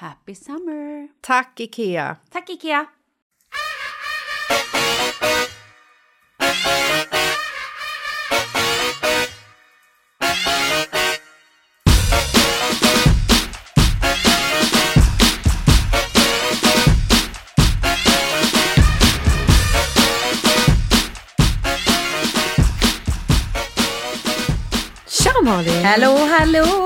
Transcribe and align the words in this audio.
Happy 0.00 0.34
summer! 0.34 1.08
Tack, 1.22 1.56
Ikea! 1.56 2.18
Tack 2.30 2.50
Ikea! 2.50 2.86
Malin! 25.46 25.84
Hallå, 25.84 26.16
hallå! 26.16 26.85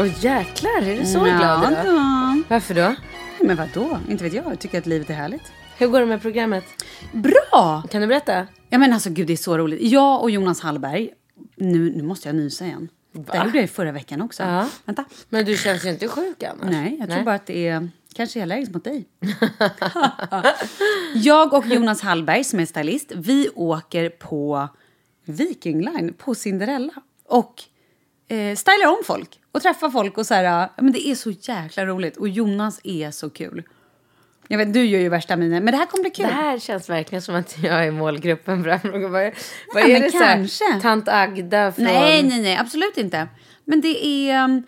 Åh 0.00 0.24
jäklar, 0.24 0.82
är 0.82 1.00
du 1.00 1.06
så 1.06 1.18
Ja, 1.18 1.38
glad 1.38 1.72
idag? 1.72 1.84
då. 1.86 2.42
Varför 2.48 2.74
då? 2.74 2.94
Men 3.40 3.56
vad 3.56 3.68
då? 3.74 3.98
Inte 4.08 4.24
vet 4.24 4.32
jag. 4.32 4.44
Jag 4.46 4.58
tycker 4.58 4.78
att 4.78 4.86
livet 4.86 5.10
är 5.10 5.14
härligt. 5.14 5.52
Hur 5.78 5.88
går 5.88 6.00
det 6.00 6.06
med 6.06 6.22
programmet? 6.22 6.64
Bra! 7.12 7.82
Kan 7.90 8.00
du 8.00 8.06
berätta? 8.06 8.46
Ja 8.68 8.78
men 8.78 8.92
alltså 8.92 9.10
gud 9.10 9.26
det 9.26 9.32
är 9.32 9.36
så 9.36 9.58
roligt. 9.58 9.80
Jag 9.82 10.22
och 10.22 10.30
Jonas 10.30 10.60
Hallberg, 10.60 11.10
nu, 11.56 11.92
nu 11.96 12.02
måste 12.02 12.28
jag 12.28 12.34
nysa 12.36 12.64
igen. 12.64 12.88
Det 13.12 13.32
här 13.32 13.44
gjorde 13.44 13.56
jag 13.58 13.62
ju 13.62 13.68
förra 13.68 13.92
veckan 13.92 14.22
också. 14.22 14.42
Ja. 14.42 14.68
Vänta. 14.84 15.04
Men 15.28 15.44
du 15.44 15.56
känns 15.56 15.84
ju 15.84 15.88
inte 15.90 16.08
sjuk 16.08 16.42
annars. 16.42 16.70
Nej, 16.70 16.96
jag 17.00 17.10
tror 17.10 17.22
bara 17.24 17.34
att 17.34 17.46
det 17.46 17.68
är 17.68 17.88
kanske 18.14 18.38
är 18.40 18.42
allergisk 18.42 18.72
mot 18.72 18.84
dig. 18.84 19.04
jag 21.14 21.52
och 21.52 21.66
Jonas 21.66 22.00
Hallberg 22.00 22.44
som 22.44 22.60
är 22.60 22.66
stylist, 22.66 23.12
vi 23.16 23.48
åker 23.54 24.08
på 24.08 24.68
Viking 25.24 25.80
Line 25.80 26.14
på 26.18 26.34
Cinderella. 26.34 26.92
Och 27.28 27.62
eh, 28.30 28.56
stylar 28.56 28.86
om 28.86 28.98
folk 29.04 29.40
och 29.52 29.62
träffar 29.62 29.90
folk 29.90 30.18
och 30.18 30.26
så 30.26 30.34
här, 30.34 30.44
ja, 30.44 30.68
men 30.76 30.92
det 30.92 31.08
är 31.08 31.14
så 31.14 31.30
jäkla 31.30 31.86
roligt. 31.86 32.16
Och 32.16 32.28
Jonas 32.28 32.80
är 32.84 33.10
så 33.10 33.30
kul. 33.30 33.62
Jag 34.48 34.58
vet, 34.58 34.72
du 34.74 34.84
gör 34.84 35.00
ju 35.00 35.08
värsta 35.08 35.36
minen, 35.36 35.64
men 35.64 35.72
det 35.72 35.78
här 35.78 35.86
kommer 35.86 36.02
bli 36.02 36.10
kul. 36.10 36.26
Det 36.26 36.32
här 36.32 36.58
känns 36.58 36.90
verkligen 36.90 37.22
som 37.22 37.34
att 37.34 37.56
jag 37.62 37.86
är 37.86 37.90
målgruppen 37.90 38.62
för 38.62 38.70
det 38.70 38.76
här. 38.76 38.90
Vad, 38.90 39.10
vad 39.10 39.90
Ja, 39.90 39.96
är 39.96 40.00
det 40.38 40.48
så 40.48 40.64
här? 40.64 40.80
Tant 40.80 41.08
Agda 41.08 41.72
från... 41.72 41.84
Nej, 41.84 42.22
nej, 42.22 42.42
nej, 42.42 42.56
absolut 42.56 42.96
inte. 42.96 43.28
Men 43.64 43.80
det 43.80 44.06
är... 44.06 44.44
um, 44.44 44.62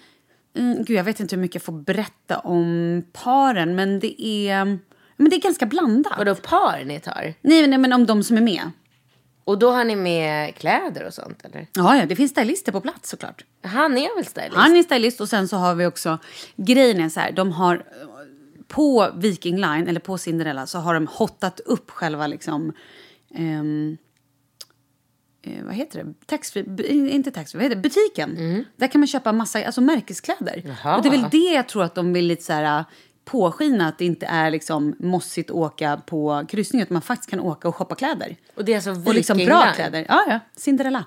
Mm, 0.55 0.85
gud, 0.85 0.97
jag 0.97 1.05
vet 1.05 1.20
inte 1.20 1.37
hur 1.37 1.41
mycket 1.41 1.55
jag 1.55 1.62
får 1.62 1.73
berätta 1.73 2.38
om 2.38 3.03
paren, 3.12 3.75
men 3.75 4.00
det 4.00 4.23
är... 4.23 4.65
Men 5.17 5.31
det 5.31 5.37
är 5.37 5.41
ganska 5.41 5.67
blandat. 5.67 6.12
Vadå 6.19 6.35
par 6.35 6.85
ni 6.85 7.00
tar? 7.00 7.35
Nej, 7.41 7.67
nej, 7.67 7.79
men 7.79 7.93
om 7.93 8.06
de 8.06 8.23
som 8.23 8.37
är 8.37 8.41
med. 8.41 8.70
Och 9.44 9.59
då 9.59 9.71
har 9.71 9.85
ni 9.85 9.97
med 9.97 10.55
kläder 10.55 11.06
och 11.06 11.15
sånt 11.15 11.44
eller? 11.44 11.67
Ja, 11.73 11.97
ja, 11.97 12.06
det 12.06 12.17
finns 12.17 12.31
stylister 12.31 12.73
på 12.73 12.81
plats 12.81 13.11
såklart. 13.11 13.44
Han 13.62 13.99
är 13.99 14.17
väl 14.17 14.27
stylist? 14.27 14.56
Han 14.56 14.77
är 14.77 14.83
stylist 14.83 15.21
och 15.21 15.29
sen 15.29 15.49
så 15.49 15.56
har 15.56 15.75
vi 15.75 15.87
också... 15.87 16.19
Grejen 16.56 17.00
är 17.00 17.09
så 17.09 17.21
här, 17.21 17.33
de 17.33 17.53
har... 17.53 17.85
På 18.69 19.11
Viking 19.17 19.56
Line, 19.56 19.89
eller 19.89 20.00
på 20.00 20.19
Cinderella, 20.19 20.67
så 20.67 20.79
har 20.79 20.94
de 20.94 21.06
hottat 21.06 21.61
upp 21.61 21.91
själva 21.91 22.27
liksom... 22.27 22.73
eh, 23.35 23.62
vad 25.65 25.75
heter 25.75 26.05
det? 26.05 26.15
Taxfree, 26.27 26.65
inte 26.89 27.31
taxfree, 27.31 27.59
vad 27.59 27.65
heter 27.65 27.77
det? 27.77 27.83
Butiken. 27.83 28.37
Mm. 28.37 28.65
Där 28.77 28.87
kan 28.87 29.00
man 29.00 29.06
köpa 29.06 29.33
massa 29.33 29.65
alltså, 29.67 29.81
märkeskläder. 29.81 30.62
Jaha. 30.65 30.97
Och 30.97 31.03
det 31.03 31.09
är 31.09 31.11
väl 31.11 31.31
det 31.31 31.53
jag 31.55 31.69
tror 31.69 31.83
att 31.83 31.94
de 31.94 32.12
vill 32.12 32.27
lite 32.27 32.43
så 32.43 32.53
här 32.53 32.85
påskina 33.25 33.89
att 33.89 33.99
det 33.99 34.05
inte 34.05 34.27
är 34.27 34.51
liksom 34.51 34.97
mossigt 34.99 35.51
att 35.51 35.57
åka 35.57 35.97
på 36.07 36.45
kryssning 36.49 36.83
utan 36.83 36.95
man 36.95 37.03
faktiskt 37.03 37.31
kan 37.31 37.41
åka 37.41 37.69
och 37.69 37.77
shoppa 37.77 37.95
kläder. 37.95 38.37
Och 38.55 38.65
det 38.65 38.73
är 38.73 38.77
alltså 38.77 38.91
Och 39.09 39.15
liksom 39.15 39.39
bra 39.39 39.73
kläder. 39.75 40.07
Ja, 40.09 40.25
ja. 40.29 40.41
Cinderella. 40.57 41.05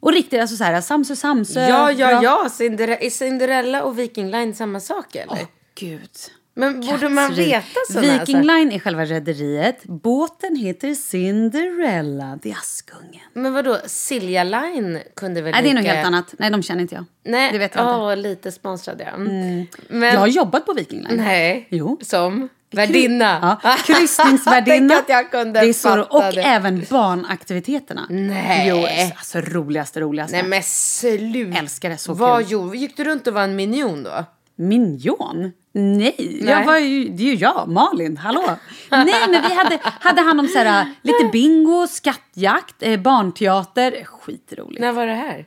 Och 0.00 0.12
riktigt, 0.12 0.40
alltså 0.40 0.56
så 0.56 0.64
här, 0.64 0.80
Samsö, 0.80 1.16
Samsö. 1.16 1.60
Ja, 1.60 1.92
ja, 1.92 2.08
bra- 2.08 2.22
ja. 2.22 2.48
Cinderella, 2.50 2.96
är 2.98 3.10
Cinderella 3.10 3.82
och 3.82 3.98
Viking 3.98 4.30
Line 4.30 4.54
samma 4.54 4.80
sak 4.80 5.14
eller? 5.14 5.32
Åh, 5.32 5.48
gud. 5.74 6.10
Men 6.56 6.80
borde 6.80 7.08
man 7.08 7.34
veta 7.34 7.66
sådana 7.92 8.18
Viking 8.18 8.42
Line 8.42 8.72
är 8.72 8.78
själva 8.78 9.04
rederiet. 9.04 9.84
Båten 9.84 10.56
heter 10.56 10.94
Cinderella. 10.94 12.38
Är 12.44 12.52
Askungen. 12.52 13.20
Men 13.32 13.52
vadå, 13.52 13.78
Silja 13.86 14.44
Line 14.44 14.98
kunde 15.16 15.42
väl 15.42 15.52
Nej, 15.52 15.62
det 15.62 15.70
är 15.70 15.74
lika- 15.74 15.94
helt 15.94 16.06
annat. 16.06 16.34
Nej, 16.38 16.50
de 16.50 16.62
känner 16.62 16.80
inte 16.82 16.94
jag. 16.94 17.04
Nej, 17.24 17.52
Det 17.52 17.58
vet 17.58 17.74
jag 17.74 17.84
inte. 17.84 17.94
åh, 17.94 18.16
lite 18.16 18.52
sponsrad 18.52 19.00
ja. 19.06 19.10
Mm. 19.14 19.66
Men, 19.88 20.08
Jag 20.08 20.20
har 20.20 20.26
jobbat 20.26 20.66
på 20.66 20.72
Viking 20.72 21.02
Line. 21.02 21.16
Nej, 21.16 21.66
Jo. 21.70 21.98
som 22.02 22.48
värdinna. 22.70 23.58
Ja, 23.62 23.76
kryssningsvärdinna. 23.86 24.94
Jag 25.08 25.52
det 25.52 25.58
är 25.58 25.72
så, 25.72 26.02
Och 26.02 26.22
det. 26.34 26.42
även 26.42 26.84
barnaktiviteterna. 26.90 28.06
Nej. 28.10 28.68
Jo, 28.68 28.86
alltså 29.16 29.40
roligaste, 29.40 30.00
roligaste. 30.00 30.36
Nej 30.36 30.46
men 30.48 30.62
sluta. 30.62 31.58
Älskar 31.58 31.90
det, 31.90 31.96
så 31.98 32.14
Vad 32.14 32.42
kul. 32.42 32.52
gjorde 32.52 32.76
Gick 32.78 32.96
du 32.96 33.04
runt 33.04 33.26
och 33.26 33.34
var 33.34 33.42
en 33.42 33.56
minjon 33.56 34.02
då? 34.02 34.24
Minjon? 34.56 35.52
Nej, 35.76 36.38
Jag 36.46 36.56
Nej. 36.56 36.66
var 36.66 36.78
ju, 36.78 37.08
det 37.08 37.22
är 37.22 37.26
ju 37.26 37.34
jag, 37.34 37.68
Malin. 37.68 38.16
Hallå! 38.16 38.42
Nej, 38.90 39.14
men 39.28 39.42
vi 39.42 39.54
hade, 39.54 39.78
hade 39.82 40.20
hand 40.20 40.40
om 40.40 40.48
så 40.48 40.58
här, 40.58 40.94
lite 41.02 41.28
bingo, 41.32 41.86
skattjakt, 41.86 42.74
eh, 42.82 43.00
barnteater. 43.00 44.04
Skitroligt. 44.04 44.80
När 44.80 44.92
var 44.92 45.06
det 45.06 45.14
här? 45.14 45.46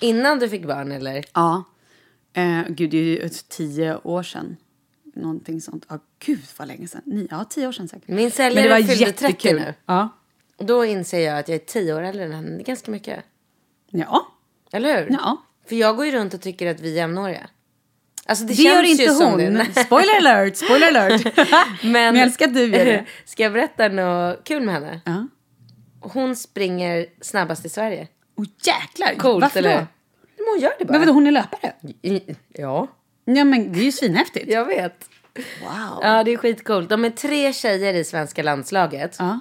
Innan 0.00 0.38
du 0.38 0.48
fick 0.48 0.66
barn 0.66 0.92
eller? 0.92 1.24
Ja. 1.32 1.64
Eh, 2.32 2.60
gud, 2.68 2.90
det 2.90 2.96
är 2.96 3.02
ju 3.02 3.28
tio 3.48 3.96
år 3.96 4.22
sedan. 4.22 4.56
Någonting 5.14 5.60
sånt. 5.60 5.86
Ja, 5.88 5.98
gud 6.24 6.40
vad 6.58 6.68
länge 6.68 6.88
sedan. 6.88 7.02
Ni, 7.04 7.28
ja, 7.30 7.44
tio 7.44 7.68
år 7.68 7.72
sedan 7.72 7.88
säkert. 7.88 8.08
Min 8.08 8.16
Men 8.16 8.24
det 8.24 8.30
säljare 8.30 8.68
var 8.68 8.76
fyllde 8.76 8.94
30 9.12 9.24
jättekul. 9.24 9.60
nu. 9.60 9.74
Ja. 9.86 10.08
Då 10.58 10.84
inser 10.84 11.20
jag 11.20 11.38
att 11.38 11.48
jag 11.48 11.54
är 11.54 11.58
tio 11.58 11.94
år 11.94 12.02
äldre 12.02 12.24
än 12.24 12.32
henne. 12.32 12.62
Ganska 12.62 12.90
mycket. 12.90 13.24
Ja. 13.90 14.26
Eller 14.72 14.98
hur? 15.04 15.10
Ja. 15.10 15.42
För 15.68 15.76
jag 15.76 15.96
går 15.96 16.06
ju 16.06 16.12
runt 16.12 16.34
och 16.34 16.40
tycker 16.40 16.70
att 16.70 16.80
vi 16.80 16.90
är 16.92 16.96
jämnåriga. 16.96 17.46
Alltså 18.26 18.44
det, 18.44 18.54
Det 18.54 18.62
gör 18.62 18.82
inte 18.82 19.24
hon. 19.24 19.38
det. 19.38 19.66
Spoiler 19.86 20.16
alert, 20.18 20.56
spoiler 20.56 20.88
alert. 20.88 21.36
Men, 21.82 21.92
Men 21.92 22.14
jag 22.16 22.22
älskar 22.22 22.46
att 22.48 22.54
du 22.54 22.64
gör 22.66 22.84
det. 22.84 23.04
Ska 23.24 23.42
jag 23.42 23.52
berätta 23.52 23.88
något 23.88 24.44
kul 24.44 24.62
med 24.62 24.74
henne? 24.74 25.00
Ja. 25.04 25.26
Hon 26.00 26.36
springer 26.36 27.06
snabbast 27.20 27.64
i 27.66 27.68
Sverige. 27.68 28.08
Oh, 28.36 28.44
jäklar. 28.62 29.14
Coolt 29.18 29.42
Varför 29.42 29.58
eller? 29.58 29.70
då? 29.78 29.86
Men 30.36 30.46
hon 30.52 30.60
gör 30.60 30.72
det 30.78 30.84
bara. 30.84 30.92
Men 30.92 31.00
vadå, 31.00 31.12
hon 31.12 31.26
är 31.26 31.30
löpare? 31.30 31.72
Ja, 32.52 32.86
Ja, 33.24 33.44
men 33.44 33.72
det 33.72 33.78
är 33.80 33.84
ju 33.84 33.92
svinhäftigt. 33.92 34.52
jag 34.52 34.64
vet. 34.64 35.08
Wow. 35.62 35.98
Ja, 36.02 36.24
det 36.24 36.32
är 36.32 36.36
skitcoolt. 36.36 36.88
De 36.88 37.04
är 37.04 37.10
tre 37.10 37.52
tjejer 37.52 37.94
i 37.94 38.04
svenska 38.04 38.42
landslaget. 38.42 39.16
Ja. 39.18 39.38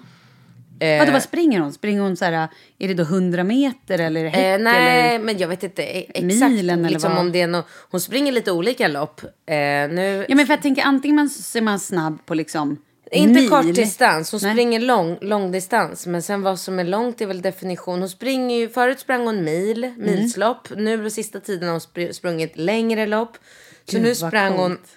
Eh, 0.84 1.00
Vadå, 1.00 1.12
vad 1.12 1.24
springer 1.24 1.60
hon? 1.60 1.74
Springer 1.74 2.02
hon 2.02 2.18
så 2.18 2.26
här, 2.26 2.48
är 2.80 2.88
det 2.88 2.94
då 2.94 3.04
100 3.04 3.44
meter 3.44 4.00
eller 4.00 4.26
häck? 4.26 4.60
Eh, 4.60 4.64
nej, 4.64 5.10
Eller? 5.16 5.26
men 5.26 5.38
jag 5.38 5.48
vet 5.48 5.64
inte 5.64 5.84
e- 5.84 6.06
exakt. 6.14 6.52
Milen 6.52 6.80
eller 6.80 6.90
liksom, 6.90 7.12
vad? 7.12 7.20
om 7.20 7.32
det 7.32 7.42
är 7.42 7.48
no 7.48 7.64
hon 7.92 8.02
springer 8.02 8.32
lite 8.32 8.52
olika 8.52 8.88
lopp. 8.88 9.22
Eh, 9.24 9.56
nu, 9.56 10.26
Ja, 10.30 10.36
men 10.36 10.46
för 10.46 10.54
jag 10.54 10.62
tänker 10.62 10.84
antingen 10.84 11.16
man, 11.16 11.30
så 11.30 11.58
är 11.58 11.62
man 11.62 11.80
snabb 11.80 12.26
på 12.26 12.34
liksom 12.34 12.78
inte 13.12 13.42
mil. 13.42 13.50
kort 13.50 13.76
distans, 13.76 14.32
hon 14.32 14.40
Nej. 14.44 14.52
springer 14.54 14.80
lång, 14.80 15.18
lång 15.22 15.52
distans. 15.52 16.08
Men 16.08 16.22
sen 16.22 16.42
vad 16.42 16.60
som 16.60 16.80
är 16.80 16.84
långt 16.84 17.22
är 17.22 17.26
väl 17.26 17.42
definition. 17.42 18.00
Hon 18.00 18.10
springer 18.10 18.58
ju, 18.60 18.70
förut 18.70 19.00
sprang 19.00 19.26
hon 19.26 19.44
mil, 19.44 19.84
Mm. 19.84 20.02
milslopp. 20.02 20.68
Nu 20.78 21.04
på 21.04 21.10
sista 21.10 21.40
tiden 21.40 21.64
har 21.64 21.72
hon 21.72 21.80
spr- 21.80 22.12
sprungit 22.12 22.58
längre 22.58 23.06
lopp. 23.06 23.38
Så 23.86 23.92
Gud, 23.98 24.02
nu 24.02 24.08
vad 24.08 24.18
sprang 24.18 24.54
hon 24.54 24.70
coolt. 24.70 24.90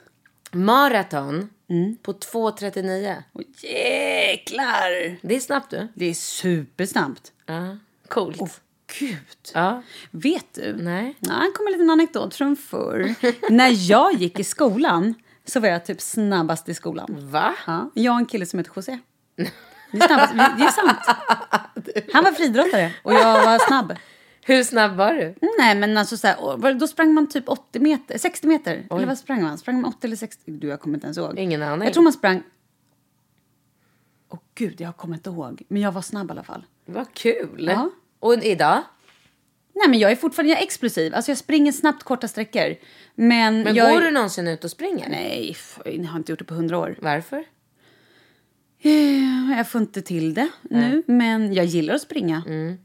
Maraton 1.68 1.96
på 2.02 2.12
2.39. 2.12 3.22
Åh, 3.32 3.42
jäklar! 3.62 5.18
Det 5.22 5.36
är 5.36 5.40
snabbt 5.40 5.70
du. 5.70 5.88
Det 5.94 6.06
är 6.06 6.14
supersnabbt. 6.14 7.32
Ja, 7.46 7.76
coolt. 8.08 8.36
Åh, 8.40 8.48
gud. 8.98 9.18
Ja. 9.54 9.82
Vet 10.10 10.54
du? 10.54 10.76
Nej. 10.76 11.16
Ja, 11.20 11.32
här 11.32 11.52
kommer 11.52 11.70
en 11.70 11.72
liten 11.72 11.90
anekdot 11.90 12.34
från 12.34 12.56
förr. 12.56 13.14
När 13.50 13.90
jag 13.90 14.12
gick 14.12 14.40
i 14.40 14.44
skolan 14.44 15.14
så 15.44 15.60
var 15.60 15.68
jag 15.68 15.84
typ 15.84 16.00
snabbast 16.00 16.68
i 16.68 16.74
skolan. 16.74 17.06
Va? 17.08 17.54
Ja, 17.66 17.90
jag 17.94 18.12
och 18.12 18.18
en 18.18 18.26
kille 18.26 18.46
som 18.46 18.58
heter 18.58 18.72
José. 18.76 18.98
Det 19.92 19.98
är, 19.98 20.06
snabbast, 20.06 20.32
det 20.58 20.64
är 20.64 20.70
sant. 20.70 21.18
Han 22.12 22.24
var 22.24 22.32
friidrottare 22.32 22.92
och 23.02 23.12
jag 23.12 23.44
var 23.44 23.66
snabb. 23.66 23.96
Hur 24.48 24.62
snabb 24.62 24.96
var 24.96 25.12
du? 25.14 25.34
Nej 25.58 25.74
men 25.74 25.96
alltså 25.96 26.16
så 26.16 26.26
här, 26.26 26.74
då 26.74 26.86
sprang 26.86 27.14
man 27.14 27.28
typ 27.28 27.48
80 27.48 27.80
meter, 27.80 28.18
60 28.18 28.46
meter. 28.46 28.86
Eller 28.90 29.06
vad 29.06 29.18
sprang 29.18 29.42
man? 29.42 29.58
Sprang 29.58 29.80
man 29.80 29.84
80 29.94 30.06
eller 30.06 30.16
60? 30.16 30.50
Du 30.50 30.68
jag 30.68 30.80
kommer 30.80 30.96
inte 30.96 31.06
ens 31.06 31.18
ihåg. 31.18 31.38
Ingen 31.38 31.62
aning. 31.62 31.84
Jag 31.84 31.92
tror 31.94 32.02
man 32.04 32.12
sprang... 32.12 32.42
Åh 34.28 34.38
gud, 34.54 34.80
jag 34.80 34.96
kommer 34.96 35.14
inte 35.14 35.30
ihåg. 35.30 35.62
Men 35.68 35.82
jag 35.82 35.92
var 35.92 36.02
snabb 36.02 36.28
i 36.28 36.30
alla 36.30 36.42
fall. 36.42 36.64
Vad 36.84 37.14
kul. 37.14 37.66
Ja. 37.72 37.90
Och 38.20 38.34
idag? 38.44 38.82
Nej 39.74 39.88
men 39.88 39.98
jag 39.98 40.10
är 40.10 40.16
fortfarande 40.16 40.52
jag 40.52 40.60
är 40.60 40.64
explosiv. 40.64 41.14
Alltså 41.14 41.30
jag 41.30 41.38
springer 41.38 41.72
snabbt 41.72 42.02
korta 42.02 42.28
sträckor. 42.28 42.74
Men, 43.14 43.62
Men 43.62 43.74
jag... 43.74 43.92
går 43.94 44.00
du 44.00 44.10
någonsin 44.10 44.48
ut 44.48 44.64
och 44.64 44.70
springer? 44.70 45.08
Nej, 45.08 45.56
jag 45.84 46.04
har 46.04 46.18
inte 46.18 46.32
gjort 46.32 46.38
det 46.38 46.44
på 46.44 46.54
hundra 46.54 46.78
år. 46.78 46.98
Varför? 47.02 47.44
Eh, 48.82 49.56
Jag 49.56 49.68
får 49.70 49.80
inte 49.80 50.02
till 50.02 50.34
det 50.34 50.48
nu, 50.62 51.02
men 51.06 51.54
jag 51.54 51.64
gillar 51.64 51.94
att 51.94 52.00
springa. 52.02 52.42
Mm. 52.46 52.78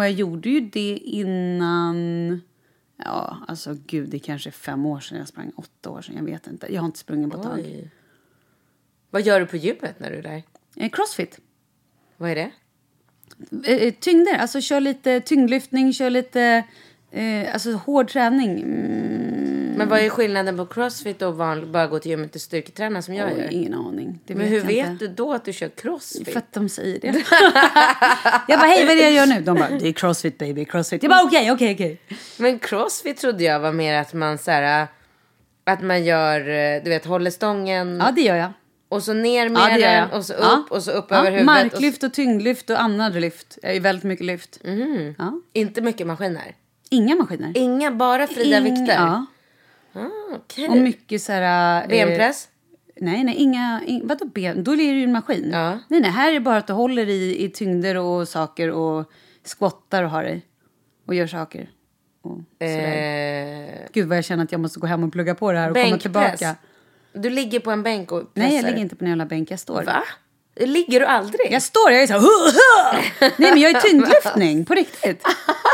Och 0.00 0.04
jag 0.04 0.12
gjorde 0.12 0.48
ju 0.50 0.60
det 0.60 0.96
innan... 0.96 2.40
Ja, 2.96 3.36
alltså 3.48 3.76
gud, 3.86 4.08
det 4.08 4.18
kanske 4.18 4.50
är 4.50 4.52
fem 4.52 4.86
år 4.86 5.00
sedan 5.00 5.18
jag 5.18 5.28
sprang. 5.28 5.52
Åtta 5.56 5.90
år 5.90 6.02
sedan, 6.02 6.16
jag 6.16 6.24
vet 6.24 6.46
inte. 6.46 6.74
Jag 6.74 6.80
har 6.80 6.86
inte 6.86 6.98
sprungit 6.98 7.30
på 7.30 7.36
ett 7.36 7.42
tag. 7.42 7.58
Oj. 7.58 7.90
Vad 9.10 9.22
gör 9.22 9.40
du 9.40 9.46
på 9.46 9.56
gymmet 9.56 10.00
när 10.00 10.10
du 10.10 10.16
är 10.16 10.22
där? 10.22 10.42
Eh, 10.76 10.90
Crossfit. 10.90 11.40
Vad 12.16 12.30
är 12.30 12.34
det? 12.34 12.50
Eh, 13.70 13.76
eh, 13.76 13.94
tyngder, 13.94 14.38
alltså 14.38 14.60
kör 14.60 14.80
lite 14.80 15.20
tyngdlyftning, 15.20 15.92
kör 15.92 16.10
lite... 16.10 16.64
Eh, 17.10 17.52
alltså 17.52 17.72
hård 17.72 18.08
träning. 18.08 18.62
Mm, 18.62 19.39
Men 19.80 19.88
vad 19.88 20.00
är 20.00 20.08
skillnaden 20.08 20.56
på 20.56 20.66
crossfit 20.66 21.22
och 21.22 21.36
vanlig, 21.36 21.68
bara 21.68 21.86
gå 21.86 21.98
till 21.98 22.10
gymmet 22.10 22.34
och 22.34 22.40
styrketräna 22.40 23.02
som 23.02 23.14
jag 23.14 23.32
oj, 23.32 23.38
gör? 23.40 23.52
ingen 23.52 23.74
aning. 23.74 24.18
Det 24.26 24.34
Men 24.34 24.46
hur 24.48 24.60
vet 24.60 24.86
inte. 24.88 25.06
du 25.06 25.14
då 25.14 25.32
att 25.32 25.44
du 25.44 25.52
kör 25.52 25.68
crossfit? 25.68 26.28
För 26.32 26.38
att 26.38 26.52
de 26.52 26.68
säger 26.68 27.00
det. 27.00 27.06
jag 28.48 28.58
bara, 28.60 28.66
hej 28.68 28.84
vad 28.86 28.92
är 28.92 28.96
det 28.96 29.02
jag 29.02 29.12
gör 29.12 29.26
nu? 29.26 29.40
De 29.40 29.56
bara, 29.58 29.68
det 29.70 29.88
är 29.88 29.92
crossfit 29.92 30.38
baby, 30.38 30.64
crossfit. 30.64 31.02
Jag 31.02 31.10
bara, 31.10 31.22
okej, 31.24 31.52
okej, 31.52 31.74
okej. 31.74 32.00
Men 32.38 32.58
crossfit 32.58 33.16
trodde 33.16 33.44
jag 33.44 33.60
var 33.60 33.72
mer 33.72 33.94
att 34.00 34.12
man 34.12 34.38
så 34.38 34.50
här, 34.50 34.86
att 35.64 35.82
man 35.82 36.04
gör, 36.04 36.40
eh, 36.48 36.82
du 36.84 36.90
vet, 36.90 37.04
håller 37.06 37.30
stången 37.30 38.02
Ja, 38.06 38.10
det 38.12 38.20
gör 38.22 38.36
jag. 38.36 38.52
och 38.88 39.02
så 39.02 39.12
ner 39.12 39.48
med 39.48 39.62
Ja, 39.62 39.78
den 39.78 40.10
och 40.10 40.24
så 40.24 40.32
upp 40.32 40.40
Ja. 40.42 40.64
och 40.70 40.82
så 40.82 40.90
upp 40.90 41.06
Ja, 41.08 41.16
över 41.16 41.26
huvudet. 41.30 41.46
Marklyft 41.46 42.02
och 42.02 42.12
tyngdlyft 42.14 42.70
och 42.70 42.80
andra 42.82 43.08
lyft. 43.08 43.58
Jag 43.62 43.76
är 43.76 43.80
väldigt 43.80 44.04
mycket 44.04 44.26
lyft. 44.26 44.58
Och, 45.18 45.40
inte 45.52 45.80
mycket 45.80 46.06
maskiner. 46.06 46.54
Inga 46.90 47.14
maskiner. 47.16 47.52
Inga, 47.54 47.90
bara 47.90 48.26
fria 48.26 48.58
Inga- 48.58 48.60
vikter. 48.78 49.24
Ah, 49.92 50.34
okej. 50.34 50.68
Och 50.68 50.76
mycket 50.76 51.22
så 51.22 51.32
här... 51.32 51.82
eh, 51.82 51.88
Benpress? 51.88 52.48
Nej, 53.00 53.24
nej, 53.24 53.34
inga... 53.34 53.80
In, 53.86 54.06
vadå 54.08 54.24
ben? 54.24 54.64
Då 54.64 54.72
är 54.72 54.76
det 54.76 54.82
ju 54.82 55.04
en 55.04 55.12
maskin. 55.12 55.50
Ja. 55.52 55.70
Nej, 55.88 56.00
nej, 56.00 56.10
här 56.10 56.28
är 56.28 56.32
det 56.32 56.40
bara 56.40 56.56
att 56.56 56.66
du 56.66 56.72
håller 56.72 57.08
i, 57.08 57.44
i 57.44 57.48
tyngder 57.50 57.96
och 57.96 58.28
saker 58.28 58.70
och 58.70 59.10
squattar 59.58 60.02
och 60.02 60.10
har 60.10 60.24
i. 60.24 60.42
Och 61.06 61.14
gör 61.14 61.26
saker. 61.26 61.70
Och. 62.22 62.62
Eh, 62.66 63.68
Gud 63.92 64.08
vad 64.08 64.16
jag 64.18 64.24
känner 64.24 64.44
att 64.44 64.52
jag 64.52 64.60
måste 64.60 64.80
gå 64.80 64.86
hem 64.86 65.04
och 65.04 65.12
plugga 65.12 65.34
på 65.34 65.52
det 65.52 65.58
här 65.58 65.70
och 65.70 65.74
komma 65.76 65.82
bänkpress. 65.84 66.02
tillbaka. 66.02 66.54
Du 67.12 67.30
ligger 67.30 67.60
på 67.60 67.70
en 67.70 67.82
bänk 67.82 68.12
och 68.12 68.34
pressar? 68.34 68.48
Nej, 68.48 68.56
jag 68.56 68.64
ligger 68.64 68.78
inte 68.78 68.96
på 68.96 69.04
en 69.04 69.08
jävla 69.10 69.26
bänk. 69.26 69.50
Jag 69.50 69.58
står. 69.58 69.82
Va? 69.82 70.02
Ligger 70.56 71.00
du 71.00 71.06
aldrig? 71.06 71.52
Jag 71.52 71.62
står, 71.62 71.90
jag 71.90 72.02
är 72.02 72.06
så 72.06 72.12
här... 72.12 72.20
"Huh, 72.20 72.26
huh." 73.20 73.30
Nej, 73.38 73.50
men 73.52 73.60
jag 73.60 73.70
är 73.70 73.80
tyngdlyftning. 73.80 74.64
På 74.64 74.74
riktigt. 74.74 75.22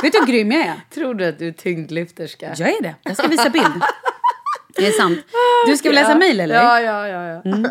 Vet 0.03 0.13
du 0.13 0.19
hur 0.19 0.27
grym 0.27 0.53
jag 0.53 0.61
är? 0.67 0.75
Tror 0.95 1.15
du 1.15 1.27
att 1.27 1.39
du 1.39 1.49
är 1.49 1.53
tyngdlyfterska? 1.53 2.55
Jag 2.59 2.69
är 2.69 2.83
det. 2.83 2.95
Jag 3.03 3.17
ska 3.17 3.29
visa 3.29 3.51
bild. 3.51 3.83
Det 4.77 4.87
är 4.87 4.93
sant. 4.93 5.19
Du 5.67 5.77
ska 5.77 5.89
väl 5.89 5.95
läsa 5.95 6.15
mejl 6.15 6.41
eller? 6.41 6.55
Ja, 6.55 6.81
ja, 6.81 7.09
ja. 7.09 7.43
ja. 7.45 7.71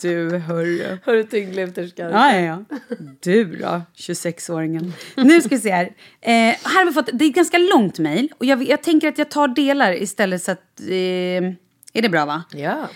Du, 0.00 0.38
hörru. 0.38 0.98
Har 1.04 1.12
du 1.12 1.24
tyngdlyfterska? 1.24 2.10
Ja, 2.10 2.34
ja, 2.34 2.40
ja. 2.40 2.78
Du 3.20 3.44
då, 3.44 3.82
26-åringen. 3.96 4.92
Nu 5.16 5.40
ska 5.40 5.48
vi 5.48 5.60
se 5.60 5.70
här. 5.70 5.84
Eh, 6.20 6.32
här 6.32 6.78
har 6.78 6.86
vi 6.86 6.92
fått, 6.92 7.10
det 7.12 7.24
är 7.24 7.28
ett 7.28 7.34
ganska 7.34 7.58
långt 7.58 7.98
mejl. 7.98 8.32
Och 8.38 8.44
jag, 8.44 8.68
jag 8.68 8.82
tänker 8.82 9.08
att 9.08 9.18
jag 9.18 9.30
tar 9.30 9.48
delar 9.48 10.02
istället 10.02 10.42
så 10.42 10.52
att... 10.52 10.80
Eh, 10.80 11.54
är 11.94 12.02
det 12.02 12.08
bra 12.08 12.26
va? 12.26 12.42
Ja. 12.52 12.88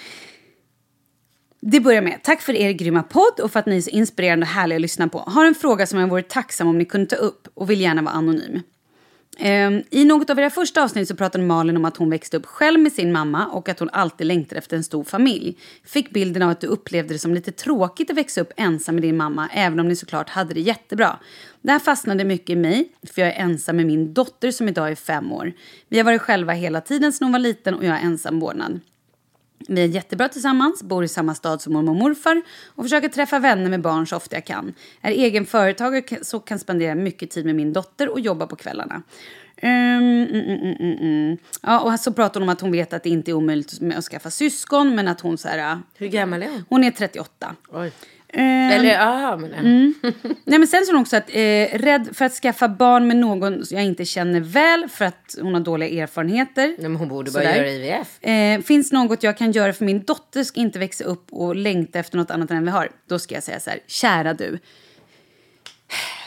Det 1.60 1.80
börjar 1.80 2.02
med, 2.02 2.22
tack 2.22 2.42
för 2.42 2.52
er 2.52 2.72
grymma 2.72 3.02
podd 3.02 3.40
och 3.42 3.52
för 3.52 3.60
att 3.60 3.66
ni 3.66 3.76
är 3.76 3.80
så 3.80 3.90
inspirerande 3.90 4.44
och 4.44 4.50
härliga 4.50 4.76
att 4.76 4.82
lyssna 4.82 5.08
på. 5.08 5.18
Har 5.18 5.46
en 5.46 5.54
fråga 5.54 5.86
som 5.86 6.00
jag 6.00 6.08
vore 6.08 6.22
tacksam 6.22 6.68
om 6.68 6.78
ni 6.78 6.84
kunde 6.84 7.06
ta 7.06 7.16
upp 7.16 7.48
och 7.54 7.70
vill 7.70 7.80
gärna 7.80 8.02
vara 8.02 8.14
anonym. 8.14 8.62
Ehm, 9.38 9.82
I 9.90 10.04
något 10.04 10.30
av 10.30 10.38
era 10.38 10.50
första 10.50 10.82
avsnitt 10.82 11.08
så 11.08 11.16
pratade 11.16 11.44
Malin 11.44 11.76
om 11.76 11.84
att 11.84 11.96
hon 11.96 12.10
växte 12.10 12.36
upp 12.36 12.46
själv 12.46 12.80
med 12.80 12.92
sin 12.92 13.12
mamma 13.12 13.46
och 13.46 13.68
att 13.68 13.78
hon 13.78 13.90
alltid 13.92 14.26
längtade 14.26 14.58
efter 14.58 14.76
en 14.76 14.84
stor 14.84 15.04
familj. 15.04 15.58
Fick 15.84 16.10
bilden 16.10 16.42
av 16.42 16.50
att 16.50 16.60
du 16.60 16.66
upplevde 16.66 17.14
det 17.14 17.18
som 17.18 17.34
lite 17.34 17.52
tråkigt 17.52 18.10
att 18.10 18.16
växa 18.16 18.40
upp 18.40 18.52
ensam 18.56 18.94
med 18.94 19.02
din 19.02 19.16
mamma 19.16 19.48
även 19.52 19.80
om 19.80 19.88
ni 19.88 19.96
såklart 19.96 20.28
hade 20.28 20.54
det 20.54 20.60
jättebra. 20.60 21.18
Det 21.62 21.72
här 21.72 21.78
fastnade 21.78 22.24
mycket 22.24 22.50
i 22.50 22.56
mig 22.56 22.88
för 23.14 23.22
jag 23.22 23.30
är 23.30 23.40
ensam 23.40 23.76
med 23.76 23.86
min 23.86 24.14
dotter 24.14 24.50
som 24.50 24.68
idag 24.68 24.90
är 24.90 24.94
fem 24.94 25.32
år. 25.32 25.52
Vi 25.88 25.98
har 25.98 26.04
varit 26.04 26.22
själva 26.22 26.52
hela 26.52 26.80
tiden 26.80 27.12
sedan 27.12 27.24
hon 27.24 27.32
var 27.32 27.38
liten 27.38 27.74
och 27.74 27.84
jag 27.84 27.96
är 27.96 28.02
ensam 28.02 28.40
vårdnad. 28.40 28.80
Vi 29.68 29.82
är 29.82 29.86
jättebra 29.86 30.28
tillsammans, 30.28 30.82
bor 30.82 31.04
i 31.04 31.08
samma 31.08 31.34
stad 31.34 31.62
som 31.62 31.72
mormor 31.72 31.90
och 31.90 31.96
morfar 31.96 32.42
och 32.66 32.84
försöker 32.84 33.08
träffa 33.08 33.38
vänner 33.38 33.70
med 33.70 33.80
barn 33.80 34.06
så 34.06 34.16
ofta 34.16 34.36
jag 34.36 34.44
kan. 34.44 34.74
Är 35.00 35.10
egen 35.10 35.46
företagare 35.46 36.24
så 36.24 36.40
kan 36.40 36.58
spendera 36.58 36.94
mycket 36.94 37.30
tid 37.30 37.46
med 37.46 37.54
min 37.54 37.72
dotter 37.72 38.08
och 38.08 38.20
jobba 38.20 38.46
på 38.46 38.56
kvällarna. 38.56 39.02
Um, 39.62 39.68
mm, 39.68 40.28
mm, 40.32 40.76
mm, 40.80 40.98
mm. 40.98 41.36
Ja, 41.62 41.80
och 41.80 42.00
så 42.00 42.12
pratar 42.12 42.40
hon 42.40 42.48
om 42.48 42.52
att 42.52 42.60
hon 42.60 42.72
vet 42.72 42.92
att 42.92 43.02
det 43.02 43.10
inte 43.10 43.30
är 43.30 43.32
omöjligt 43.32 43.80
att 43.96 44.04
skaffa 44.04 44.30
syskon 44.30 44.94
men 44.94 45.08
att 45.08 45.20
hon 45.20 45.38
så 45.38 45.48
här, 45.48 45.78
Hur 45.94 46.08
gammal 46.08 46.42
är 46.42 46.48
hon? 46.48 46.64
Hon 46.68 46.84
är 46.84 46.90
38. 46.90 47.56
Oj. 47.72 47.92
Ehm, 48.38 48.70
Eller 48.72 48.90
ja, 48.90 49.36
men 49.36 49.50
Nej, 50.44 50.58
men 50.58 50.66
sen 50.66 50.84
så 50.84 50.90
är 50.90 50.94
hon 50.94 51.02
också 51.02 51.16
att, 51.16 51.30
eh, 51.30 51.78
rädd 51.78 52.08
för 52.12 52.24
att 52.24 52.32
skaffa 52.32 52.68
barn 52.68 53.06
med 53.08 53.16
någon 53.16 53.62
jag 53.70 53.84
inte 53.84 54.04
känner 54.04 54.40
väl 54.40 54.88
för 54.88 55.04
att 55.04 55.34
hon 55.42 55.54
har 55.54 55.60
dåliga 55.60 56.02
erfarenheter. 56.02 56.66
Nej, 56.66 56.76
men 56.88 56.96
hon 56.96 57.08
borde 57.08 57.30
bara 57.30 57.42
Sådär. 57.42 57.56
göra 57.56 57.70
IVF. 57.70 58.24
Eh, 58.24 58.60
finns 58.60 58.92
något 58.92 59.22
jag 59.22 59.38
kan 59.38 59.52
göra 59.52 59.72
för 59.72 59.84
min 59.84 60.04
dotter 60.04 60.44
ska 60.44 60.60
inte 60.60 60.78
växa 60.78 61.04
upp 61.04 61.26
och 61.32 61.56
längta 61.56 61.98
efter 61.98 62.16
något 62.18 62.30
annat 62.30 62.50
än 62.50 62.64
vi 62.64 62.70
har? 62.70 62.88
Då 63.08 63.18
ska 63.18 63.34
jag 63.34 63.42
säga 63.44 63.60
så 63.60 63.70
här, 63.70 63.78
kära 63.86 64.34
du. 64.34 64.58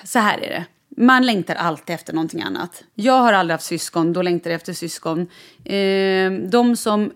Så 0.04 0.20
här 0.20 0.38
är 0.38 0.50
det. 0.50 0.66
Man 0.98 1.26
längtar 1.26 1.56
alltid 1.56 1.96
efter 1.96 2.14
någonting 2.14 2.42
annat. 2.42 2.84
Jag 2.96 3.14
har 3.20 3.34
aldrig 3.34 3.54
haft 3.54 3.66
syskon, 3.66 4.14
då 4.14 4.22
längtar 4.22 4.50
jag 4.50 4.56
efter 4.56 4.74
syskon. 4.74 5.20
Eh, 5.66 6.32
de 6.50 6.76
som 6.76 7.12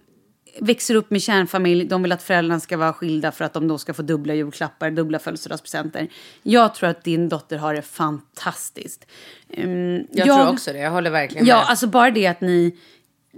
växer 0.62 0.96
upp 0.96 1.12
med 1.12 1.22
kärnfamilj, 1.22 1.86
de 1.86 2.04
vill 2.04 2.12
att 2.12 2.24
föräldrarna 2.24 2.60
ska 2.60 2.78
vara 2.78 2.94
skilda 2.94 3.32
för 3.32 3.46
att 3.46 3.54
de 3.54 3.68
då 3.68 3.78
ska 3.78 3.94
få 3.94 4.02
dubbla 4.02 4.34
julklappar, 4.34 4.92
dubbla 4.92 5.20
födelsedagspresenter. 5.20 6.08
Jag 6.44 6.76
tror 6.76 6.90
att 6.90 7.04
din 7.04 7.30
dotter 7.30 7.58
har 7.58 7.74
det 7.74 7.82
fantastiskt. 7.82 9.06
Ehm, 9.50 10.04
Jag, 10.12 10.26
tror 10.28 10.50
också 10.50 10.74
det. 10.74 10.80
Jag 10.80 10.92
håller 10.92 11.10
verkligen 11.10 11.46
Ja, 11.48 11.56
med. 11.58 11.66
alltså 11.70 11.88
bara 11.88 12.12
det 12.12 12.28
att 12.28 12.42
ni 12.42 12.76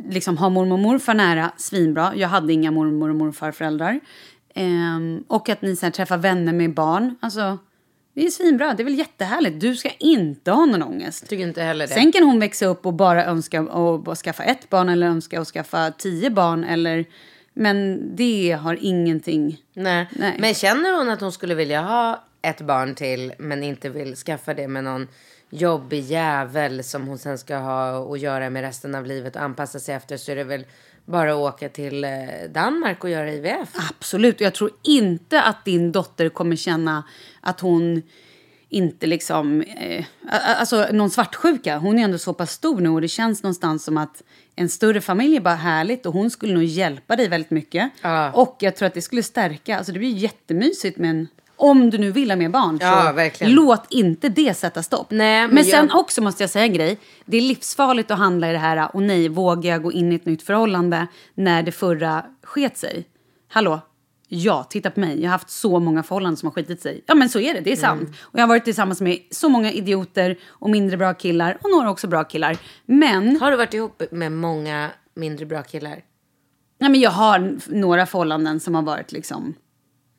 liksom 0.09 0.37
har 0.37 0.49
mormor 0.49 0.73
och 0.73 0.79
morfar 0.79 1.13
nära, 1.13 1.51
svinbra. 1.57 2.13
Jag 2.15 2.27
hade 2.27 2.53
inga 2.53 2.71
mormor 2.71 3.09
och 3.09 3.15
morfarföräldrar. 3.15 3.99
Ehm, 4.55 5.23
och 5.27 5.49
att 5.49 5.61
ni 5.61 5.75
sen 5.75 5.91
träffar 5.91 6.17
vänner 6.17 6.53
med 6.53 6.73
barn. 6.73 7.15
Alltså, 7.19 7.57
det 8.15 8.25
är 8.25 8.29
svinbra. 8.29 8.73
Det 8.73 8.83
är 8.83 8.85
väl 8.85 8.97
jättehärligt. 8.97 9.59
Du 9.59 9.75
ska 9.75 9.89
inte 9.89 10.51
ha 10.51 10.65
någon 10.65 10.83
ångest. 10.83 11.29
Tycker 11.29 11.43
inte 11.43 11.61
heller 11.61 11.87
det. 11.87 11.93
Sen 11.93 12.11
kan 12.11 12.23
hon 12.23 12.39
växa 12.39 12.65
upp 12.65 12.85
och 12.85 12.93
bara 12.93 13.25
önska 13.25 13.61
att 13.61 14.17
skaffa 14.17 14.43
ett 14.43 14.69
barn 14.69 14.89
eller 14.89 15.07
önska 15.07 15.41
att 15.41 15.47
skaffa 15.47 15.91
tio 15.91 16.29
barn. 16.29 16.63
Eller, 16.63 17.05
men 17.53 18.01
det 18.15 18.51
har 18.61 18.77
ingenting... 18.81 19.61
Nej. 19.73 20.07
Nej. 20.11 20.37
Men 20.39 20.53
känner 20.53 20.97
hon 20.97 21.09
att 21.09 21.21
hon 21.21 21.31
skulle 21.31 21.55
vilja 21.55 21.81
ha 21.81 22.23
ett 22.41 22.61
barn 22.61 22.95
till 22.95 23.33
men 23.37 23.63
inte 23.63 23.89
vill 23.89 24.15
skaffa 24.15 24.53
det 24.53 24.67
med 24.67 24.83
någon 24.83 25.07
jobbig 25.49 25.99
jävel 25.99 26.83
som 26.83 27.07
hon 27.07 27.17
sen 27.17 27.37
ska 27.37 27.57
ha 27.57 27.97
och 27.97 28.17
göra 28.17 28.49
med 28.49 28.61
resten 28.61 28.95
av 28.95 29.05
livet 29.05 29.35
och 29.35 29.41
anpassa 29.41 29.79
sig 29.79 29.95
efter 29.95 30.17
så 30.17 30.31
är 30.31 30.35
det 30.35 30.43
väl 30.43 30.65
bara 31.05 31.35
åka 31.35 31.69
till 31.69 32.03
eh, 32.03 32.09
Danmark 32.49 33.03
och 33.03 33.09
göra 33.09 33.31
IVF. 33.31 33.69
Absolut. 33.89 34.41
Jag 34.41 34.53
tror 34.53 34.71
inte 34.83 35.41
att 35.41 35.65
din 35.65 35.91
dotter 35.91 36.29
kommer 36.29 36.55
känna 36.55 37.03
att 37.41 37.59
hon 37.59 38.01
inte 38.69 39.07
liksom... 39.07 39.61
Eh, 39.61 40.05
alltså 40.59 40.87
någon 40.91 41.09
svartsjuka. 41.09 41.77
Hon 41.77 41.99
är 41.99 42.03
ändå 42.03 42.17
så 42.17 42.33
pass 42.33 42.51
stor 42.51 42.81
nu 42.81 42.89
och 42.89 43.01
det 43.01 43.07
känns 43.07 43.43
någonstans 43.43 43.83
som 43.83 43.97
att 43.97 44.23
en 44.55 44.69
större 44.69 45.01
familj 45.01 45.35
är 45.35 45.41
bara 45.41 45.55
härligt 45.55 46.05
och 46.05 46.13
hon 46.13 46.29
skulle 46.29 46.53
nog 46.53 46.63
hjälpa 46.63 47.15
dig 47.15 47.27
väldigt 47.27 47.51
mycket. 47.51 47.91
Ja. 48.01 48.31
Och 48.31 48.57
jag 48.59 48.75
tror 48.75 48.87
att 48.87 48.93
det 48.93 49.01
skulle 49.01 49.23
stärka. 49.23 49.77
Alltså 49.77 49.91
det 49.91 49.99
blir 49.99 50.15
jättemysigt 50.17 50.97
med 50.97 51.09
en... 51.09 51.27
Om 51.57 51.89
du 51.89 51.97
nu 51.97 52.11
vill 52.11 52.31
ha 52.31 52.35
mer 52.35 52.49
barn, 52.49 52.77
Ja, 52.81 53.13
så 53.39 53.45
låt 53.47 53.85
inte 53.89 54.29
det 54.29 54.53
sätta 54.53 54.83
stopp. 54.83 55.07
Nej, 55.11 55.41
men 55.47 55.55
men 55.55 55.63
sen 55.63 55.87
jag- 55.91 55.99
också 55.99 56.21
måste 56.21 56.43
jag 56.43 56.49
säga 56.49 56.65
en 56.65 56.73
grej. 56.73 56.99
Det 57.25 57.37
är 57.37 57.41
livsfarligt 57.41 58.11
att 58.11 58.17
handla 58.17 58.49
i 58.49 58.51
det 58.53 58.57
här 58.57 58.95
och 58.95 59.03
nej, 59.03 59.29
vågar 59.29 59.71
jag 59.71 59.83
gå 59.83 59.91
in 59.91 60.11
i 60.11 60.15
ett 60.15 60.25
nytt 60.25 60.43
förhållande 60.43 61.07
när 61.35 61.63
det 61.63 61.71
förra 61.71 62.25
sket 62.43 62.77
sig? 62.77 63.05
Hallå? 63.49 63.79
Ja, 64.27 64.63
titta 64.69 64.91
på 64.91 64.99
mig. 64.99 65.15
Jag 65.21 65.25
har 65.27 65.31
haft 65.31 65.49
så 65.49 65.79
många 65.79 66.03
förhållanden 66.03 66.37
som 66.37 66.47
har 66.47 66.51
skitit 66.53 66.81
sig. 66.81 67.03
Ja, 67.05 67.15
men 67.15 67.29
så 67.29 67.39
är 67.39 67.53
det. 67.53 67.59
Det 67.59 67.71
är 67.71 67.75
sant. 67.75 68.01
Mm. 68.01 68.13
Och 68.21 68.39
jag 68.39 68.43
har 68.43 68.47
varit 68.47 68.63
tillsammans 68.65 69.01
med 69.01 69.19
så 69.31 69.49
många 69.49 69.71
idioter 69.71 70.37
och 70.47 70.69
mindre 70.69 70.97
bra 70.97 71.13
killar 71.13 71.57
och 71.61 71.69
några 71.69 71.89
också 71.91 72.07
bra 72.07 72.23
killar. 72.23 72.57
Men, 72.85 73.41
Har 73.41 73.51
du 73.51 73.57
varit 73.57 73.73
ihop 73.73 74.01
med 74.11 74.31
många 74.31 74.89
mindre 75.15 75.45
bra 75.45 75.63
killar? 75.63 76.01
ja, 76.77 76.89
men 76.89 77.01
jag 77.01 77.11
har 77.11 77.57
några 77.67 78.05
förhållanden 78.05 78.59
som 78.59 78.75
har 78.75 78.81
varit 78.81 79.11
liksom... 79.11 79.53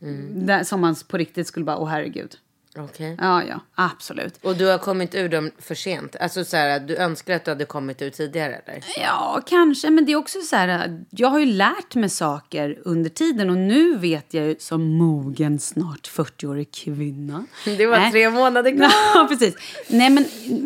Mm. 0.02 0.46
Där, 0.46 0.64
som 0.64 0.80
man 0.80 0.96
på 1.08 1.16
riktigt 1.16 1.46
skulle 1.46 1.64
bara, 1.64 1.78
åh 1.78 1.88
herregud. 1.88 2.36
Okej. 2.78 3.16
Ja, 3.20 3.44
ja, 3.44 3.60
absolut. 3.74 4.34
Och 4.42 4.56
du 4.56 4.66
har 4.66 4.78
kommit 4.78 5.14
ur 5.14 5.28
dem 5.28 5.50
för 5.58 5.74
sent? 5.74 6.16
Alltså 6.20 6.44
så 6.44 6.56
här, 6.56 6.80
du 6.80 6.96
önskar 6.96 7.36
att 7.36 7.44
du 7.44 7.50
hade 7.50 7.64
kommit 7.64 8.02
ur 8.02 8.10
tidigare 8.10 8.54
eller? 8.54 8.84
Ja, 8.96 9.42
kanske. 9.46 9.90
Men 9.90 10.04
det 10.04 10.12
är 10.12 10.16
också 10.16 10.40
så 10.40 10.56
här, 10.56 11.04
jag 11.10 11.28
har 11.28 11.38
ju 11.38 11.46
lärt 11.46 11.94
mig 11.94 12.08
saker 12.08 12.78
under 12.84 13.10
tiden 13.10 13.50
och 13.50 13.56
nu 13.56 13.96
vet 13.96 14.34
jag 14.34 14.46
ju 14.46 14.56
som 14.58 14.84
mogen, 14.84 15.58
snart 15.58 16.10
40-årig 16.14 16.72
kvinna. 16.72 17.46
Det 17.64 17.86
var 17.86 17.98
Nej. 17.98 18.10
tre 18.10 18.30
månader 18.30 18.76
kvar. 18.76 18.92
Ja, 19.14 19.26
precis. 19.28 19.54
Nej, 19.88 20.10
men 20.10 20.24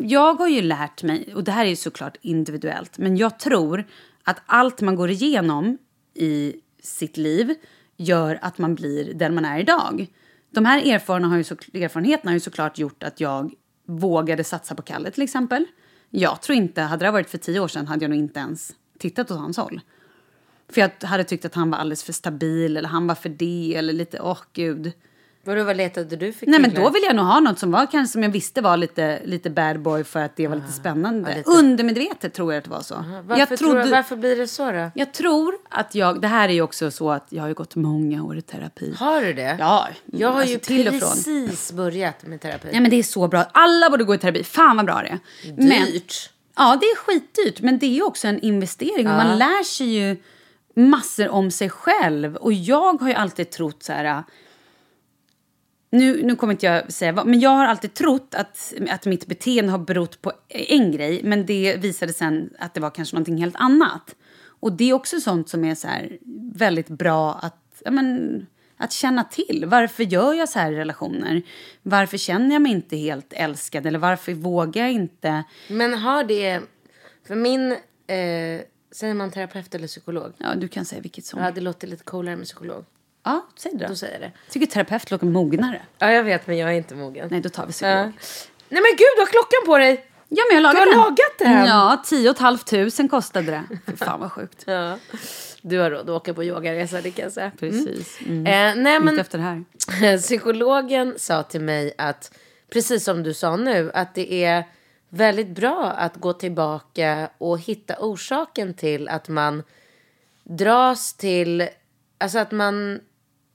jag 0.08 0.34
har 0.34 0.48
ju 0.48 0.62
lärt 0.62 1.02
mig, 1.02 1.34
och 1.34 1.44
det 1.44 1.52
här 1.52 1.64
är 1.64 1.68
ju 1.70 1.76
såklart 1.76 2.16
individuellt, 2.20 2.98
men 2.98 3.16
jag 3.16 3.38
tror 3.38 3.84
att 4.24 4.40
allt 4.46 4.80
man 4.80 4.96
går 4.96 5.10
igenom 5.10 5.78
i 6.14 6.54
sitt 6.82 7.16
liv 7.16 7.54
gör 8.00 8.38
att 8.42 8.58
man 8.58 8.74
blir 8.74 9.14
den 9.14 9.34
man 9.34 9.44
är 9.44 9.58
idag. 9.58 10.06
De 10.50 10.66
här 10.66 10.78
erfarenheterna 10.78 11.28
har 11.28 11.36
ju, 11.36 11.44
så, 11.44 11.54
erfarenheterna 11.74 12.30
har 12.30 12.34
ju 12.34 12.40
såklart 12.40 12.78
gjort 12.78 13.02
att 13.02 13.20
jag 13.20 13.54
vågade 13.86 14.44
satsa 14.44 14.74
på 14.74 14.82
Kalle 14.82 15.10
till 15.10 15.22
exempel. 15.22 15.66
Jag 16.10 16.42
tror 16.42 16.56
inte, 16.56 16.82
hade 16.82 17.04
det 17.04 17.10
varit 17.10 17.30
för 17.30 17.38
tio 17.38 17.60
år 17.60 17.68
sedan 17.68 17.86
hade 17.86 18.04
jag 18.04 18.10
nog 18.10 18.18
inte 18.18 18.40
ens 18.40 18.72
tittat 18.98 19.30
åt 19.30 19.38
hans 19.38 19.56
håll. 19.56 19.80
För 20.68 20.80
jag 20.80 21.08
hade 21.08 21.24
tyckt 21.24 21.44
att 21.44 21.54
han 21.54 21.70
var 21.70 21.78
alldeles 21.78 22.04
för 22.04 22.12
stabil 22.12 22.76
eller 22.76 22.88
han 22.88 23.06
var 23.06 23.14
för 23.14 23.28
det 23.28 23.74
eller 23.76 23.92
lite, 23.92 24.20
åh 24.20 24.38
gud. 24.52 24.92
Vadå, 25.44 25.64
vad 25.64 25.76
letade 25.76 26.16
du 26.16 26.32
för 26.32 26.46
Nej 26.46 26.60
men 26.60 26.70
killar? 26.70 26.84
då 26.84 26.90
vill 26.90 27.02
jag 27.02 27.16
nog 27.16 27.24
ha 27.26 27.40
något 27.40 27.58
som 27.58 27.70
var 27.70 27.86
kanske 27.86 28.12
som 28.12 28.22
jag 28.22 28.30
visste 28.30 28.60
var 28.60 28.76
lite, 28.76 29.20
lite 29.24 29.50
bad 29.50 29.80
boy 29.80 30.04
för 30.04 30.20
att 30.20 30.36
det 30.36 30.48
var 30.48 30.56
lite 30.56 30.72
spännande. 30.72 31.28
Ah, 31.28 31.30
ja, 31.30 31.36
lite. 31.36 31.50
Undermedvetet 31.50 32.34
tror 32.34 32.52
jag 32.52 32.58
att 32.58 32.64
det 32.64 32.70
var 32.70 32.82
så. 32.82 32.94
Varför, 32.94 33.40
jag, 33.40 33.48
tror 33.48 33.56
trodde, 33.56 33.84
du, 33.84 33.90
varför 33.90 34.16
blir 34.16 34.36
det 34.36 34.46
så 34.46 34.72
då? 34.72 34.90
jag 34.94 35.12
tror 35.14 35.54
att 35.68 35.94
jag, 35.94 36.20
det 36.20 36.28
här 36.28 36.48
är 36.48 36.52
ju 36.52 36.62
också 36.62 36.90
så 36.90 37.10
att 37.10 37.26
jag 37.28 37.42
har 37.42 37.52
gått 37.54 37.76
många 37.76 38.22
år 38.22 38.36
i 38.38 38.42
terapi. 38.42 38.94
Har 38.98 39.20
du 39.20 39.32
det? 39.32 39.56
Ja, 39.58 39.88
Jag 40.06 40.28
har 40.32 40.40
alltså 40.40 40.52
ju 40.52 40.58
till 40.58 40.88
och 40.88 40.94
från. 40.94 41.10
precis 41.10 41.72
börjat 41.72 42.26
med 42.26 42.40
terapi. 42.40 42.68
Ja 42.72 42.80
men 42.80 42.90
det 42.90 42.96
är 42.96 43.02
så 43.02 43.28
bra. 43.28 43.46
Alla 43.52 43.90
borde 43.90 44.04
gå 44.04 44.14
i 44.14 44.18
terapi. 44.18 44.44
Fan 44.44 44.76
vad 44.76 44.86
bra 44.86 45.02
det 45.02 45.08
är. 45.08 45.18
Men, 45.56 45.84
Dyrt. 45.84 46.30
ja 46.56 46.78
det 46.80 46.86
är 46.86 46.96
skitdyrt 46.96 47.60
men 47.60 47.78
det 47.78 47.98
är 47.98 48.06
också 48.06 48.28
en 48.28 48.40
investering 48.40 49.08
och 49.08 49.14
man 49.16 49.38
lär 49.38 49.64
sig 49.64 49.86
ju 49.86 50.16
massor 50.74 51.28
om 51.28 51.50
sig 51.50 51.70
själv. 51.70 52.36
Och 52.36 52.52
jag 52.52 53.00
har 53.00 53.08
ju 53.08 53.14
alltid 53.14 53.50
trott 53.50 53.82
så 53.82 53.92
här 53.92 54.22
nu, 55.90 56.22
nu 56.22 56.36
kommer 56.36 56.52
inte 56.52 56.66
jag 56.66 56.92
säga 56.92 57.12
vad, 57.12 57.26
men 57.26 57.40
jag 57.40 57.50
har 57.50 57.66
alltid 57.66 57.94
trott 57.94 58.34
att, 58.34 58.74
att 58.90 59.06
mitt 59.06 59.26
beteende 59.26 59.72
har 59.72 59.78
berott 59.78 60.22
på 60.22 60.32
en 60.48 60.92
grej, 60.92 61.20
men 61.24 61.46
det 61.46 61.76
visade 61.76 62.12
sen 62.12 62.50
att 62.58 62.74
det 62.74 62.80
var 62.80 62.90
kanske 62.90 63.16
någonting 63.16 63.38
helt 63.38 63.56
annat. 63.56 64.16
Och 64.60 64.72
det 64.72 64.90
är 64.90 64.92
också 64.92 65.20
sånt 65.20 65.48
som 65.48 65.64
är 65.64 65.74
så 65.74 65.88
här 65.88 66.18
väldigt 66.54 66.88
bra 66.88 67.34
att, 67.34 67.82
ja, 67.84 67.90
men, 67.90 68.46
att 68.76 68.92
känna 68.92 69.24
till. 69.24 69.64
Varför 69.66 70.02
gör 70.02 70.34
jag 70.34 70.48
så 70.48 70.58
här 70.58 70.72
i 70.72 70.76
relationer? 70.76 71.42
Varför 71.82 72.16
känner 72.16 72.54
jag 72.54 72.62
mig 72.62 72.72
inte 72.72 72.96
helt 72.96 73.32
älskad? 73.32 73.86
Eller 73.86 73.98
varför 73.98 74.34
vågar 74.34 74.82
jag 74.82 74.92
inte? 74.92 75.44
Men 75.68 75.94
har 75.94 76.24
det... 76.24 76.60
För 77.26 77.34
min... 77.34 77.72
Eh, 78.06 78.60
säger 78.92 79.14
man 79.14 79.30
terapeut 79.30 79.74
eller 79.74 79.86
psykolog? 79.86 80.32
Ja, 80.38 80.54
du 80.54 80.68
kan 80.68 80.84
säga 80.84 81.02
vilket 81.02 81.24
som. 81.24 81.40
Ja, 81.40 81.50
det 81.50 81.60
låter 81.60 81.86
lite 81.86 82.04
coolare 82.04 82.36
med 82.36 82.44
psykolog. 82.46 82.84
Ja, 83.22 83.46
säg 83.56 83.72
det 83.72 83.78
då. 83.78 83.88
Då 83.88 83.94
säger 83.94 84.12
jag 84.12 84.22
det. 84.22 84.32
Tycker 84.50 84.66
terapeut 84.66 85.10
låter 85.10 85.26
mognare. 85.26 85.82
Ja, 85.98 86.12
jag 86.12 86.24
vet, 86.24 86.46
men 86.46 86.58
jag 86.58 86.70
är 86.70 86.74
inte 86.74 86.94
mogen. 86.94 87.28
Nej, 87.30 87.40
då 87.40 87.48
tar 87.48 87.66
vi 87.66 87.72
psykolog. 87.72 87.96
Ja. 87.96 88.02
Nej 88.68 88.82
men 88.82 88.90
gud, 88.90 89.06
du 89.16 89.20
har 89.20 89.26
klockan 89.26 89.66
på 89.66 89.78
dig! 89.78 90.06
Ja, 90.28 90.42
men 90.50 90.54
jag 90.54 90.62
lagat 90.62 90.74
Du 90.74 90.78
har 90.80 90.86
den. 90.86 90.98
lagat 90.98 91.38
den? 91.38 91.66
Ja, 91.66 92.02
tio 92.06 92.30
och 92.30 92.36
ett 92.36 92.40
halvt 92.42 92.66
tusen 92.66 93.08
kostade 93.08 93.50
det. 93.50 93.64
Fy 93.86 93.96
fan 93.96 94.20
vad 94.20 94.32
sjukt. 94.32 94.62
Ja. 94.66 94.96
Du 95.62 95.78
har 95.78 95.90
råd 95.90 96.00
att 96.00 96.08
åka 96.08 96.34
på 96.34 96.44
yogaresa, 96.44 97.00
det 97.00 97.10
kan 97.10 97.22
jag 97.22 97.32
säga. 97.32 97.52
Precis. 97.58 98.18
Mm. 98.20 98.46
Eh, 98.46 98.82
nej, 98.82 99.00
men 99.00 99.18
efter 99.18 99.38
det 99.38 99.44
här. 99.44 100.16
psykologen 100.18 101.14
sa 101.18 101.42
till 101.42 101.60
mig 101.60 101.94
att, 101.98 102.32
precis 102.72 103.04
som 103.04 103.22
du 103.22 103.34
sa 103.34 103.56
nu, 103.56 103.90
att 103.94 104.14
det 104.14 104.44
är 104.44 104.64
väldigt 105.08 105.48
bra 105.48 105.90
att 105.90 106.16
gå 106.16 106.32
tillbaka 106.32 107.30
och 107.38 107.58
hitta 107.58 107.94
orsaken 107.98 108.74
till 108.74 109.08
att 109.08 109.28
man 109.28 109.62
dras 110.44 111.12
till, 111.14 111.68
alltså 112.18 112.38
att 112.38 112.52
man, 112.52 113.00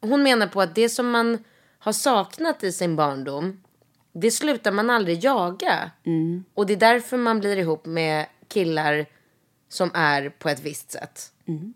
hon 0.02 0.24
menar 0.24 0.48
på 0.48 0.62
att 0.62 0.75
det 0.75 0.90
som 0.90 1.12
man 1.12 1.38
har 1.80 1.92
saknat 1.92 2.64
i 2.64 2.72
sin 2.72 2.96
barndom 2.96 3.62
det 4.22 4.32
slutar 4.32 4.72
man 4.72 4.90
aldrig 4.90 5.24
jaga. 5.24 5.92
Mm. 6.04 6.44
Och 6.54 6.66
det 6.66 6.74
är 6.74 6.78
därför 6.78 7.18
man 7.18 7.40
blir 7.40 7.58
ihop 7.58 7.86
med 7.86 8.25
killar 8.48 9.06
som 9.70 9.92
är 9.94 10.30
på 10.30 10.50
ett 10.50 10.64
visst 10.64 10.92
sätt. 10.92 11.32
Mm. 11.48 11.74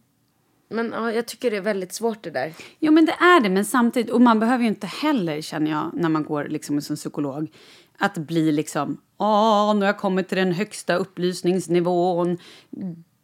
Men 0.70 0.92
ja, 0.92 1.12
jag 1.12 1.26
tycker 1.26 1.52
det 1.52 1.58
är 1.58 1.62
väldigt 1.62 1.94
svårt 1.94 2.24
det 2.24 2.30
där. 2.30 2.54
Jo, 2.80 2.92
men 2.92 3.06
det 3.06 3.12
är 3.12 3.40
det. 3.42 3.50
Men 3.50 3.66
samtidigt, 3.66 4.12
och 4.12 4.22
man 4.22 4.40
behöver 4.40 4.64
ju 4.64 4.70
inte 4.70 4.88
heller, 4.88 5.42
känner 5.42 5.72
jag, 5.72 5.92
när 5.94 6.10
man 6.10 6.24
går 6.24 6.46
liksom 6.46 6.76
en 6.76 6.82
psykolog, 6.82 7.52
att 7.98 8.18
bli 8.18 8.52
liksom, 8.52 9.02
åh, 9.18 9.74
nu 9.74 9.80
har 9.80 9.86
jag 9.86 9.98
kommit 9.98 10.28
till 10.28 10.38
den 10.38 10.52
högsta 10.52 10.96
upplysningsnivån. 10.96 12.38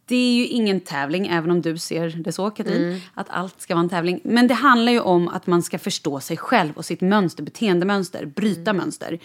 Det 0.08 0.16
är 0.16 0.34
ju 0.34 0.46
ingen 0.46 0.80
tävling, 0.80 1.26
även 1.26 1.50
om 1.50 1.62
du 1.62 1.78
ser 1.78 2.08
det 2.24 2.32
så, 2.32 2.50
Katrin, 2.50 3.00
att 3.14 3.26
allt 3.30 3.60
ska 3.60 3.74
vara 3.74 3.82
en 3.82 3.88
tävling. 3.88 4.20
Men 4.24 4.48
det 4.48 4.54
handlar 4.54 4.92
ju 4.92 5.00
om 5.00 5.28
att 5.28 5.46
man 5.46 5.62
ska 5.62 5.78
förstå 5.78 6.20
sig 6.20 6.36
själv 6.36 6.72
och 6.76 6.84
sitt 6.84 7.00
mönster, 7.00 7.42
beteendemönster, 7.42 8.26
bryta 8.26 8.72
mönster. 8.72 9.18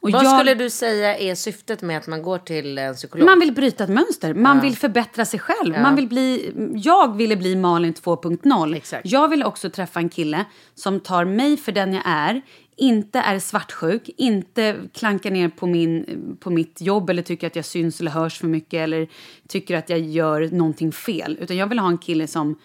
Och 0.00 0.10
Vad 0.10 0.24
jag- 0.24 0.38
skulle 0.38 0.54
du 0.54 0.70
säga 0.70 1.16
är 1.16 1.34
syftet 1.34 1.82
med 1.82 1.98
att 1.98 2.06
man 2.06 2.22
går 2.22 2.38
till 2.38 2.78
en 2.78 2.94
psykolog? 2.94 3.26
man 3.26 3.40
vill 3.40 3.52
bryta 3.52 3.84
ett 3.84 3.90
mönster, 3.90 4.34
man 4.34 4.60
vill 4.60 4.76
förbättra 4.76 5.24
sig 5.24 5.40
själv. 5.40 5.80
Man 5.82 5.96
vill 5.96 6.08
bli, 6.08 6.52
jag 6.74 7.16
ville 7.16 7.36
bli 7.36 7.56
Malin 7.56 7.94
2.0. 7.94 8.74
Exakt. 8.76 9.06
Jag 9.10 9.28
vill 9.28 9.42
också 9.44 9.70
träffa 9.70 10.00
en 10.00 10.08
kille 10.08 10.44
som 10.74 11.00
tar 11.00 11.24
mig 11.24 11.56
för 11.56 11.72
den 11.72 11.92
jag 11.92 12.02
är, 12.06 12.42
inte 12.78 13.18
är 13.18 13.38
svartsjuk, 13.38 14.10
inte 14.16 14.76
klankar 14.94 15.30
ner 15.30 15.48
på, 15.48 15.66
min, 15.66 16.36
på 16.40 16.50
mitt 16.50 16.80
jobb 16.80 17.10
eller 17.10 17.22
tycker 17.22 17.46
att 17.46 17.56
jag 17.56 17.64
syns 17.64 18.00
eller 18.00 18.10
hörs 18.10 18.38
för 18.38 18.46
mycket 18.46 18.78
eller 18.78 19.08
tycker 19.48 19.76
att 19.76 19.90
jag 19.90 20.00
gör 20.00 20.48
någonting 20.52 20.92
fel. 20.92 21.38
Utan 21.40 21.56
jag 21.56 21.66
vill 21.66 21.78
ha 21.78 21.88
en 21.88 21.98
kille 21.98 22.26
som 22.26 22.58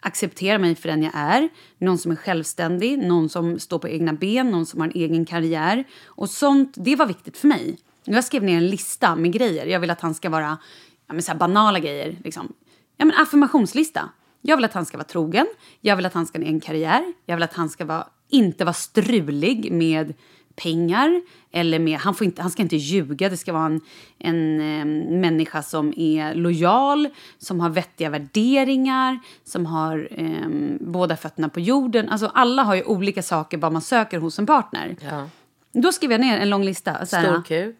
accepterar 0.00 0.58
mig 0.58 0.74
för 0.74 0.88
den 0.88 1.02
jag 1.02 1.12
är. 1.14 1.48
Någon 1.78 1.98
som 1.98 2.12
är 2.12 2.16
självständig, 2.16 2.98
någon 2.98 3.28
som 3.28 3.58
står 3.58 3.78
på 3.78 3.88
egna 3.88 4.12
ben, 4.12 4.50
någon 4.50 4.66
som 4.66 4.80
har 4.80 4.86
en 4.86 4.94
egen 4.94 5.26
karriär. 5.26 5.84
Och 6.06 6.30
sånt, 6.30 6.74
det 6.76 6.96
var 6.96 7.06
viktigt 7.06 7.36
för 7.36 7.48
mig. 7.48 7.78
Jag 8.04 8.24
skrev 8.24 8.44
ner 8.44 8.56
en 8.56 8.66
lista 8.66 9.16
med 9.16 9.32
grejer. 9.32 9.66
Jag 9.66 9.80
vill 9.80 9.90
att 9.90 10.00
han 10.00 10.14
ska 10.14 10.30
vara 10.30 10.58
ja, 11.06 11.14
men 11.14 11.22
så 11.22 11.32
här 11.32 11.38
banala 11.38 11.78
grejer. 11.78 12.16
Liksom. 12.24 12.52
Ja, 12.96 13.04
men 13.04 13.16
affirmationslista. 13.16 14.10
Jag 14.40 14.56
vill 14.56 14.64
att 14.64 14.72
han 14.72 14.86
ska 14.86 14.96
vara 14.96 15.06
trogen. 15.06 15.46
Jag 15.80 15.96
vill 15.96 16.06
att 16.06 16.14
han 16.14 16.26
ska 16.26 16.38
ha 16.38 16.42
en 16.42 16.48
egen 16.48 16.60
karriär. 16.60 17.12
Jag 17.26 17.36
vill 17.36 17.42
att 17.42 17.54
han 17.54 17.68
ska 17.68 17.84
vara, 17.84 18.06
inte 18.28 18.64
vara 18.64 18.74
strulig 18.74 19.72
med 19.72 20.14
pengar. 20.56 21.22
Eller 21.52 21.78
med, 21.78 21.98
han, 21.98 22.14
får 22.14 22.24
inte, 22.24 22.42
han 22.42 22.50
ska 22.50 22.62
inte 22.62 22.76
ljuga. 22.76 23.28
Det 23.28 23.36
ska 23.36 23.52
vara 23.52 23.66
en, 23.66 23.80
en 24.18 24.60
eh, 24.60 24.84
människa 25.16 25.62
som 25.62 25.94
är 25.96 26.34
lojal, 26.34 27.08
som 27.38 27.60
har 27.60 27.70
vettiga 27.70 28.10
värderingar, 28.10 29.18
som 29.44 29.66
har 29.66 30.08
eh, 30.10 30.76
båda 30.80 31.16
fötterna 31.16 31.48
på 31.48 31.60
jorden. 31.60 32.08
Alltså, 32.08 32.30
alla 32.34 32.62
har 32.62 32.74
ju 32.74 32.82
olika 32.82 33.22
saker 33.22 33.58
vad 33.58 33.72
man 33.72 33.82
söker 33.82 34.18
hos 34.18 34.38
en 34.38 34.46
partner. 34.46 34.96
Ja. 35.00 35.28
Då 35.72 35.92
skrev 35.92 36.10
jag 36.12 36.20
ner 36.20 36.38
en 36.38 36.50
lång 36.50 36.64
lista. 36.64 37.06
Så 37.06 37.16
här, 37.16 37.24
Stor 37.24 37.42
kuk? 37.42 37.76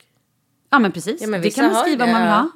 Ja, 0.71 0.79
men 0.79 0.93
precis. 0.93 1.21
Ja, 1.21 1.27
men 1.27 1.43
det 1.43 1.51
kan 1.51 1.67
man 1.67 1.75
skriva 1.75 2.05
om 2.05 2.11
man 2.11 2.23
vill 2.23 2.31
ha. 2.31 2.51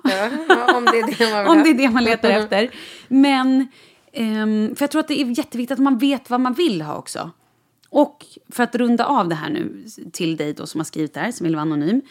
Ja, 0.49 0.76
om 0.76 0.85
det 0.85 0.99
är 0.99 1.18
det 1.18 1.32
man 1.32 1.42
vill 1.42 1.50
om 1.59 1.62
det 1.62 1.70
är 1.70 1.75
det 1.75 1.90
man 1.90 2.04
letar 2.04 2.30
efter. 2.30 2.70
Men, 3.09 3.68
ehm, 4.12 4.76
för 4.76 4.82
jag 4.82 4.90
tror 4.90 5.00
att 5.00 5.09
det 5.09 5.20
är 5.20 5.38
jätteviktigt 5.38 5.70
att 5.70 5.82
man 5.82 5.99
vet 5.99 6.30
vad 6.30 6.40
man 6.40 6.52
vill 6.52 6.82
ha 6.82 6.97
också. 6.97 7.30
Och 7.90 8.26
för 8.49 8.62
att 8.62 8.75
runda 8.75 9.04
av 9.04 9.28
det 9.28 9.35
här 9.35 9.50
nu 9.50 9.85
till 10.12 10.37
dig 10.37 10.52
då 10.52 10.66
som 10.66 10.80
har 10.80 10.85
skrivit 10.85 11.14
det 11.14 11.20
här, 11.20 11.32
som 11.32 11.44
vill 11.44 11.56
vara 11.56 11.62
anonym. 11.62 12.02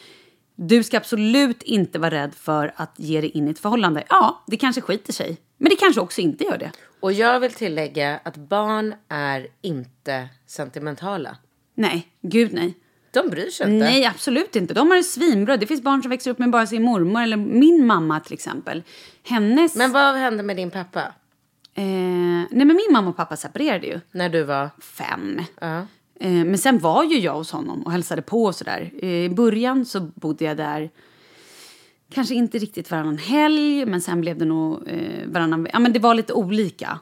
Du 0.55 0.83
ska 0.83 0.97
absolut 0.97 1.63
inte 1.63 1.99
vara 1.99 2.11
rädd 2.11 2.35
för 2.35 2.73
att 2.75 2.93
ge 2.97 3.21
dig 3.21 3.29
in 3.29 3.47
i 3.47 3.51
ett 3.51 3.59
förhållande. 3.59 4.03
Ja, 4.09 4.43
det 4.47 4.57
kanske 4.57 4.81
skiter 4.81 5.13
sig. 5.13 5.37
Men 5.57 5.69
det 5.69 5.75
kanske 5.75 6.01
också 6.01 6.21
inte 6.21 6.43
gör 6.43 6.57
det. 6.57 6.71
Och 6.99 7.13
jag 7.13 7.39
vill 7.39 7.53
tillägga 7.53 8.19
att 8.23 8.37
barn 8.37 8.93
är 9.07 9.47
inte 9.61 10.29
sentimentala. 10.47 11.37
Nej, 11.75 12.07
gud 12.21 12.53
nej. 12.53 12.77
De 13.11 13.29
bryr 13.29 13.49
sig 13.49 13.73
inte. 13.73 13.85
Nej, 13.85 14.05
absolut 14.05 14.55
inte. 14.55 14.73
De 14.73 14.89
har 14.89 14.97
det 14.97 15.03
svinbra. 15.03 15.57
Det 15.57 15.67
finns 15.67 15.81
barn 15.81 16.01
som 16.01 16.09
växer 16.09 16.31
upp 16.31 16.39
med 16.39 16.49
bara 16.49 16.67
sin 16.67 16.83
mormor 16.83 17.21
eller 17.21 17.37
min 17.37 17.85
mamma 17.85 18.19
till 18.19 18.33
exempel. 18.33 18.83
Hennes... 19.23 19.75
Men 19.75 19.91
vad 19.91 20.15
hände 20.15 20.43
med 20.43 20.57
din 20.57 20.71
pappa? 20.71 21.13
Eh, 21.73 21.83
nej, 22.51 22.65
men 22.65 22.67
min 22.67 22.87
mamma 22.91 23.09
och 23.09 23.17
pappa 23.17 23.35
separerade 23.35 23.87
ju. 23.87 23.99
När 24.11 24.29
du 24.29 24.43
var... 24.43 24.69
Fem. 24.81 25.41
Ja. 25.61 25.77
Eh, 26.19 26.31
men 26.31 26.57
sen 26.57 26.79
var 26.79 27.03
ju 27.03 27.19
jag 27.19 27.33
hos 27.33 27.51
honom 27.51 27.81
och 27.81 27.91
hälsade 27.91 28.21
på 28.21 28.43
och 28.43 28.55
sådär. 28.55 28.91
Eh, 29.01 29.09
I 29.09 29.29
början 29.29 29.85
så 29.85 29.99
bodde 29.99 30.45
jag 30.45 30.57
där 30.57 30.89
kanske 32.09 32.35
inte 32.35 32.57
riktigt 32.57 32.91
varannan 32.91 33.17
helg, 33.17 33.85
men 33.85 34.01
sen 34.01 34.21
blev 34.21 34.37
det 34.37 34.45
nog 34.45 34.87
eh, 34.87 35.27
varannan... 35.27 35.67
Ja, 35.73 35.79
men 35.79 35.93
det 35.93 35.99
var 35.99 36.15
lite 36.15 36.33
olika. 36.33 36.99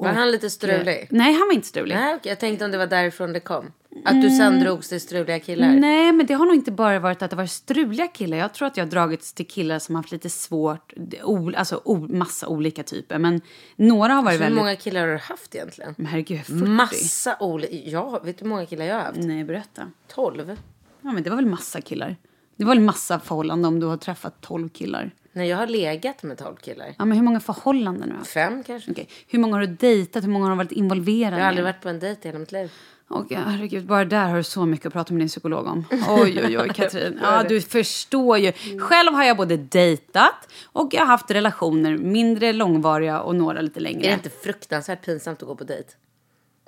Var 0.00 0.12
han 0.12 0.30
lite 0.30 0.50
strulig? 0.50 1.08
Nej, 1.10 1.32
han 1.32 1.48
var 1.48 1.54
inte 1.54 1.68
strulig. 1.68 1.94
Nej, 1.94 2.14
okej. 2.14 2.30
Jag 2.30 2.40
tänkte 2.40 2.64
om 2.64 2.70
det 2.70 2.78
var 2.78 2.86
därifrån 2.86 3.32
det 3.32 3.40
kom. 3.40 3.72
Att 4.04 4.22
du 4.22 4.30
sen 4.30 4.60
drogs 4.60 4.88
till 4.88 5.00
struliga 5.00 5.40
killar. 5.40 5.68
Nej, 5.68 6.12
men 6.12 6.26
det 6.26 6.34
har 6.34 6.46
nog 6.46 6.54
inte 6.54 6.72
bara 6.72 6.98
varit 6.98 7.22
att 7.22 7.30
det 7.30 7.36
varit 7.36 7.50
struliga 7.50 8.06
killar. 8.06 8.38
Jag 8.38 8.54
tror 8.54 8.68
att 8.68 8.76
jag 8.76 8.84
har 8.84 8.90
dragits 8.90 9.32
till 9.32 9.46
killar 9.46 9.78
som 9.78 9.94
har 9.94 10.02
haft 10.02 10.12
lite 10.12 10.30
svårt, 10.30 10.92
o, 11.24 11.52
alltså 11.56 11.80
o, 11.84 11.96
massa 11.96 12.48
olika 12.48 12.82
typer. 12.82 13.18
Men 13.18 13.40
några 13.76 14.12
har 14.12 14.22
varit 14.22 14.34
Hur 14.34 14.38
väldigt... 14.38 14.58
många 14.58 14.76
killar 14.76 15.00
har 15.00 15.08
du 15.08 15.18
haft 15.18 15.54
egentligen? 15.54 15.94
Men 15.96 16.06
herregud, 16.06 16.40
40? 16.40 16.54
Massa 16.54 17.36
olika. 17.40 17.74
Ja, 17.90 18.20
vet 18.24 18.38
du 18.38 18.44
hur 18.44 18.48
många 18.48 18.66
killar 18.66 18.84
jag 18.84 18.94
har 18.94 19.02
haft? 19.02 19.18
Nej, 19.18 19.44
berätta. 19.44 19.90
12. 20.08 20.56
Ja, 21.02 21.12
men 21.12 21.22
det 21.22 21.30
var 21.30 21.36
väl 21.36 21.46
massa 21.46 21.80
killar. 21.80 22.16
Det 22.56 22.64
var 22.64 22.74
väl 22.74 22.84
massa 22.84 23.20
förhållanden 23.20 23.68
om 23.68 23.80
du 23.80 23.86
har 23.86 23.96
träffat 23.96 24.40
12 24.40 24.68
killar. 24.68 25.10
Nej, 25.32 25.48
jag 25.48 25.56
har 25.56 25.66
legat 25.66 26.22
med 26.22 26.38
12 26.38 26.56
killar. 26.56 26.94
Ja, 26.98 27.04
men 27.04 27.18
hur 27.18 27.24
många 27.24 27.40
förhållanden 27.40 28.02
har 28.02 28.08
du 28.08 28.18
haft? 28.18 28.30
Fem 28.30 28.64
kanske. 28.64 28.90
Okej. 28.90 29.08
Hur 29.28 29.38
många 29.38 29.56
har 29.56 29.60
du 29.60 29.66
dejtat? 29.66 30.24
Hur 30.24 30.28
många 30.28 30.44
har 30.44 30.50
du 30.50 30.56
varit 30.56 30.72
involverad 30.72 31.32
Jag 31.32 31.38
har 31.38 31.48
aldrig 31.48 31.64
varit 31.64 31.80
på 31.80 31.88
en 31.88 31.98
dejt 31.98 32.20
i 32.22 32.28
hela 32.28 32.38
mitt 32.38 32.52
liv. 32.52 32.70
Gud, 33.08 33.38
herregud, 33.38 33.86
bara 33.86 34.04
där 34.04 34.28
har 34.28 34.36
du 34.36 34.42
så 34.42 34.66
mycket 34.66 34.86
att 34.86 34.92
prata 34.92 35.12
med 35.12 35.20
din 35.20 35.28
psykolog 35.28 35.66
om. 35.66 35.84
Oj, 36.08 36.42
oj, 36.44 36.58
oj, 36.58 36.68
Katrin. 36.74 37.18
Ja, 37.22 37.42
du 37.48 37.60
förstår 37.60 38.38
ju. 38.38 38.52
Själv 38.78 39.12
har 39.12 39.24
jag 39.24 39.36
både 39.36 39.56
dejtat 39.56 40.52
och 40.64 40.94
jag 40.94 41.00
har 41.00 41.06
haft 41.06 41.30
relationer, 41.30 41.96
mindre 41.98 42.52
långvariga 42.52 43.20
och 43.20 43.36
några 43.36 43.60
lite 43.60 43.80
längre. 43.80 44.06
Är 44.06 44.08
det 44.08 44.14
inte 44.14 44.30
fruktansvärt 44.30 45.04
pinsamt 45.04 45.42
att 45.42 45.48
gå 45.48 45.54
på 45.56 45.64
dejt? 45.64 45.88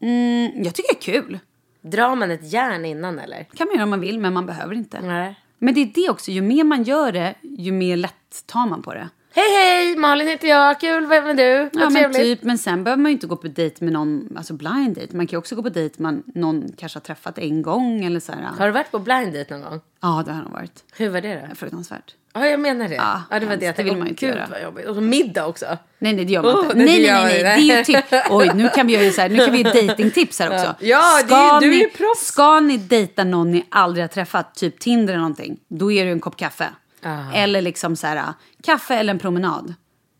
Mm, 0.01 0.65
jag 0.65 0.75
tycker 0.75 0.95
det 0.95 0.99
är 0.99 1.23
kul. 1.23 1.39
Drar 1.81 2.17
man 2.17 2.31
ett 2.31 2.53
järn 2.53 2.85
innan 2.85 3.19
eller? 3.19 3.45
kan 3.55 3.67
man 3.67 3.75
göra 3.75 3.85
om 3.85 3.91
man 3.91 4.01
vill, 4.01 4.21
men 4.21 4.33
man 4.33 4.47
behöver 4.47 4.75
inte. 4.75 5.01
Nej. 5.01 5.41
Men 5.59 5.75
det 5.75 5.81
är 5.81 5.91
det 5.95 6.11
också, 6.11 6.31
ju 6.31 6.43
mer 6.43 6.65
man 6.65 6.83
gör 6.83 7.13
det, 7.13 7.35
ju 7.43 7.73
mer 7.73 7.97
lätt 7.97 8.47
tar 8.47 8.67
man 8.67 8.83
på 8.83 8.95
det. 8.95 9.09
Hej 9.35 9.45
hej, 9.55 9.97
Malin 9.97 10.29
heter 10.29 10.49
jag. 10.49 10.81
Kul, 10.81 11.07
vem 11.07 11.27
är 11.27 11.35
du? 11.35 11.71
Vad 11.73 11.83
Ja, 11.83 11.91
men, 11.91 12.13
typ, 12.13 12.43
men 12.43 12.59
sen 12.59 12.85
behöver 12.85 13.03
man 13.03 13.11
ju 13.11 13.15
inte 13.15 13.27
gå 13.27 13.37
på 13.37 13.49
dejt 13.49 13.85
med 13.85 13.93
någon, 13.93 14.37
alltså 14.37 14.55
blind 14.55 14.97
date. 14.97 15.17
Man 15.17 15.27
kan 15.27 15.37
ju 15.37 15.39
också 15.39 15.57
gå 15.57 15.63
på 15.63 15.69
dejt 15.69 16.03
med 16.03 16.23
någon 16.27 16.73
kanske 16.77 16.97
har 16.97 17.03
träffat 17.03 17.39
en 17.39 17.63
gång 17.63 18.05
eller 18.05 18.21
så 18.21 18.33
här. 18.33 18.43
Har 18.43 18.67
du 18.67 18.73
varit 18.73 18.91
på 18.91 18.99
blind 18.99 19.33
date 19.33 19.59
någon 19.59 19.71
gång? 19.71 19.81
Ja, 20.01 20.23
det 20.27 20.33
har 20.33 20.43
nog 20.43 20.53
varit. 20.53 20.85
Hur 20.97 21.09
var 21.09 21.21
det 21.21 21.47
då? 21.49 21.55
Fruktansvärt. 21.55 22.15
Ja, 22.33 22.47
jag 22.47 22.61
menar 22.61 22.89
det. 22.89 22.95
Ja, 22.95 23.23
Ja, 23.31 23.39
det 23.41 23.47
var 23.47 23.57
det. 23.57 23.65
jag 23.67 23.77
Det 23.77 23.83
vill 23.83 23.97
man 23.97 24.07
ju 24.07 24.11
inte 24.11 24.27
Gud, 24.27 24.35
göra. 24.35 24.47
vad 24.51 24.63
jobbigt. 24.63 24.87
Och 24.87 24.95
så 24.95 25.01
middag 25.01 25.47
också. 25.47 25.67
Nej, 25.99 26.13
nej, 26.13 26.25
det 26.25 26.33
gör 26.33 26.43
man 26.43 26.55
Oh, 26.55 26.63
inte. 26.65 26.75
nej, 26.77 26.87
Nej, 26.87 27.03
det 27.03 27.13
nej, 27.13 27.43
nej. 27.43 27.67
Det 27.67 27.73
är 27.73 27.79
ju 27.79 27.85
typ, 27.85 28.05
oj, 28.31 28.51
nu 28.55 28.69
kan 28.69 28.87
vi 28.87 28.93
göra 29.03 29.13
så 29.13 29.21
här, 29.21 29.29
nu 29.29 29.37
kan 29.45 29.53
vi 29.53 29.59
ge 29.59 29.87
datingtips 29.87 30.39
här 30.39 30.51
också. 30.55 30.75
Ja, 30.81 31.21
det 31.29 31.35
är- 31.35 31.61
du 31.61 31.71
är 31.75 31.79
ju 31.79 31.89
proffs. 31.89 32.27
Ska 32.27 32.61
ni 32.61 32.77
dejta 32.77 33.25
någon 33.25 33.51
ni 33.51 33.65
aldrig 33.69 34.03
har 34.05 34.09
träffat, 34.09 34.55
typ 34.55 34.79
Tinder 34.81 35.13
eller 35.13 35.21
någonting, 35.21 35.57
då 35.69 35.93
är 35.93 36.03
det 36.05 36.07
ju 36.09 36.13
en 36.13 36.21
kopp 36.21 36.37
kaffe. 36.37 36.69
Ah. 37.03 37.33
Eller 37.35 37.63
liksom 37.63 37.97
så 37.97 38.07
här, 38.07 38.23
kaffe 38.65 38.95
eller 38.95 39.11
en 39.13 39.19
promenad. 39.19 39.75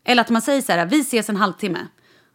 Eller 0.05 0.21
att 0.21 0.29
man 0.29 0.41
säger 0.41 0.61
så 0.61 0.71
här, 0.71 0.85
vi 0.85 0.99
ses 1.01 1.29
en 1.29 1.35
halvtimme. 1.37 1.79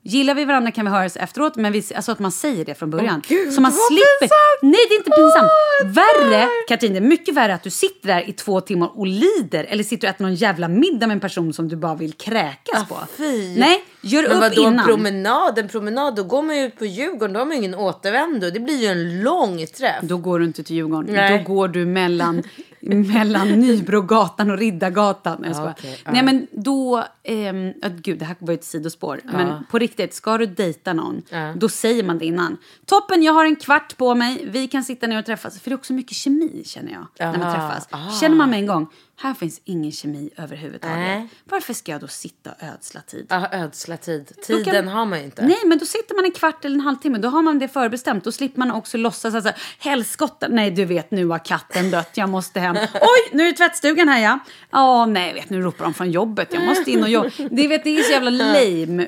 Gillar 0.07 0.35
vi 0.35 0.45
varandra 0.45 0.71
kan 0.71 0.85
vi 0.85 0.91
höras 0.91 1.17
efteråt, 1.17 1.57
men 1.57 1.73
vi, 1.73 1.83
alltså 1.95 2.13
att 2.13 2.19
man 2.19 2.33
säger 2.33 2.65
det 2.65 2.75
från 2.75 2.91
början. 2.91 3.23
Gud, 3.29 3.53
så 3.53 3.61
man 3.61 3.73
slipper. 3.73 4.21
pinsamt! 4.21 4.63
Nej, 4.63 4.87
det 4.89 4.95
är 4.95 4.99
inte 4.99 5.11
pinsamt. 5.11 5.51
värre, 5.97 6.49
Katrin, 6.69 6.93
det 6.93 6.99
är 6.99 7.01
mycket 7.01 7.35
värre 7.35 7.55
att 7.55 7.63
du 7.63 7.71
sitter 7.71 8.09
där 8.09 8.29
i 8.29 8.33
två 8.33 8.61
timmar 8.61 8.91
och 8.99 9.07
lider. 9.07 9.65
Eller 9.65 9.85
sitter 9.85 10.09
och 10.09 10.15
äter 10.15 10.25
någon 10.25 10.35
jävla 10.35 10.69
middag 10.69 11.07
med 11.07 11.15
en 11.15 11.21
person 11.21 11.53
som 11.53 11.69
du 11.69 11.77
bara 11.77 11.95
vill 11.95 12.13
kräkas 12.13 12.89
på. 12.89 12.95
Ah, 12.95 13.07
fy. 13.17 13.59
Nej, 13.59 13.85
gör 14.01 14.23
Men 14.23 14.33
upp 14.33 14.41
vadå 14.41 14.63
innan. 14.63 14.87
promenad? 14.87 15.59
En 15.59 15.69
promenad, 15.69 16.17
då 16.17 16.23
går 16.23 16.43
man 16.43 16.57
ju 16.57 16.65
ut 16.67 16.79
på 16.79 16.85
Djurgården. 16.87 17.33
Då 17.33 17.41
har 17.41 17.47
man 17.47 17.57
ju 17.57 17.59
ingen 17.59 17.75
återvändo. 17.75 18.51
Det 18.51 18.61
blir 18.61 18.77
ju 18.83 18.87
en 18.87 19.23
lång 19.23 19.67
träff. 19.67 20.03
Då 20.03 20.17
går 20.17 20.39
du 20.39 20.45
inte 20.45 20.63
till 20.63 20.77
Djurgården. 20.77 21.15
Nej. 21.15 21.39
Då 21.47 21.55
går 21.55 21.69
du 21.69 21.87
mellan, 21.87 22.43
mellan 22.87 23.49
Nybrogatan 23.61 24.51
och 24.51 24.59
Riddargatan. 24.59 25.45
Jag 25.45 25.69
okej, 25.71 26.01
ja. 26.05 26.13
Nej 26.13 26.23
men 26.23 26.47
då... 26.53 27.05
Ehm, 27.23 27.73
ja, 27.83 27.89
gud, 27.97 28.19
det 28.19 28.25
här 28.25 28.37
var 28.39 28.53
ju 28.53 28.55
ett 28.55 28.65
sidospår. 28.65 29.21
Men 29.25 29.65
på 29.71 29.79
riktigt, 29.79 30.15
ska 30.15 30.39
du 30.39 30.47
dejta 30.47 30.93
någon, 30.93 31.23
då 31.57 31.69
säger 31.69 32.05
man 32.05 32.19
det 32.19 32.25
innan. 32.25 32.57
Toppen, 32.87 33.23
jag 33.23 33.33
har 33.33 33.45
en 33.45 33.57
kvart 33.57 33.97
på 33.97 34.15
mig. 34.15 34.45
Vi 34.49 34.69
kan 34.69 34.85
sitta 34.85 35.07
ner 35.07 35.19
och 35.19 35.27
träffas. 35.27 35.61
För 35.61 35.71
det 35.71 35.75
är 35.75 35.79
också 35.79 35.93
mycket 35.93 36.17
kemi, 36.17 36.63
känner 36.65 36.93
jag, 36.93 37.07
när 37.19 37.39
man 37.39 37.55
träffas. 37.55 38.21
Känner 38.21 38.37
man 38.37 38.51
med 38.51 38.59
en 38.59 38.67
gång, 38.67 38.89
här 39.17 39.35
finns 39.35 39.61
ingen 39.65 39.93
kemi 39.93 40.31
överhuvudtaget. 40.37 40.97
Nej. 40.99 41.29
Varför 41.45 41.75
ska 41.75 41.93
jag 41.93 42.01
då 42.01 42.07
sitta 42.09 42.51
och 42.53 42.63
ödsla 42.63 43.01
tid? 43.01 43.27
Ja, 43.29 43.49
ödsla 43.53 43.97
tid. 43.97 44.33
Tiden 44.47 44.65
kan- 44.75 44.89
har 44.89 45.07
man 45.07 45.19
ju 45.19 45.25
inte. 45.25 45.47
Nej, 45.47 45.59
men 45.67 45.79
då 45.79 45.87
sitter 45.87 46.15
man 46.15 46.25
en 46.25 46.31
kvart 46.31 46.65
eller 46.65 46.75
en 46.75 46.81
halvtimme. 46.81 47.19
Då 47.19 47.29
har 47.29 47.43
man 47.43 47.59
det 47.59 47.69
förbestämt. 47.69 48.25
Då 48.25 48.33
slipper 48.33 48.59
man 48.59 48.71
också 48.71 48.99
låtsas 48.99 49.35
att 49.35 49.55
helskotta, 49.79 50.49
nej 50.49 50.71
du 50.71 50.85
vet 50.85 51.11
nu 51.11 51.27
har 51.27 51.39
katten 51.45 51.91
dött, 51.91 52.11
jag 52.15 52.29
måste 52.29 52.61
hem. 52.61 52.77
Oj, 52.95 53.29
nu 53.33 53.49
är 53.49 53.53
tvättstugan 53.53 54.09
här 54.09 54.23
ja. 54.23 54.39
Ja, 54.71 55.07
nej 55.07 55.35
vet 55.35 55.51
nu 55.51 55.61
ropar 55.63 55.85
de 55.85 55.95
från 55.95 56.11
jobbet, 56.11 56.49
jag 56.55 56.65
måste 56.65 56.91
in 56.91 57.03
och 57.03 57.09
jobba. 57.11 57.31
Det, 57.51 57.69
vet, 57.69 57.85
det 57.85 57.99
är 57.99 58.03
så 58.03 58.13
jävla 58.13 58.31
lame. 58.31 59.07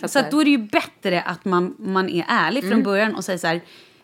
Ja, 0.00 0.08
så 0.08 0.20
då 0.30 0.40
är 0.40 0.44
det 0.44 0.50
ju 0.50 0.58
bättre 0.58 1.22
att 1.22 1.44
man, 1.44 1.74
man 1.78 2.08
är 2.08 2.24
ärlig 2.28 2.68
från 2.68 2.82
början 2.82 3.14
och 3.14 3.24
säger 3.24 3.38
så 3.38 3.46
här, 3.46 3.60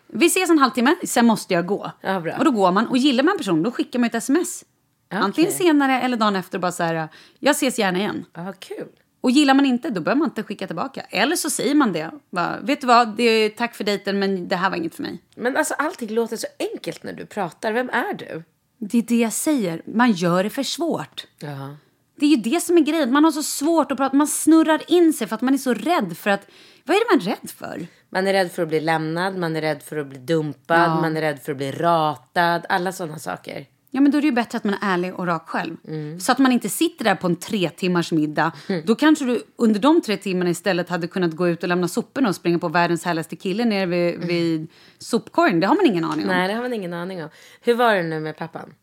Vi 0.07 0.25
ses 0.25 0.49
en 0.49 0.59
halvtimme, 0.59 0.95
sen 1.05 1.25
måste 1.25 1.53
jag 1.53 1.65
gå. 1.65 1.91
Ja, 2.01 2.19
bra. 2.19 2.33
Och 2.37 2.45
då 2.45 2.51
går 2.51 2.71
man. 2.71 2.87
Och 2.87 2.97
gillar 2.97 3.23
man 3.23 3.37
personen, 3.37 3.63
då 3.63 3.71
skickar 3.71 3.99
man 3.99 4.07
ett 4.07 4.15
sms. 4.15 4.63
Antingen 5.09 5.51
Okej. 5.51 5.65
senare 5.65 6.01
eller 6.01 6.17
dagen 6.17 6.35
efter. 6.35 6.59
Bara 6.59 6.71
så 6.71 6.83
här, 6.83 7.07
jag 7.39 7.51
ses 7.51 7.79
gärna 7.79 7.99
igen. 7.99 8.25
Ja, 8.33 8.53
kul. 8.59 8.87
Och 9.21 9.31
gillar 9.31 9.53
man 9.53 9.65
inte, 9.65 9.89
då 9.89 10.01
behöver 10.01 10.19
man 10.19 10.29
inte 10.29 10.43
skicka 10.43 10.67
tillbaka. 10.67 11.01
Eller 11.01 11.35
så 11.35 11.49
säger 11.49 11.75
man 11.75 11.93
det. 11.93 12.11
Bara, 12.31 12.59
Vet 12.59 12.81
du 12.81 12.87
vad, 12.87 13.15
det 13.17 13.23
är, 13.23 13.49
tack 13.49 13.75
för 13.75 13.83
dejten 13.83 14.19
men 14.19 14.47
det 14.47 14.55
här 14.55 14.69
var 14.69 14.77
inget 14.77 14.95
för 14.95 15.03
mig. 15.03 15.21
Men 15.35 15.57
alltså 15.57 15.73
allting 15.73 16.09
låter 16.09 16.37
så 16.37 16.47
enkelt 16.73 17.03
när 17.03 17.13
du 17.13 17.25
pratar. 17.25 17.71
Vem 17.71 17.89
är 17.89 18.13
du? 18.13 18.43
Det 18.77 18.97
är 18.97 19.01
det 19.01 19.17
jag 19.19 19.33
säger. 19.33 19.81
Man 19.85 20.11
gör 20.11 20.43
det 20.43 20.49
för 20.49 20.63
svårt. 20.63 21.27
Ja. 21.39 21.75
Det 22.15 22.25
är 22.25 22.29
ju 22.29 22.35
det 22.35 22.61
som 22.61 22.77
är 22.77 22.81
grejen. 22.81 23.11
Man 23.11 23.23
har 23.23 23.31
så 23.31 23.43
svårt 23.43 23.91
att 23.91 23.97
prata. 23.97 24.15
Man 24.15 24.27
snurrar 24.27 24.81
in 24.91 25.13
sig 25.13 25.27
för 25.27 25.35
att 25.35 25.41
man 25.41 25.53
är 25.53 25.57
så 25.57 25.73
rädd 25.73 26.17
för 26.17 26.29
att... 26.29 26.47
Vad 26.85 26.97
är 26.97 26.99
det 26.99 27.17
man 27.17 27.27
är 27.27 27.35
rädd 27.35 27.49
för? 27.49 27.87
Man 28.09 28.27
är 28.27 28.33
rädd 28.33 28.51
för 28.51 28.63
att 28.63 28.69
bli 28.69 28.79
lämnad, 28.79 29.37
man 29.37 29.55
är 29.55 29.61
rädd 29.61 29.83
för 29.83 29.97
att 29.97 30.07
bli 30.07 30.19
dumpad, 30.19 31.01
man 31.01 31.17
är 31.17 31.21
rädd 31.21 31.39
för 31.39 31.51
att 31.51 31.57
bli 31.57 31.71
ratad. 31.71 32.65
Alla 32.69 32.91
sådana 32.91 33.19
saker. 33.19 33.65
Ja, 33.91 34.01
men 34.01 34.11
då 34.11 34.17
är 34.17 34.21
det 34.21 34.27
ju 34.27 34.33
bättre 34.33 34.57
att 34.57 34.63
man 34.63 34.73
är 34.73 34.79
ärlig 34.81 35.15
och 35.15 35.27
rak 35.27 35.49
själv. 35.49 35.77
Mm. 35.87 36.19
Så 36.19 36.31
att 36.31 36.37
man 36.37 36.51
inte 36.51 36.69
sitter 36.69 37.03
där 37.03 37.15
på 37.15 37.27
en 37.27 37.35
tre 37.35 37.69
timmars 37.69 38.11
middag. 38.11 38.51
Då 38.85 38.95
kanske 38.95 39.25
du 39.25 39.43
under 39.55 39.79
de 39.79 40.01
tre 40.01 40.17
timmarna 40.17 40.49
istället 40.49 40.89
hade 40.89 41.07
kunnat 41.07 41.31
gå 41.31 41.47
ut 41.47 41.63
och 41.63 41.69
lämna 41.69 41.87
soporna 41.87 42.29
och 42.29 42.35
springa 42.35 42.59
på 42.59 42.67
världens 42.67 43.05
härligaste 43.05 43.35
kille 43.35 43.65
nere 43.65 43.85
vid, 43.85 44.19
vid 44.19 44.67
sopkorgen. 44.97 45.59
Det 45.59 45.67
har 45.67 45.75
man 45.75 45.85
ingen 45.85 46.03
aning 46.03 46.25
om. 46.25 46.29
Mm. 46.31 46.37
Nej, 46.37 46.47
det 46.47 46.53
har 46.53 46.61
man 46.61 46.73
ingen 46.73 46.93
aning 46.93 47.23
om. 47.23 47.29
Hur 47.61 47.73
var 47.73 47.95
det 47.95 48.03
nu 48.03 48.19
med 48.19 48.37
pappan? 48.37 48.73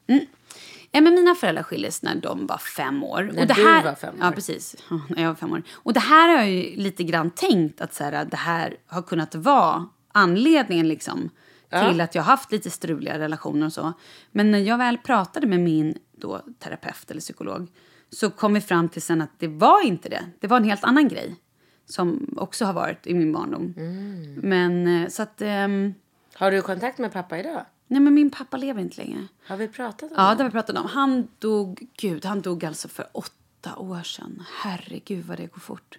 Ja, 0.93 1.01
men 1.01 1.15
mina 1.15 1.35
föräldrar 1.35 1.63
skildes 1.63 2.03
när 2.03 2.15
de 2.15 2.47
var 2.47 2.59
fem 2.59 3.05
år. 3.05 3.23
När 3.23 3.43
och 3.43 3.47
det 3.47 3.55
du 3.55 3.65
här, 3.65 3.85
var 3.85 3.95
fem 3.95 4.15
år. 4.15 4.21
Ja, 4.21 4.33
precis. 4.33 4.77
Ja, 4.91 5.01
När 5.09 5.23
jag 5.23 5.29
var 5.29 5.35
fem 5.37 5.53
år. 5.53 5.63
Och 5.73 5.93
det 5.93 6.01
här 6.01 6.29
har 6.29 6.37
jag 6.37 6.51
ju 6.51 6.77
lite 6.77 7.05
grann 7.05 7.31
tänkt 7.31 7.81
att 7.81 7.95
så 7.95 8.05
här, 8.05 8.25
det 8.25 8.37
här 8.37 8.77
har 8.87 9.03
kunnat 9.03 9.35
vara 9.35 9.89
anledningen 10.13 10.89
liksom, 10.89 11.31
till 11.71 12.01
att 12.01 12.15
jag 12.15 12.23
har 12.23 12.31
haft 12.33 12.53
lite 12.53 12.71
struliga 12.71 13.19
relationer 13.19 13.67
och 13.67 13.73
så. 13.73 13.93
Men 14.33 14.51
när 14.51 14.59
jag 14.59 14.79
väl 14.79 14.99
pratade 14.99 15.47
med 15.47 15.61
min 15.61 15.99
då, 16.13 16.41
terapeut 16.59 17.11
eller 17.11 17.21
psykolog 17.21 17.69
så 18.11 18.31
kom 18.31 18.55
vi 18.55 18.61
fram 18.61 18.89
till 18.89 19.03
sen 19.03 19.23
att 19.23 19.31
det 19.39 19.49
var 19.49 19.85
inte 19.87 20.09
det. 20.09 20.25
Det 20.41 20.47
var 20.47 20.57
en 20.57 20.65
helt 20.65 20.85
annan 20.85 21.09
grej 21.09 21.37
som 21.87 22.35
också 22.37 22.65
har 22.65 22.73
varit 22.73 23.07
i 23.07 23.15
min 23.15 23.33
barndom. 23.33 23.75
Mm. 23.77 24.35
Men 24.35 25.03
eh, 25.03 25.09
så 25.09 25.23
att... 25.23 25.43
ehm, 25.43 25.95
Har 26.35 26.51
du 26.51 26.63
kontakt 26.63 26.99
med 26.99 27.13
pappa 27.13 27.39
idag? 27.39 27.65
nej, 27.89 28.01
men 28.01 28.15
min 28.15 28.31
pappa 28.31 28.57
lever 28.57 28.81
inte 28.83 28.97
längre. 29.05 29.27
Har 29.47 29.57
vi 29.57 29.69
pratat 29.69 30.03
om 30.11 30.17
Ja, 30.17 30.29
det? 30.31 30.35
det 30.37 30.43
har 30.43 30.51
vi 30.51 30.53
pratat 30.53 30.77
om. 30.79 30.87
Han 30.87 31.29
dog, 31.39 31.87
gud, 32.01 32.25
han 32.25 32.41
dog 32.41 32.65
alltså 32.65 32.89
för 32.89 33.07
åtta 33.13 33.77
år 33.77 34.03
sedan. 34.03 34.43
Herregud 34.63 35.25
vad 35.25 35.37
det 35.39 35.47
går 35.47 35.61
fort. 35.61 35.99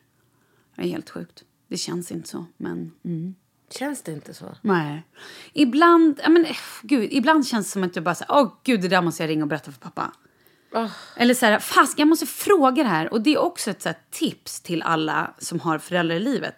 Det 0.75 0.81
är 0.81 0.87
helt 0.87 1.09
sjukt. 1.09 1.43
Det 1.67 1.77
känns 1.77 2.11
inte 2.11 2.29
så, 2.29 2.45
men... 2.57 2.91
Mm. 3.03 3.35
Känns 3.69 4.01
det 4.01 4.11
inte 4.11 4.33
så? 4.33 4.55
Nej. 4.61 5.03
Ibland, 5.53 6.19
ja, 6.23 6.29
men, 6.29 6.45
eh, 6.45 6.55
gud, 6.81 7.07
ibland 7.11 7.47
känns 7.47 7.65
det 7.65 7.71
som 7.71 7.83
att 7.83 7.95
jag 7.95 8.03
bara 8.05 8.15
säger, 8.15 8.31
åh 8.31 8.53
gud, 8.63 8.81
det 8.81 8.87
där 8.87 9.01
måste 9.01 9.23
jag 9.23 9.29
ringa 9.29 9.43
och 9.43 9.47
berätta 9.47 9.71
för 9.71 9.79
pappa. 9.79 10.11
Åh. 10.73 10.91
Eller 11.15 11.33
så 11.33 11.45
här, 11.45 11.59
fast 11.59 11.99
jag 11.99 12.07
måste 12.07 12.25
fråga 12.25 12.83
det 12.83 12.89
här. 12.89 13.13
Och 13.13 13.21
det 13.21 13.33
är 13.33 13.37
också 13.37 13.71
ett 13.71 13.81
så 13.81 13.89
här, 13.89 13.97
tips 14.11 14.61
till 14.61 14.81
alla 14.81 15.33
som 15.37 15.59
har 15.59 15.79
föräldrar 15.79 16.15
i 16.15 16.19
livet. 16.19 16.57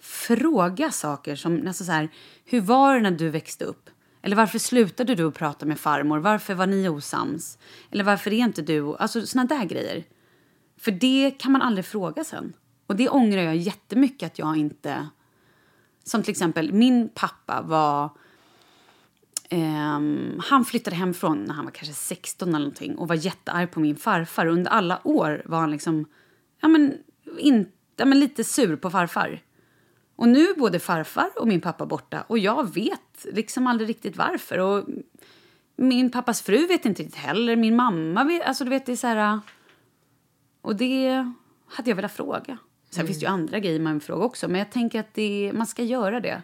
Fråga 0.00 0.90
saker 0.90 1.36
som, 1.36 1.66
alltså 1.66 1.84
så 1.84 1.92
här, 1.92 2.08
hur 2.44 2.60
var 2.60 2.94
det 2.94 3.00
när 3.00 3.10
du 3.10 3.30
växte 3.30 3.64
upp? 3.64 3.90
Eller 4.22 4.36
varför 4.36 4.58
slutade 4.58 5.14
du 5.14 5.28
att 5.28 5.34
prata 5.34 5.66
med 5.66 5.80
farmor? 5.80 6.18
Varför 6.18 6.54
var 6.54 6.66
ni 6.66 6.88
osams? 6.88 7.58
Eller 7.90 8.04
varför 8.04 8.32
är 8.32 8.38
inte 8.38 8.62
du... 8.62 8.96
Alltså 8.96 9.26
såna 9.26 9.44
där 9.44 9.64
grejer. 9.64 10.04
För 10.80 10.90
det 10.90 11.30
kan 11.38 11.52
man 11.52 11.62
aldrig 11.62 11.84
fråga 11.84 12.24
sen. 12.24 12.52
Och 12.86 12.96
det 12.96 13.08
ångrar 13.08 13.42
jag 13.42 13.56
jättemycket 13.56 14.26
att 14.26 14.38
jag 14.38 14.56
inte... 14.56 15.08
Som 16.04 16.22
till 16.22 16.30
exempel, 16.30 16.72
min 16.72 17.08
pappa 17.08 17.62
var... 17.62 18.10
Um, 19.50 20.40
han 20.44 20.64
flyttade 20.64 20.96
hemifrån 20.96 21.44
när 21.44 21.54
han 21.54 21.64
var 21.64 21.72
kanske 21.72 21.94
16 21.94 22.48
eller 22.48 22.58
någonting 22.58 22.98
och 22.98 23.08
var 23.08 23.14
jättearg 23.14 23.70
på 23.70 23.80
min 23.80 23.96
farfar. 23.96 24.46
Under 24.46 24.70
alla 24.70 25.00
år 25.04 25.42
var 25.44 25.58
han 25.58 25.70
liksom, 25.70 26.04
ja 26.60 26.68
men, 26.68 26.94
in, 27.38 27.68
ja, 27.96 28.04
men 28.04 28.20
lite 28.20 28.44
sur 28.44 28.76
på 28.76 28.90
farfar. 28.90 29.40
Och 30.16 30.28
nu 30.28 30.40
är 30.40 30.54
både 30.58 30.78
farfar 30.78 31.30
och 31.36 31.48
min 31.48 31.60
pappa 31.60 31.86
borta 31.86 32.24
och 32.26 32.38
jag 32.38 32.74
vet 32.74 33.26
liksom 33.32 33.66
aldrig 33.66 33.88
riktigt 33.88 34.16
varför. 34.16 34.58
Och 34.58 34.84
min 35.76 36.10
pappas 36.10 36.42
fru 36.42 36.66
vet 36.66 36.84
inte 36.84 37.02
riktigt 37.02 37.20
heller, 37.20 37.56
min 37.56 37.76
mamma 37.76 38.24
vet, 38.24 38.42
alltså 38.42 38.64
du 38.64 38.70
vet 38.70 38.86
det 38.86 38.92
är 38.92 38.96
så 38.96 39.06
här... 39.06 39.40
Och 40.60 40.76
det 40.76 41.32
hade 41.66 41.90
jag 41.90 41.96
velat 41.96 42.12
fråga. 42.12 42.58
Sen 42.94 43.06
finns 43.06 43.18
det 43.18 43.24
ju 43.24 43.30
andra 43.30 43.58
grejer 43.58 43.80
man 43.80 43.92
vill 43.92 44.02
fråga 44.02 44.24
också, 44.24 44.48
men 44.48 44.58
jag 44.58 44.70
tänker 44.70 45.00
att 45.00 45.14
det, 45.14 45.52
man 45.54 45.66
ska 45.66 45.82
göra 45.82 46.20
det. 46.20 46.42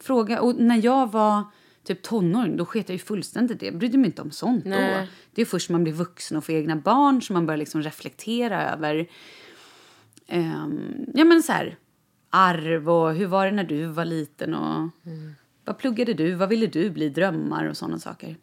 Fråga, 0.00 0.40
och 0.40 0.54
när 0.56 0.84
jag 0.84 1.12
var 1.12 1.44
typ 1.84 2.02
tonåring, 2.02 2.56
då 2.56 2.66
sket 2.66 2.88
jag 2.88 2.94
ju 2.94 2.98
fullständigt 2.98 3.60
det. 3.60 3.66
Jag 3.66 3.78
brydde 3.78 3.98
mig 3.98 4.06
inte 4.06 4.22
om 4.22 4.30
sånt 4.30 4.64
då. 4.64 4.70
Nej. 4.70 5.08
Det 5.34 5.42
är 5.42 5.46
först 5.46 5.70
när 5.70 5.74
man 5.74 5.84
blir 5.84 5.92
vuxen 5.92 6.36
och 6.36 6.44
får 6.44 6.54
egna 6.54 6.76
barn 6.76 7.22
som 7.22 7.34
man 7.34 7.46
börjar 7.46 7.58
liksom 7.58 7.82
reflektera 7.82 8.72
över 8.72 9.06
ehm, 10.26 11.06
ja 11.14 11.24
men 11.24 11.42
så 11.42 11.52
här, 11.52 11.76
arv 12.30 12.90
och 12.90 13.14
hur 13.14 13.26
var 13.26 13.46
det 13.46 13.52
när 13.52 13.64
du 13.64 13.86
var 13.86 14.04
liten 14.04 14.54
och 14.54 14.88
vad 15.64 15.78
pluggade 15.78 16.14
du, 16.14 16.34
vad 16.34 16.48
ville 16.48 16.66
du 16.66 16.90
bli, 16.90 17.08
drömmar 17.08 17.64
och 17.64 17.76
sådana 17.76 17.98
saker. 17.98 18.36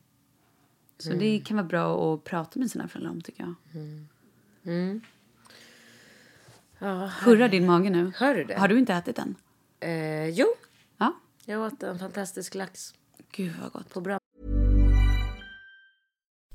Så 0.97 1.10
det 1.13 1.39
kan 1.39 1.58
vara 1.58 1.67
bra 1.67 2.13
att 2.13 2.23
prata 2.23 2.60
med 2.60 2.71
sina 2.71 2.88
föräldrar 2.88 3.12
om 3.12 3.21
tycker 3.21 3.43
jag. 3.43 3.54
Ja, 6.84 7.10
Hurrar 7.26 7.48
din 7.50 7.65
mage 7.65 7.89
nu? 7.89 8.12
Hör 8.17 8.36
du 8.36 8.43
det? 8.43 8.56
Har 8.60 8.67
du 8.67 8.80
inte 8.80 8.93
ätit 8.93 9.19
än? 9.19 9.36
eh, 9.80 10.30
jo, 10.30 10.48
Ja. 10.98 11.13
jag 11.46 11.62
åt 11.62 11.84
en 11.84 12.00
fantastisk 12.00 12.56
lax 12.56 12.93
Gud 13.32 13.52
vad 13.62 13.72
gott. 13.72 13.89
på 13.93 14.02
bra. 14.02 14.17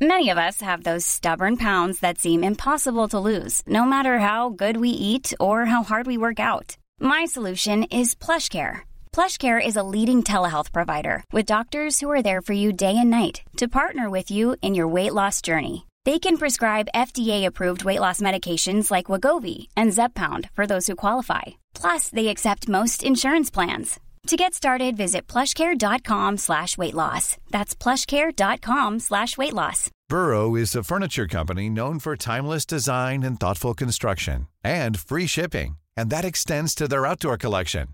Many 0.01 0.31
of 0.31 0.39
us 0.39 0.61
have 0.63 0.83
those 0.85 1.05
stubborn 1.05 1.57
pounds 1.57 2.01
that 2.01 2.19
seem 2.19 2.45
impossible 2.45 3.09
to 3.09 3.19
lose, 3.19 3.63
no 3.67 3.85
matter 3.85 4.19
how 4.19 4.49
good 4.51 4.77
we 4.77 4.89
eat 4.91 5.33
or 5.41 5.65
how 5.65 5.83
hard 5.83 6.07
we 6.07 6.17
work 6.17 6.39
out. 6.39 6.77
My 7.01 7.27
solution 7.27 7.83
is 7.91 8.15
PlushCare. 8.15 8.79
PlushCare 9.13 9.61
is 9.67 9.77
a 9.77 9.83
leading 9.83 10.23
telehealth 10.23 10.73
provider 10.73 11.25
with 11.33 11.47
doctors 11.55 11.99
who 12.01 12.11
are 12.13 12.23
there 12.23 12.41
for 12.43 12.53
you 12.55 12.73
day 12.73 12.95
and 12.97 13.11
night 13.11 13.43
to 13.57 13.67
partner 13.69 14.09
with 14.09 14.31
you 14.31 14.55
in 14.63 14.75
your 14.77 14.87
weight 14.95 15.15
loss 15.15 15.43
journey. 15.43 15.88
They 16.09 16.19
can 16.19 16.39
prescribe 16.39 16.95
FDA-approved 16.95 17.85
weight 17.85 18.01
loss 18.01 18.23
medications 18.23 18.91
like 18.91 19.11
Wagovi 19.11 19.67
and 19.77 19.91
Zepbound 19.93 20.49
for 20.55 20.67
those 20.67 20.87
who 20.87 20.97
qualify. 20.97 21.43
Plus, 21.75 22.09
they 22.09 22.29
accept 22.29 22.67
most 22.67 23.03
insurance 23.03 23.51
plans. 23.51 24.01
To 24.29 24.37
get 24.39 24.55
started, 24.55 24.97
visit 24.97 25.27
plushcare.com 25.27 26.39
slash 26.39 26.79
weight 26.79 26.95
loss. 26.95 27.37
That's 27.51 27.75
plushcare.com 27.75 29.01
slash 29.01 29.37
weight 29.37 29.53
loss. 29.53 29.91
Burrow 30.09 30.57
is 30.57 30.75
a 30.75 30.83
furniture 30.83 31.27
company 31.27 31.69
known 31.69 31.99
for 31.99 32.17
timeless 32.17 32.65
design 32.65 33.23
and 33.23 33.39
thoughtful 33.39 33.75
construction 33.75 34.49
and 34.65 34.99
free 34.99 35.27
shipping, 35.27 35.77
and 35.95 36.09
that 36.09 36.25
extends 36.25 36.75
to 36.77 36.89
their 36.89 37.05
outdoor 37.05 37.37
collection. 37.37 37.89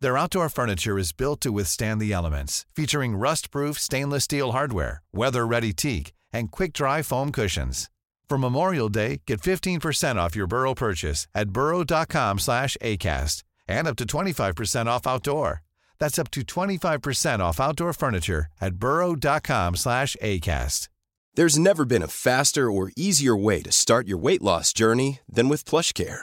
Their 0.00 0.16
outdoor 0.16 0.48
furniture 0.48 0.98
is 0.98 1.12
built 1.12 1.42
to 1.42 1.52
withstand 1.52 2.00
the 2.00 2.14
elements, 2.14 2.64
featuring 2.74 3.14
rust-proof 3.14 3.78
stainless 3.78 4.24
steel 4.24 4.52
hardware, 4.52 5.02
weather-ready 5.12 5.74
teak, 5.74 6.12
and 6.32 6.50
quick-dry 6.50 7.02
foam 7.02 7.32
cushions. 7.32 7.90
For 8.28 8.38
Memorial 8.38 8.88
Day, 8.88 9.20
get 9.26 9.42
15% 9.42 10.16
off 10.16 10.34
your 10.34 10.46
Burrow 10.46 10.74
purchase 10.74 11.26
at 11.34 11.50
burrow.com 11.50 12.38
slash 12.38 12.76
ACAST 12.80 13.42
and 13.68 13.86
up 13.86 13.96
to 13.96 14.06
25% 14.06 14.86
off 14.86 15.06
outdoor. 15.06 15.62
That's 15.98 16.18
up 16.18 16.30
to 16.32 16.40
25% 16.40 17.40
off 17.40 17.60
outdoor 17.60 17.92
furniture 17.92 18.46
at 18.60 18.76
burrow.com 18.76 19.76
slash 19.76 20.16
ACAST. 20.22 20.88
There's 21.34 21.58
never 21.58 21.84
been 21.84 22.02
a 22.02 22.08
faster 22.08 22.70
or 22.70 22.92
easier 22.96 23.36
way 23.36 23.62
to 23.62 23.72
start 23.72 24.06
your 24.06 24.18
weight 24.18 24.42
loss 24.42 24.72
journey 24.72 25.20
than 25.28 25.48
with 25.48 25.64
PlushCare. 25.64 26.22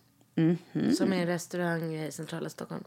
Som 0.97 1.13
är 1.13 1.17
en 1.21 1.27
restaurang 1.27 1.93
i 1.95 2.11
centrala 2.11 2.49
Stockholm. 2.49 2.83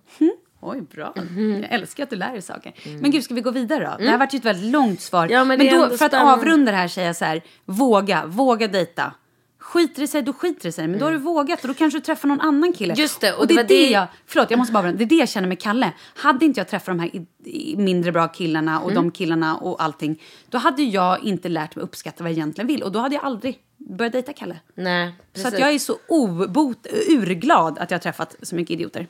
Oj, 0.61 0.81
bra. 0.81 1.15
Jag 1.63 1.73
älskar 1.73 2.03
att 2.05 2.11
du 2.11 2.17
lär 2.17 2.33
dig 2.33 2.43
saker. 2.43 2.73
Men 3.01 3.11
gud, 3.11 3.25
ska 3.25 3.35
vi 3.35 3.41
gå 3.41 3.51
vidare 3.51 3.85
då? 3.99 4.05
Det 4.05 4.11
här 4.11 4.19
var 4.19 4.29
ju 4.33 4.37
ett 4.39 4.45
väldigt 4.45 4.71
långt 4.73 5.01
svar. 5.01 5.29
Ja, 5.29 5.45
men 5.45 5.61
är 5.61 5.71
då, 5.71 5.87
för 5.87 5.93
att 5.93 5.99
spännande. 6.13 6.33
avrunda 6.33 6.71
det 6.73 6.77
här 6.79 6.89
säger 6.89 7.09
jag 7.09 7.17
så 7.17 7.25
här, 7.25 7.43
våga, 7.65 8.27
våga 8.27 8.69
dejta. 8.69 9.13
Skiter 9.59 10.01
det 10.01 10.09
sig, 10.09 10.23
då 10.23 10.33
skiter 10.33 10.63
det 10.63 10.73
sig. 10.73 10.89
Men 10.89 10.99
då 10.99 11.05
har 11.07 11.13
du 11.13 11.19
vågat 11.19 11.63
och 11.63 11.69
då 11.69 11.75
kanske 11.75 11.99
du 11.99 12.05
träffar 12.05 12.29
någon 12.29 12.41
annan 12.41 12.73
kille. 12.73 12.93
Mm. 12.93 13.03
Just 13.03 13.21
det, 13.21 13.33
och 13.33 13.41
och 13.41 13.47
det 13.47 13.55
det, 13.55 13.61
är 13.61 13.63
var 13.63 13.69
det 13.69 13.75
det- 13.87 13.91
jag, 13.91 14.07
förlåt 14.27 14.51
jag 14.51 14.59
måste 14.59 14.73
bara 14.73 14.93
det 14.93 15.05
är 15.05 15.07
det 15.07 15.15
jag 15.15 15.29
känner 15.29 15.49
med 15.49 15.61
Kalle. 15.61 15.93
Hade 16.17 16.45
inte 16.45 16.61
jag 16.61 16.69
träffat 16.69 16.87
de 16.87 17.01
här 17.01 17.17
i, 17.17 17.27
i 17.45 17.77
mindre 17.77 18.13
bra 18.13 18.29
killarna 18.29 18.81
och 18.81 18.91
Mm. 18.91 19.03
de 19.05 19.11
killarna 19.11 19.57
och 19.57 19.83
allting. 19.83 20.23
Då 20.49 20.59
hade 20.59 20.83
jag 20.83 21.25
inte 21.25 21.49
lärt 21.49 21.77
mig 21.77 21.83
uppskatta 21.85 22.23
vad 22.25 22.31
jag 22.31 22.37
egentligen 22.39 22.69
vill. 22.69 22.83
Och 22.83 22.93
då 22.93 22.99
hade 22.99 23.15
jag 23.15 23.25
aldrig 23.25 23.59
börjat 23.77 24.13
dejta 24.13 24.33
Kalle. 24.33 24.57
Nej, 24.75 25.09
Så 25.19 25.25
precis. 25.33 25.53
att 25.55 25.59
jag 25.61 25.71
är 25.75 25.79
så 25.79 25.99
obot, 26.09 26.87
urglad 27.09 27.79
att 27.79 27.91
jag 27.91 27.99
har 27.99 28.03
träffat 28.03 28.37
så 28.43 28.55
mycket 28.57 28.71
idioter. 28.75 29.07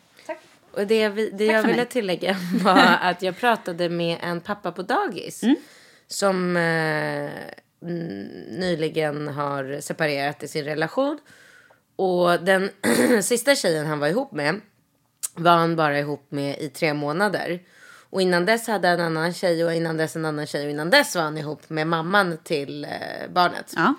Och 0.72 0.86
det, 0.86 1.08
vi- 1.08 1.30
det 1.30 1.46
Tack 1.46 1.56
jag 1.56 1.62
ville 1.62 1.76
mig. 1.76 1.86
tillägga 1.86 2.36
var 2.64 2.98
att 3.00 3.22
jag 3.22 3.36
pratade 3.36 3.88
med 3.88 4.18
en 4.22 4.40
pappa 4.40 4.72
på 4.72 4.82
dagis. 4.82 5.42
Mm. 5.42 5.56
Som 6.06 6.56
eh, 6.56 7.30
nyligen 8.58 9.28
har 9.28 9.80
separerat 9.80 10.42
i 10.42 10.48
sin 10.48 10.64
relation. 10.64 11.18
Och 11.96 12.40
den 12.40 12.70
sista 13.22 13.54
tjejen 13.54 13.86
han 13.86 13.98
var 13.98 14.08
ihop 14.08 14.32
med 14.32 14.60
var 15.34 15.56
han 15.56 15.76
bara 15.76 15.98
ihop 15.98 16.26
med 16.28 16.58
i 16.58 16.68
tre 16.68 16.94
månader. 16.94 17.62
Och 18.10 18.22
innan 18.22 18.46
dess 18.46 18.66
hade 18.66 18.88
han 18.88 19.00
en 19.00 19.06
annan 19.06 19.32
tjej 19.34 19.64
och 19.64 19.74
innan 19.74 19.96
dess 19.96 20.16
en 20.16 20.24
annan 20.24 20.46
tjej 20.46 20.64
och 20.64 20.70
innan 20.70 20.90
dess 20.90 21.16
var 21.16 21.22
han 21.22 21.38
ihop 21.38 21.70
med 21.70 21.86
mamman 21.86 22.38
till 22.44 22.84
eh, 22.84 22.90
barnet. 23.32 23.72
Ja. 23.76 23.94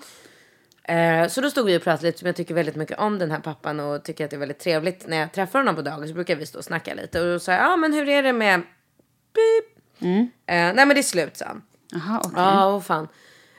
Eh, 0.88 1.28
så 1.28 1.40
då 1.40 1.50
stod 1.50 1.66
vi 1.66 1.78
och 1.78 1.82
pratade 1.82 2.06
lite, 2.06 2.18
som 2.18 2.26
jag 2.26 2.36
tycker 2.36 2.54
väldigt 2.54 2.76
mycket 2.76 2.98
om 2.98 3.18
den 3.18 3.30
här 3.30 3.40
pappan 3.40 3.80
och 3.80 4.04
tycker 4.04 4.24
att 4.24 4.30
det 4.30 4.36
är 4.36 4.40
väldigt 4.40 4.58
trevligt. 4.58 5.06
När 5.08 5.16
jag 5.16 5.32
träffar 5.32 5.58
honom 5.58 5.76
på 5.76 5.82
dagen 5.82 6.08
så 6.08 6.14
brukar 6.14 6.36
vi 6.36 6.46
stå 6.46 6.58
och 6.58 6.64
snacka 6.64 6.94
lite. 6.94 7.20
Och 7.20 7.26
då 7.26 7.38
sa 7.38 7.52
jag, 7.52 7.60
ja 7.60 7.72
ah, 7.72 7.76
men 7.76 7.92
hur 7.92 8.08
är 8.08 8.22
det 8.22 8.32
med... 8.32 8.62
Beep. 9.34 9.76
Eh, 10.02 10.26
nej 10.46 10.74
men 10.74 10.88
det 10.88 10.98
är 10.98 11.02
slut 11.02 11.36
sa 11.36 11.44
han. 11.44 11.62
Jaha, 11.90 12.18
okej. 12.24 12.32
Ja, 12.36 12.70
vad 12.70 12.86
fan. 12.86 13.08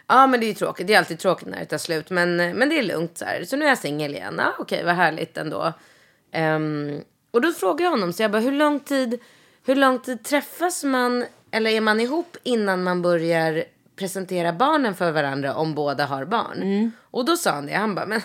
Ja, 0.08 0.28
men 0.28 0.40
det 0.40 0.46
är 0.46 0.48
ju 0.48 0.54
tråkigt. 0.54 0.88
Det 0.88 0.94
är 0.94 0.98
alltid 0.98 1.20
tråkigt 1.20 1.48
när 1.48 1.60
det 1.60 1.66
tar 1.66 1.78
slut. 1.78 2.10
Men, 2.10 2.36
men 2.36 2.70
det 2.70 2.80
är 2.80 2.84
lugnt 2.84 3.18
så 3.18 3.26
här. 3.26 3.44
Så 3.44 3.56
nu 3.56 3.66
är 3.66 3.70
jag 3.70 3.78
singel 3.78 4.16
igen. 4.16 4.36
Ja, 4.38 4.54
okej, 4.60 4.84
vad 4.84 4.96
härligt 4.96 5.38
ändå. 5.38 5.74
Ehm, 6.32 7.02
och 7.32 7.42
då 7.42 7.52
frågade 7.52 7.84
jag 7.84 7.92
honom, 7.92 8.14
så 8.14 8.24
jag 8.24 8.32
bara, 8.32 8.42
hur 8.42 8.52
lång 8.52 8.80
tid, 8.80 9.20
hur 9.66 9.76
lång 9.76 10.00
tid 10.00 10.24
träffas 10.24 10.84
man, 10.84 11.26
eller 11.52 11.72
är 11.72 11.82
man 11.82 12.00
ihop 12.00 12.38
innan 12.44 12.84
man 12.84 13.02
börjar 13.02 13.64
presentera 13.98 14.54
barnen 14.54 14.96
för 14.96 15.12
varandra 15.12 15.56
om 15.56 15.76
båda 15.76 16.06
har 16.06 16.26
barn? 16.26 16.92
Och 17.12 17.26
då 17.26 17.38
sa 17.38 17.52
han 17.52 17.66
det, 17.66 17.74
han 17.74 17.96
bara, 17.96 18.06
men 18.06 18.22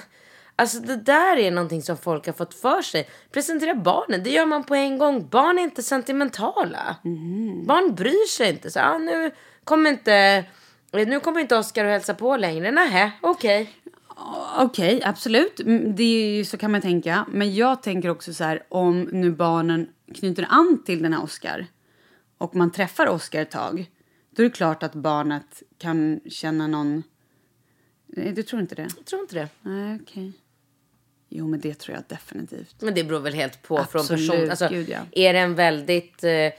alltså 0.57 0.79
det 0.81 0.97
där 0.97 1.37
är 1.37 1.51
någonting 1.51 1.83
som 1.83 1.97
folk 1.97 2.27
har 2.27 2.33
fått 2.33 2.55
för 2.55 2.83
sig. 2.83 3.09
Presentera 3.33 3.75
barnen, 3.75 4.23
det 4.23 4.31
gör 4.31 4.47
man 4.47 4.65
på 4.65 4.75
en 4.75 4.99
gång. 4.99 5.29
Barn 5.29 5.59
är 5.59 5.63
inte 5.63 5.83
sentimentala. 5.83 6.97
Barn 7.67 7.95
bryr 7.95 8.29
sig 8.29 8.51
inte. 8.51 8.71
Så, 8.71 8.81
ah, 8.81 8.99
nu 8.99 9.31
kommer 9.65 9.91
inte... 9.91 10.45
Nu 10.93 11.21
kommer 11.21 11.41
inte 11.41 11.57
Oskar 11.57 11.85
och 11.85 11.91
hälsa 11.91 12.15
på 12.15 12.37
längre. 12.37 12.71
Nähä, 12.71 13.13
okej. 13.21 13.71
Okej, 14.59 15.03
absolut. 15.05 15.61
Mm, 15.61 15.97
Det 15.97 16.03
är 16.03 16.37
ju, 16.37 16.45
så 16.45 16.57
kan 16.57 16.71
man 16.73 16.81
tänka. 16.81 17.27
Men 17.29 17.55
jag 17.55 17.83
tänker 17.83 18.09
också 18.09 18.35
så 18.35 18.45
här, 18.45 18.63
om 18.69 19.03
nu 19.03 19.31
barnen 19.31 19.89
knyter 20.15 20.47
an 20.51 20.83
till 20.87 21.03
den 21.03 21.13
här 21.13 21.23
Oscar 21.25 21.67
och 22.39 22.57
man 22.57 22.71
träffar 22.73 23.09
Oscar 23.09 23.41
ett 23.41 23.51
tag, 23.51 23.91
då 24.37 24.43
är 24.43 24.49
det 24.49 24.55
klart 24.57 24.83
att 24.83 24.95
barnet 24.95 25.63
kan 25.79 26.21
känna 26.31 26.67
någon... 26.67 27.03
Nej, 28.07 28.33
du 28.33 28.43
tror 28.43 28.63
inte 28.63 28.75
det? 28.75 28.89
Jag 28.97 29.05
tror 29.07 29.21
inte 29.23 29.35
det. 29.35 29.49
Nej, 29.63 29.99
okej. 30.03 30.33
Jo, 31.29 31.49
men 31.49 31.61
det 31.61 31.75
tror 31.75 31.95
jag 31.97 32.05
definitivt. 32.09 32.83
Men 32.83 32.95
det 32.95 33.05
beror 33.05 33.21
väl 33.21 33.35
helt 33.35 33.63
på 33.63 33.85
från 33.85 34.01
Absolut, 34.01 34.31
person. 34.31 34.51
Alltså, 34.51 34.69
gud, 34.69 34.89
ja. 34.89 34.99
Är 35.13 35.33
det 35.33 35.39
en 35.39 35.55
väldigt 35.55 36.25
eh, 36.25 36.53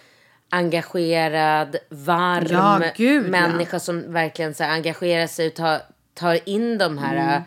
engagerad, 0.49 1.75
varm 1.89 2.47
Ja, 2.49 2.81
gud, 2.95 3.25
ja. 3.25 3.29
människa 3.29 3.79
som 3.79 4.13
verkligen 4.13 4.53
så 4.53 4.63
här, 4.63 4.71
engagerar 4.71 5.27
sig 5.27 5.47
och 5.47 5.53
tar, 5.53 5.81
tar 6.13 6.49
in 6.49 6.77
de 6.77 6.97
här 6.97 7.43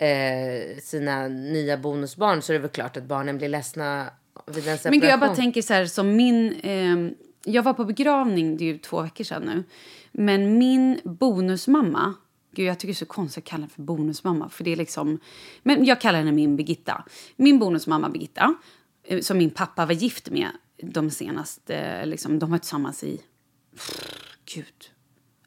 Mm. 0.00 0.72
eh, 0.72 0.78
sina 0.78 1.28
nya 1.28 1.76
bonusbarn 1.76 2.42
så 2.42 2.52
är 2.52 2.54
det 2.54 2.60
väl 2.60 2.70
klart 2.70 2.96
att 2.96 3.04
barnen 3.04 3.38
blir 3.38 3.48
ledsna 3.48 4.10
vid 4.46 4.56
en 4.56 4.62
separation. 4.62 4.90
Men 4.90 5.00
gud, 5.00 5.10
jag 5.10 5.20
bara 5.20 5.34
tänker 5.34 5.62
så 5.62 5.74
här 5.74 5.86
som 5.86 6.16
min... 6.16 6.60
ehm, 6.62 7.14
jag 7.52 7.62
var 7.62 7.74
på 7.74 7.84
begravning, 7.84 8.56
det 8.56 8.64
är 8.64 8.72
ju 8.72 8.78
två 8.78 9.02
veckor 9.02 9.24
sedan 9.24 9.42
nu. 9.42 9.64
Men 10.12 10.58
min 10.58 11.00
bonusmamma... 11.04 12.14
Gud, 12.54 12.66
jag 12.66 12.78
tycker 12.78 12.88
det 12.88 12.92
är 12.92 12.96
så 12.96 13.06
konstigt 13.06 13.44
att 13.44 13.50
kalla 13.50 13.60
henne 13.60 13.72
för 13.74 13.82
bonusmamma. 13.82 14.48
För 14.48 14.64
det 14.64 14.70
är 14.72 14.76
liksom... 14.76 15.18
Men 15.62 15.84
jag 15.84 16.00
kallar 16.00 16.18
henne 16.18 16.32
min 16.32 16.56
Birgitta. 16.56 17.04
Min 17.36 17.58
bonusmamma 17.58 18.08
Birgitta, 18.08 18.54
eh, 19.04 19.20
som 19.20 19.38
min 19.38 19.50
pappa 19.50 19.86
var 19.86 19.92
gift 19.94 20.30
med 20.30 20.48
de 20.82 21.10
senaste... 21.10 22.06
Liksom, 22.06 22.38
de 22.38 22.50
var 22.50 22.58
tillsammans 22.58 23.04
i... 23.04 23.20
Gud. 24.54 24.90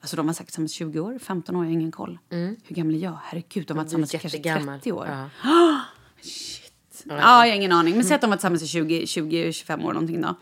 Alltså 0.02 0.16
de 0.16 0.26
var 0.28 0.34
säkert 0.34 0.48
tillsammans 0.48 0.72
20 0.72 1.00
år, 1.00 1.20
15 1.20 1.56
år, 1.56 1.64
jag 1.64 1.70
har 1.70 1.74
ingen 1.74 1.92
koll. 1.92 2.20
Hur 2.30 2.76
gammal 2.76 2.96
är 2.96 3.00
jag? 3.00 3.18
Herregud, 3.24 3.68
de 3.68 3.74
var 3.74 3.82
Mm. 3.82 3.86
Tillsammans 3.86 4.14
i 4.14 4.18
kanske 4.18 4.38
jättegammal. 4.38 4.80
30 4.80 4.92
år. 4.92 5.08
Ja. 5.44 5.82
Ja, 7.06 7.16
jag 7.46 7.52
har 7.52 7.56
ingen 7.56 7.72
aning. 7.72 7.96
Men 7.96 8.04
säg 8.04 8.16
att 8.16 8.22
de 8.22 8.30
var 8.30 8.38
tillsammans 8.38 8.64
i 8.64 8.68
20, 8.68 9.08
20 9.08 9.54
25 9.54 9.86
år 9.86 9.94
någonting 9.94 10.22
då. 10.22 10.36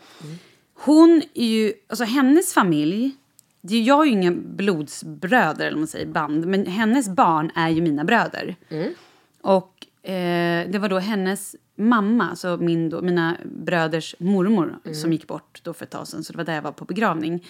Hon 0.84 1.22
är 1.34 1.46
ju, 1.46 1.72
alltså 1.88 2.04
hennes 2.04 2.54
familj, 2.54 3.16
det 3.60 3.74
är, 3.76 3.82
jag 3.82 3.94
har 3.94 4.04
ju 4.04 4.10
inga 4.10 4.30
blodsbröder 4.32 5.66
eller 5.66 5.78
man 5.78 5.86
säger, 5.86 6.06
band. 6.06 6.46
Men 6.46 6.66
hennes 6.66 7.08
barn 7.08 7.50
är 7.54 7.68
ju 7.68 7.80
mina 7.82 8.04
bröder. 8.04 8.56
Och 9.42 9.86
eh, 10.10 10.70
det 10.70 10.78
var 10.78 10.88
då 10.88 10.98
hennes 10.98 11.56
mamma, 11.76 12.30
alltså 12.30 12.56
min 12.60 12.90
då, 12.90 13.02
mina 13.02 13.36
bröders 13.44 14.14
mormor, 14.18 14.78
som 14.94 15.12
gick 15.12 15.26
bort 15.26 15.60
då 15.64 15.72
för 15.72 15.84
ett 15.84 15.90
tag 15.90 16.08
sedan. 16.08 16.24
Så 16.24 16.32
det 16.32 16.36
var 16.36 16.44
där 16.44 16.54
jag 16.54 16.62
var 16.62 16.72
på 16.72 16.84
begravning. 16.84 17.46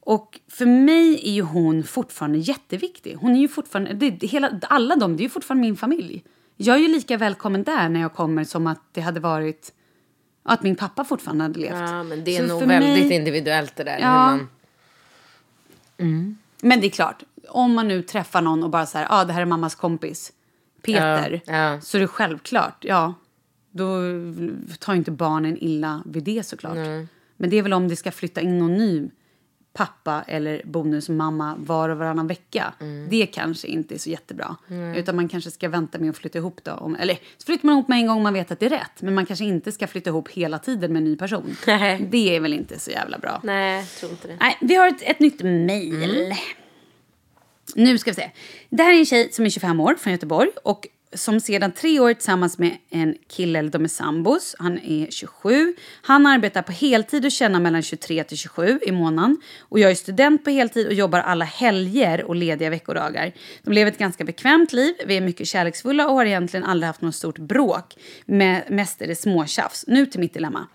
Och 0.00 0.40
för 0.48 0.66
mig 0.66 1.20
är 1.28 1.32
ju 1.32 1.42
hon 1.42 1.82
fortfarande 1.82 2.38
jätteviktig. 2.38 3.16
Hon 3.20 3.36
är 3.36 3.40
ju 3.40 3.48
fortfarande, 3.48 3.92
det- 3.92 4.26
hela, 4.26 4.50
alla 4.62 4.96
de, 4.96 5.16
det 5.16 5.20
är 5.20 5.24
ju 5.24 5.28
fortfarande 5.30 5.60
min 5.66 5.76
familj. 5.76 6.24
Jag 6.56 6.76
är 6.76 6.80
ju 6.80 6.88
lika 6.88 7.16
välkommen 7.16 7.62
där 7.62 7.88
när 7.88 8.00
jag 8.00 8.14
kommer 8.14 8.44
som 8.44 8.66
att 8.66 8.80
det 8.92 9.00
hade 9.00 9.20
varit 9.20 9.72
att 10.46 10.62
min 10.62 10.76
pappa 10.76 11.04
fortfarande 11.04 11.44
hade 11.44 11.60
levt. 11.60 11.74
Ja, 11.74 12.02
men 12.02 12.24
det 12.24 12.36
är 12.36 12.48
Så 12.48 12.54
nog 12.58 12.68
väldigt 12.68 13.06
mig- 13.08 13.12
individuellt 13.16 13.76
det 13.76 13.84
där. 13.84 13.98
Ja. 13.98 14.38
Man, 15.96 16.36
Men 16.62 16.80
det 16.80 16.86
är 16.86 16.90
klart, 16.90 17.22
om 17.48 17.74
man 17.74 17.88
nu 17.88 18.02
träffar 18.02 18.42
någon 18.42 18.62
och 18.64 18.70
bara 18.70 18.86
så 18.86 18.98
här, 18.98 19.06
ah, 19.10 19.24
det 19.24 19.32
här 19.32 19.40
är 19.42 19.46
mammas 19.46 19.74
kompis, 19.74 20.32
Peter, 20.82 21.40
Ja, 21.46 21.52
ja. 21.56 21.80
så 21.80 21.96
är 21.96 22.00
det 22.00 22.06
självklart, 22.08 22.84
ja, 22.84 23.14
då 23.70 24.00
tar 24.78 24.94
inte 24.94 25.10
barnen 25.10 25.58
illa 25.60 26.02
vid 26.06 26.24
det 26.24 26.46
såklart. 26.46 26.76
Men 27.36 27.50
det 27.50 27.56
är 27.56 27.62
väl 27.62 27.72
om 27.72 27.88
det 27.88 27.96
ska 27.96 28.10
flytta 28.12 28.40
in 28.40 28.58
någon 28.58 28.74
ny 28.74 29.10
pappa 29.76 30.24
eller 30.26 30.62
bonusmamma 30.64 31.54
var 31.58 31.88
och 31.88 31.98
varannan 31.98 32.26
vecka. 32.26 32.72
Det 33.08 33.26
kanske 33.26 33.68
inte 33.68 33.94
är 33.94 33.98
så 33.98 34.10
jättebra. 34.10 34.56
Utan 34.96 35.16
man 35.16 35.28
kanske 35.28 35.50
ska 35.50 35.68
vänta 35.68 35.98
med 35.98 36.10
att 36.10 36.16
flytta 36.16 36.38
ihop 36.38 36.60
då. 36.62 36.72
Om, 36.72 36.96
eller 36.96 37.14
så 37.14 37.46
flyttar 37.46 37.66
man 37.66 37.72
ihop 37.74 37.88
med 37.88 37.98
en 37.98 38.06
gång 38.06 38.22
man 38.22 38.32
vet 38.34 38.50
att 38.50 38.60
det 38.60 38.66
är 38.66 38.70
rätt. 38.70 39.02
Men 39.02 39.14
man 39.14 39.26
kanske 39.26 39.44
inte 39.44 39.72
ska 39.72 39.86
flytta 39.86 40.10
ihop 40.10 40.28
hela 40.28 40.58
tiden 40.58 40.92
med 40.92 41.00
en 41.00 41.04
ny 41.04 41.16
person. 41.16 41.56
Nej. 41.66 42.08
Det 42.10 42.36
är 42.36 42.40
väl 42.40 42.52
inte 42.52 42.78
så 42.78 42.90
jävla 42.90 43.18
bra. 43.18 43.40
nej, 43.44 43.76
jag 43.76 43.88
tror 43.88 44.10
inte 44.10 44.28
det. 44.28 44.36
Nej, 44.40 44.58
vi 44.60 44.74
har 44.74 44.88
ett, 44.88 45.02
ett 45.02 45.20
nytt 45.20 45.42
mejl. 45.42 46.34
Nu 47.74 47.98
ska 47.98 48.10
vi 48.10 48.14
se. 48.14 48.30
Det 48.70 48.82
här 48.82 48.94
är 48.94 48.98
en 48.98 49.06
tjej 49.06 49.32
som 49.32 49.44
är 49.44 49.50
25 49.50 49.80
år 49.80 49.94
från 49.94 50.12
Göteborg 50.12 50.50
och 50.64 50.86
som 51.16 51.40
sedan 51.40 51.72
tre 51.72 52.00
år 52.00 52.14
tillsammans 52.14 52.58
med 52.58 52.76
en 52.90 53.14
kille, 53.28 53.58
eller 53.58 53.70
de 53.70 53.84
är 53.84 53.88
sambos. 53.88 54.56
Han 54.58 54.78
är 54.78 55.10
27. 55.10 55.74
Han 56.02 56.26
arbetar 56.26 56.62
på 56.62 56.72
heltid 56.72 57.24
och 57.24 57.32
tjänar 57.32 57.60
mellan 57.60 57.82
23 57.82 58.24
till 58.24 58.36
27 58.36 58.80
i 58.82 58.92
månaden. 58.92 59.36
Och 59.60 59.78
jag 59.78 59.90
är 59.90 59.94
student 59.94 60.44
på 60.44 60.50
heltid 60.50 60.86
och 60.86 60.92
jobbar 60.92 61.18
alla 61.18 61.44
helger 61.44 62.24
och 62.24 62.36
lediga 62.36 62.70
veckodagar. 62.70 63.32
De 63.62 63.72
lever 63.72 63.90
ett 63.90 63.98
ganska 63.98 64.24
bekvämt 64.24 64.72
liv, 64.72 64.94
vi 65.06 65.16
är 65.16 65.20
mycket 65.20 65.46
kärleksfulla 65.46 66.08
och 66.08 66.14
har 66.14 66.24
egentligen 66.24 66.64
aldrig 66.64 66.86
haft 66.86 67.00
något 67.00 67.14
stort 67.14 67.38
bråk. 67.38 67.94
Med, 68.24 68.62
mest 68.68 69.02
är 69.02 69.06
det 69.06 69.16
småtjafs. 69.16 69.84
Nu 69.86 70.06
till 70.06 70.20
mitt 70.20 70.34
dilemma. 70.34 70.66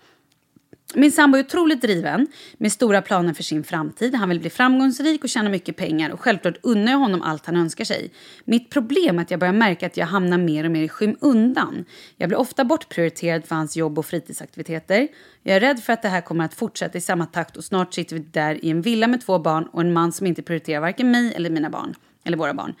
Min 0.94 1.12
sambo 1.12 1.38
är 1.38 1.42
otroligt 1.42 1.82
driven 1.82 2.26
med 2.58 2.72
stora 2.72 3.02
planer 3.02 3.34
för 3.34 3.42
sin 3.42 3.64
framtid. 3.64 4.14
Han 4.14 4.28
vill 4.28 4.40
bli 4.40 4.50
framgångsrik 4.50 5.24
och 5.24 5.28
tjäna 5.28 5.50
mycket 5.50 5.76
pengar 5.76 6.10
och 6.10 6.20
självklart 6.20 6.54
unnar 6.62 6.92
jag 6.92 6.98
honom 6.98 7.22
allt 7.22 7.46
han 7.46 7.56
önskar 7.56 7.84
sig. 7.84 8.10
Mitt 8.44 8.70
problem 8.70 9.18
är 9.18 9.22
att 9.22 9.30
jag 9.30 9.40
börjar 9.40 9.52
märka 9.52 9.86
att 9.86 9.96
jag 9.96 10.06
hamnar 10.06 10.38
mer 10.38 10.64
och 10.64 10.70
mer 10.70 10.82
i 10.82 10.88
skymundan. 10.88 11.84
Jag 12.16 12.28
blir 12.28 12.38
ofta 12.38 12.64
bortprioriterad 12.64 13.44
för 13.44 13.54
hans 13.54 13.76
jobb 13.76 13.98
och 13.98 14.06
fritidsaktiviteter. 14.06 15.08
Jag 15.42 15.56
är 15.56 15.60
rädd 15.60 15.80
för 15.80 15.92
att 15.92 16.02
det 16.02 16.08
här 16.08 16.20
kommer 16.20 16.44
att 16.44 16.54
fortsätta 16.54 16.98
i 16.98 17.00
samma 17.00 17.26
takt 17.26 17.56
och 17.56 17.64
snart 17.64 17.94
sitter 17.94 18.16
vi 18.16 18.22
där 18.22 18.64
i 18.64 18.70
en 18.70 18.82
villa 18.82 19.06
med 19.06 19.20
två 19.20 19.38
barn 19.38 19.64
och 19.72 19.80
en 19.80 19.92
man 19.92 20.12
som 20.12 20.26
inte 20.26 20.42
prioriterar 20.42 20.80
varken 20.80 21.10
mig 21.10 21.34
eller 21.34 21.50
mina 21.50 21.70
barn. 21.70 21.94
Eller 22.24 22.36
våra 22.36 22.54
barn. 22.54 22.74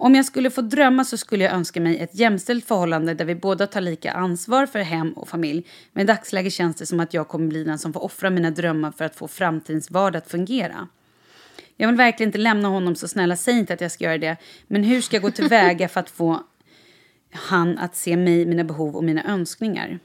Om 0.00 0.14
jag 0.14 0.24
skulle 0.24 0.50
få 0.50 0.60
drömma 0.60 1.04
så 1.04 1.16
skulle 1.16 1.44
jag 1.44 1.52
önska 1.52 1.80
mig 1.80 1.98
ett 1.98 2.14
jämställt 2.14 2.64
förhållande 2.64 3.14
där 3.14 3.24
vi 3.24 3.34
båda 3.34 3.66
tar 3.66 3.80
lika 3.80 4.12
ansvar 4.12 4.66
för 4.66 4.78
hem 4.78 5.12
och 5.12 5.28
familj. 5.28 5.66
Men 5.92 6.04
i 6.04 6.06
dagsläget 6.06 6.52
känns 6.52 6.76
det 6.76 6.86
som 6.86 7.00
att 7.00 7.14
jag 7.14 7.28
kommer 7.28 7.48
bli 7.48 7.64
den 7.64 7.78
som 7.78 7.92
får 7.92 8.04
offra 8.04 8.30
mina 8.30 8.50
drömmar 8.50 8.92
för 8.92 9.04
att 9.04 9.16
få 9.16 9.28
framtidens 9.28 9.90
vardag 9.90 10.18
att 10.18 10.30
fungera. 10.30 10.88
Jag 11.76 11.88
vill 11.88 11.96
verkligen 11.96 12.28
inte 12.28 12.38
lämna 12.38 12.68
honom 12.68 12.96
så 12.96 13.08
snälla 13.08 13.36
säg 13.36 13.58
inte 13.58 13.74
att 13.74 13.80
jag 13.80 13.92
ska 13.92 14.04
göra 14.04 14.18
det. 14.18 14.36
Men 14.66 14.84
hur 14.84 15.00
ska 15.00 15.16
jag 15.16 15.22
gå 15.22 15.30
tillväga 15.30 15.88
för 15.88 16.00
att 16.00 16.10
få 16.10 16.42
han 17.30 17.78
att 17.78 17.96
se 17.96 18.16
mig, 18.16 18.46
mina 18.46 18.64
behov 18.64 18.96
och 18.96 19.04
mina 19.04 19.24
önskningar? 19.24 19.98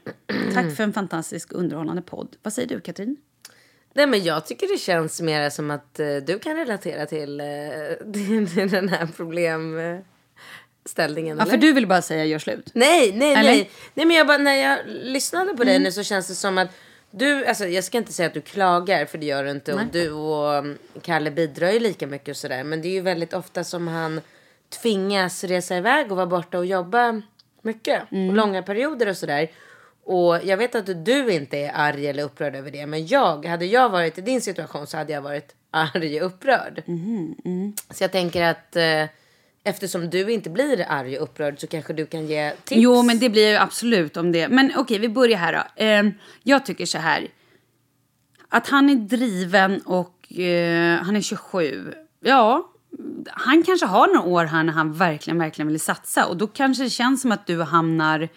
Tack 0.54 0.76
för 0.76 0.84
en 0.84 0.92
fantastisk 0.92 1.52
underhållande 1.52 2.02
podd. 2.02 2.36
Vad 2.42 2.52
säger 2.52 2.68
du 2.68 2.80
Katrin? 2.80 3.16
Nej, 3.96 4.06
men 4.06 4.24
jag 4.24 4.46
tycker 4.46 4.68
det 4.72 4.78
känns 4.78 5.20
mer 5.20 5.50
som 5.50 5.70
att 5.70 6.00
eh, 6.00 6.16
du 6.16 6.38
kan 6.38 6.56
relatera 6.56 7.06
till, 7.06 7.40
eh, 7.40 7.46
till, 8.12 8.70
den 8.70 8.88
här 8.88 9.08
problem... 9.16 9.78
Eh, 9.78 9.98
ställningen. 10.86 11.36
Ja, 11.36 11.42
eller? 11.42 11.50
för 11.50 11.58
du 11.58 11.72
vill 11.72 11.86
bara 11.86 12.02
säga 12.02 12.24
gör 12.24 12.38
slut. 12.38 12.70
Nej, 12.74 13.12
nej, 13.12 13.34
Eller? 13.34 13.50
nej. 13.50 13.70
Nej, 13.94 14.06
men 14.06 14.16
jag 14.16 14.26
bara, 14.26 14.38
när 14.38 14.54
jag 14.54 14.78
lyssnade 14.86 15.54
på 15.54 15.64
dig 15.64 15.74
Mm. 15.74 15.82
nu 15.82 15.92
så 15.92 16.02
känns 16.02 16.28
det 16.28 16.34
som 16.34 16.58
att 16.58 16.68
du, 17.10 17.44
alltså 17.46 17.66
jag 17.66 17.84
ska 17.84 17.98
inte 17.98 18.12
säga 18.12 18.26
att 18.26 18.34
du 18.34 18.40
klagar 18.40 19.06
för 19.06 19.18
det 19.18 19.26
gör 19.26 19.44
du 19.44 19.50
inte. 19.50 19.74
Och 19.74 19.80
du 19.92 20.10
och 20.10 20.58
um, 20.58 20.78
Kalle 21.02 21.30
bidrar 21.30 21.70
ju 21.70 21.80
lika 21.80 22.06
mycket 22.06 22.28
och 22.28 22.36
sådär. 22.36 22.64
Men 22.64 22.82
det 22.82 22.88
är 22.88 22.92
ju 22.92 23.00
väldigt 23.00 23.32
ofta 23.32 23.64
som 23.64 23.88
han 23.88 24.20
tvingas 24.82 25.44
resa 25.44 25.76
iväg 25.76 26.10
och 26.10 26.16
vara 26.16 26.26
borta 26.26 26.58
och 26.58 26.66
jobba 26.66 27.22
mycket. 27.62 28.12
Mm. 28.12 28.28
Och 28.28 28.34
långa 28.34 28.62
perioder 28.62 29.08
och 29.08 29.16
sådär. 29.16 29.50
Och 30.04 30.38
jag 30.44 30.56
vet 30.56 30.74
att 30.74 31.04
du 31.04 31.32
inte 31.32 31.58
är 31.58 31.72
arg 31.74 32.06
eller 32.06 32.22
upprörd 32.22 32.56
över 32.56 32.70
det. 32.70 32.86
Men 32.86 33.06
jag, 33.06 33.46
hade 33.46 33.66
jag 33.66 33.88
varit 33.88 34.18
i 34.18 34.20
din 34.20 34.40
situation 34.40 34.86
så 34.86 34.96
hade 34.96 35.12
jag 35.12 35.22
varit 35.22 35.54
arg 35.70 36.20
och 36.20 36.26
upprörd. 36.26 36.82
Mm-hmm, 36.86 37.72
Så 37.90 38.04
jag 38.04 38.12
tänker 38.12 38.42
att 38.42 38.76
eh, 38.76 39.04
eftersom 39.64 40.10
du 40.10 40.32
inte 40.32 40.50
blir 40.50 40.86
arg 40.88 41.16
och 41.18 41.22
upprörd 41.22 41.60
så 41.60 41.66
kanske 41.66 41.92
du 41.92 42.06
kan 42.06 42.26
ge 42.26 42.50
tips. 42.50 42.80
Jo, 42.82 43.02
men 43.02 43.18
det 43.18 43.28
blir 43.30 43.50
ju 43.50 43.56
absolut 43.56 44.16
om 44.16 44.32
det. 44.32 44.48
Men 44.48 44.72
okej, 44.76 44.98
vi 44.98 45.08
börjar 45.08 45.38
här 45.38 45.52
då. 45.52 45.84
Eh, 45.84 46.04
jag 46.42 46.66
tycker 46.66 46.86
så 46.86 46.98
här. 46.98 47.28
Att 48.48 48.68
han 48.68 48.90
är 48.90 48.94
driven 48.94 49.80
och 49.80 50.32
eh, 50.38 50.98
han 51.02 51.16
är 51.16 51.20
27. 51.20 51.94
Ja, 52.20 52.70
han 53.26 53.62
kanske 53.62 53.86
har 53.86 54.06
några 54.06 54.28
år 54.28 54.44
här 54.44 54.62
när 54.62 54.72
han 54.72 54.92
verkligen, 54.92 55.38
verkligen 55.38 55.68
vill 55.68 55.80
satsa. 55.80 56.26
Och 56.26 56.36
då 56.36 56.46
kanske 56.46 56.84
det 56.84 56.90
känns 56.90 57.22
som 57.22 57.32
att 57.32 57.46
du 57.46 57.62
hamnar 57.62 58.28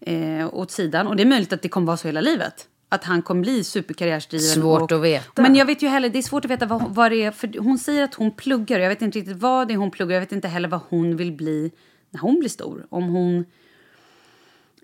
eh, 0.00 0.54
åt 0.54 0.70
sidan. 0.70 1.06
Och 1.06 1.16
det 1.16 1.22
är 1.22 1.26
möjligt 1.26 1.52
att 1.52 1.62
det 1.62 1.68
kommer 1.68 1.86
vara 1.86 1.96
så 1.96 2.08
hela 2.08 2.20
livet. 2.20 2.66
Att 2.88 3.04
han 3.04 3.22
kommer 3.22 3.42
bli 3.42 3.64
superkarriärsdriven. 3.64 4.46
Svårt 4.46 4.92
och, 4.92 4.98
att 4.98 5.04
veta. 5.04 5.42
Men 5.42 5.54
jag 5.54 5.66
vet 5.66 5.82
ju 5.82 5.88
heller, 5.88 6.08
det 6.08 6.18
är 6.18 6.22
svårt 6.22 6.44
att 6.44 6.50
veta 6.50 6.66
vad, 6.66 6.94
vad 6.94 7.12
det 7.12 7.22
är. 7.22 7.30
För 7.30 7.58
hon 7.58 7.78
säger 7.78 8.04
att 8.04 8.14
hon 8.14 8.30
pluggar. 8.30 8.78
Jag 8.78 8.88
vet 8.88 9.02
inte 9.02 9.18
riktigt 9.18 9.36
vad 9.36 9.68
det 9.68 9.74
är 9.74 9.78
hon 9.78 9.90
pluggar. 9.90 10.14
Jag 10.14 10.20
vet 10.20 10.32
inte 10.32 10.48
heller 10.48 10.68
vad 10.68 10.80
hon 10.88 11.16
vill 11.16 11.32
bli 11.32 11.70
när 12.10 12.20
hon 12.20 12.38
blir 12.38 12.48
stor. 12.48 12.86
Om 12.88 13.04
hon... 13.04 13.44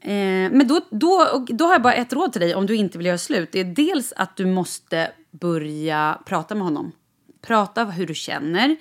Eh, 0.02 0.50
men 0.52 0.68
då, 0.68 0.80
då, 0.90 1.44
då 1.48 1.64
har 1.64 1.72
jag 1.72 1.82
bara 1.82 1.94
ett 1.94 2.12
råd 2.12 2.32
till 2.32 2.40
dig 2.40 2.54
om 2.54 2.66
du 2.66 2.76
inte 2.76 2.98
vill 2.98 3.06
göra 3.06 3.18
slut. 3.18 3.48
Det 3.52 3.60
är 3.60 3.64
dels 3.64 4.12
att 4.16 4.36
du 4.36 4.46
måste 4.46 5.10
börja 5.30 6.22
prata 6.26 6.54
med 6.54 6.64
honom. 6.64 6.92
Prata 7.42 7.84
hur 7.84 8.06
du 8.06 8.14
känner. 8.14 8.76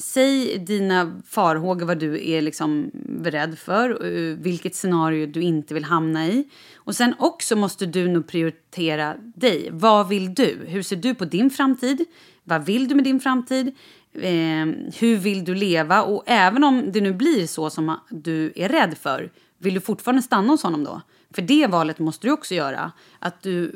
Säg 0.00 0.58
dina 0.58 1.20
farhågor, 1.26 1.86
vad 1.86 1.98
du 1.98 2.30
är 2.30 2.42
liksom 2.42 2.90
rädd 3.24 3.58
för. 3.58 4.06
Eh, 4.06 4.36
vilket 4.36 4.74
scenario 4.74 5.26
du 5.26 5.40
inte 5.40 5.74
vill 5.74 5.84
hamna 5.84 6.26
i. 6.26 6.48
Och 6.76 6.96
sen 6.96 7.14
också 7.18 7.56
måste 7.56 7.86
du 7.86 8.08
nog 8.08 8.26
prioritera 8.26 9.14
dig. 9.34 9.68
Vad 9.72 10.08
vill 10.08 10.34
du? 10.34 10.58
Hur 10.66 10.82
ser 10.82 10.96
du 10.96 11.14
på 11.14 11.24
din 11.24 11.50
framtid? 11.50 12.04
Vad 12.44 12.66
vill 12.66 12.88
du 12.88 12.94
med 12.94 13.04
din 13.04 13.20
framtid? 13.20 13.66
Eh, 14.12 14.66
hur 14.98 15.16
vill 15.16 15.44
du 15.44 15.54
leva? 15.54 16.02
Och 16.02 16.22
även 16.26 16.64
om 16.64 16.92
det 16.92 17.00
nu 17.00 17.12
blir 17.12 17.46
så 17.46 17.70
som 17.70 17.96
du 18.10 18.52
är 18.56 18.68
rädd 18.68 18.98
för, 18.98 19.30
vill 19.58 19.74
du 19.74 19.80
fortfarande 19.80 20.22
stanna 20.22 20.52
hos 20.52 20.62
honom 20.62 20.84
då? 20.84 21.02
För 21.30 21.42
det 21.42 21.66
valet 21.66 21.98
måste 21.98 22.26
du 22.26 22.32
också 22.32 22.54
göra. 22.54 22.92
Att 23.18 23.42
du, 23.42 23.72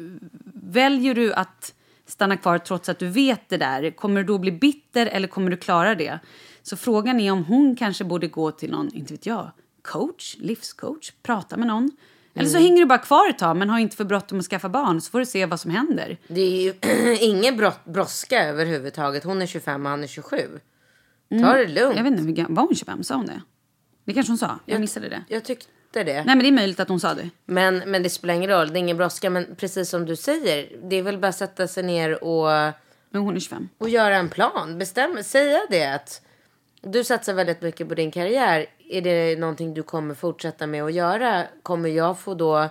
väljer 0.55 1.15
du 1.15 1.33
att 1.33 1.75
stanna 2.07 2.37
kvar 2.37 2.59
trots 2.59 2.89
att 2.89 2.99
du 2.99 3.09
vet 3.09 3.49
det 3.49 3.57
där, 3.57 3.91
kommer 3.91 4.21
du 4.21 4.27
då 4.27 4.39
bli 4.39 4.53
bitter 4.53 5.07
eller 5.07 5.29
kommer 5.29 5.51
du 5.51 5.57
klara 5.57 5.95
det? 5.95 6.19
Så 6.63 6.77
frågan 6.77 7.21
är 7.21 7.33
om 7.33 7.45
hon 7.45 7.77
kanske 7.77 8.05
borde 8.05 8.29
gå 8.29 8.51
till 8.51 8.71
någon, 8.71 8.95
inte 8.95 9.13
vet 9.15 9.27
jag, 9.27 9.51
coach, 9.83 10.37
livscoach, 10.39 11.13
prata 11.23 11.57
med 11.57 11.67
någon. 11.67 11.91
Eller 12.35 12.49
så 12.49 12.59
hänger 12.59 12.79
du 12.79 12.87
bara 12.87 12.99
kvar 12.99 13.31
ett 13.31 13.39
tag 13.39 13.57
men 13.57 13.71
har 13.71 13.79
inte 13.79 13.97
för 13.97 14.05
bråttom 14.05 14.39
att 14.39 14.45
skaffa 14.45 14.69
barn 14.69 15.01
så 15.01 15.11
får 15.11 15.19
du 15.19 15.27
se 15.27 15.47
vad 15.47 15.61
som 15.61 15.71
händer. 15.71 16.19
Det 16.29 16.41
är 16.41 16.63
ju 16.63 16.75
ingen 17.21 17.73
brådska 17.85 18.45
överhuvudtaget. 18.45 19.25
Hon 19.25 19.43
är 19.43 19.47
25 19.47 19.87
och 19.87 19.91
han 19.91 20.03
är 20.03 20.07
27. 20.07 20.37
Ta 21.43 21.53
det 21.53 21.67
lugnt. 21.67 21.79
Mm. 21.79 21.97
Jag 21.97 22.11
vet 22.11 22.21
inte, 22.21 22.53
var 22.53 22.63
hon 22.63 22.75
25? 22.75 23.03
Sa 23.03 23.15
hon 23.15 23.27
det? 23.27 23.43
Det 24.05 24.13
kanske 24.13 24.31
hon 24.31 24.39
sa, 24.39 24.59
jag 24.67 24.81
missade 24.81 25.09
det. 25.09 25.25
Jag 25.29 25.45
tyckte 25.45 25.67
det. 26.03 26.15
Nej 26.15 26.25
men 26.25 26.39
det 26.39 26.49
är 26.49 26.53
möjligt 26.53 26.81
att 26.81 26.89
hon 26.89 27.01
sa 27.01 27.15
det. 27.15 27.31
Men, 27.45 27.83
men 27.87 28.03
det 28.03 28.11
spelar 28.11 28.35
ingen 28.35 28.51
roll. 28.51 28.69
Det 28.69 28.79
är 28.79 28.81
ingen 28.81 28.97
brådska. 28.97 29.31
Men 29.31 29.47
precis 29.57 29.89
som 29.89 30.07
du 30.07 30.17
säger. 30.17 30.69
Det 30.83 30.97
är 30.97 31.03
väl 31.03 31.19
bara 31.19 31.29
att 31.29 31.37
sätta 31.37 31.69
sig 31.69 31.83
ner 31.83 32.25
och, 32.25 32.73
Men 33.11 33.23
hon 33.23 33.37
är 33.37 33.41
25. 33.41 33.69
och 33.79 33.89
göra 33.89 34.17
en 34.17 34.29
plan. 34.29 34.79
Bestämma, 34.79 35.23
säga 35.23 35.61
det 35.71 35.85
att 35.85 36.21
du 36.81 37.05
satsar 37.05 37.35
väldigt 37.35 37.63
mycket 37.63 37.89
på 37.89 37.95
din 37.95 38.11
karriär. 38.11 38.67
Är 38.91 39.03
det 39.03 39.39
någonting 39.39 39.75
du 39.75 39.83
kommer 39.83 40.15
fortsätta 40.15 40.67
med 40.67 40.85
att 40.85 40.93
göra? 40.93 41.45
Kommer 41.63 41.89
jag 41.89 42.19
få 42.19 42.35
då 42.35 42.69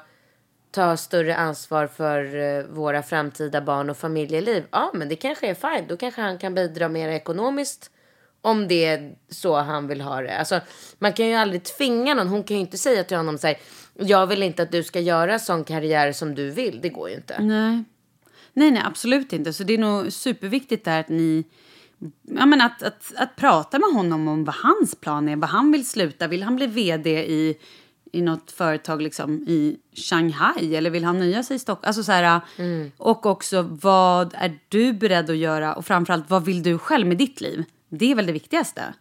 ta 0.72 0.98
större 0.98 1.36
ansvar 1.36 1.88
för 1.88 2.36
eh, 2.36 2.64
våra 2.64 3.04
framtida 3.04 3.62
barn 3.62 3.90
och 3.90 3.98
familjeliv? 3.98 4.64
Ja, 4.72 4.92
men 4.94 5.10
det 5.10 5.16
kanske 5.16 5.48
är 5.48 5.54
fine. 5.54 5.88
Då 5.88 5.98
kanske 5.98 6.22
han 6.22 6.38
kan 6.38 6.56
bidra 6.56 6.90
mer 6.90 7.10
ekonomiskt 7.10 7.92
om 8.44 8.68
det 8.68 8.86
är 8.86 9.16
så 9.30 9.56
han 9.56 9.88
vill 9.88 10.02
ha 10.02 10.22
det. 10.22 10.38
Alltså, 10.38 10.60
man 11.00 11.14
kan 11.14 11.28
ju 11.28 11.34
aldrig 11.34 11.64
tvinga 11.64 12.14
någon. 12.14 12.28
Hon 12.28 12.44
kan 12.44 12.58
ju 12.58 12.62
inte 12.62 12.78
säga 12.78 13.04
till 13.04 13.18
honom 13.18 13.38
så 13.38 13.48
här, 13.48 13.58
jag 13.94 14.28
vill 14.28 14.44
inte 14.44 14.64
att 14.64 14.72
du 14.72 14.84
ska 14.84 15.00
göra 15.00 15.40
sån 15.40 15.64
karriär 15.64 16.12
som 16.12 16.36
du 16.36 16.52
vill. 16.52 16.80
Det 16.82 16.90
går 16.90 17.10
ju 17.10 17.16
inte. 17.16 17.42
Nej. 17.42 17.84
Nej, 18.54 18.72
nej, 18.72 18.84
absolut 18.86 19.34
inte. 19.34 19.54
Så 19.54 19.64
det 19.64 19.74
är 19.74 19.78
nog 19.78 20.14
superviktigt 20.14 20.86
där 20.86 21.00
att 21.00 21.10
ni... 21.10 21.44
Ja, 22.22 22.46
men 22.46 22.62
att, 22.62 22.84
att, 22.84 23.14
att 23.16 23.36
prata 23.36 23.80
med 23.80 23.90
honom 23.90 24.28
om 24.28 24.46
vad 24.46 24.56
hans 24.56 24.96
plan 24.96 25.30
är, 25.30 25.36
vad 25.36 25.50
han 25.50 25.72
vill 25.72 25.88
sluta. 25.88 26.28
Vill 26.28 26.44
han 26.44 26.56
bli 26.56 26.68
vd 26.68 27.10
i, 27.10 27.58
i 28.12 28.22
något 28.22 28.52
företag 28.52 29.02
liksom 29.02 29.44
i 29.48 29.78
Shanghai 30.10 30.76
eller 30.76 30.90
vill 30.90 31.04
han 31.04 31.20
nöja 31.20 31.44
sig 31.44 31.56
i 31.56 31.60
Stockholm? 31.60 31.88
Alltså 31.88 32.04
så 32.04 32.12
här, 32.12 32.42
Och 32.98 33.26
också 33.26 33.62
vad 33.62 34.34
är 34.38 34.60
du 34.70 34.94
beredd 34.94 35.30
att 35.30 35.38
göra 35.38 35.74
och 35.74 35.86
framförallt 35.86 36.30
vad 36.30 36.46
vill 36.46 36.64
du 36.64 36.78
själv 36.78 37.08
med 37.08 37.18
ditt 37.18 37.42
liv? 37.42 37.64
Det 37.98 38.12
är 38.12 38.16
väl 38.16 38.26
det 38.26 38.34
viktigaste. 38.34 38.94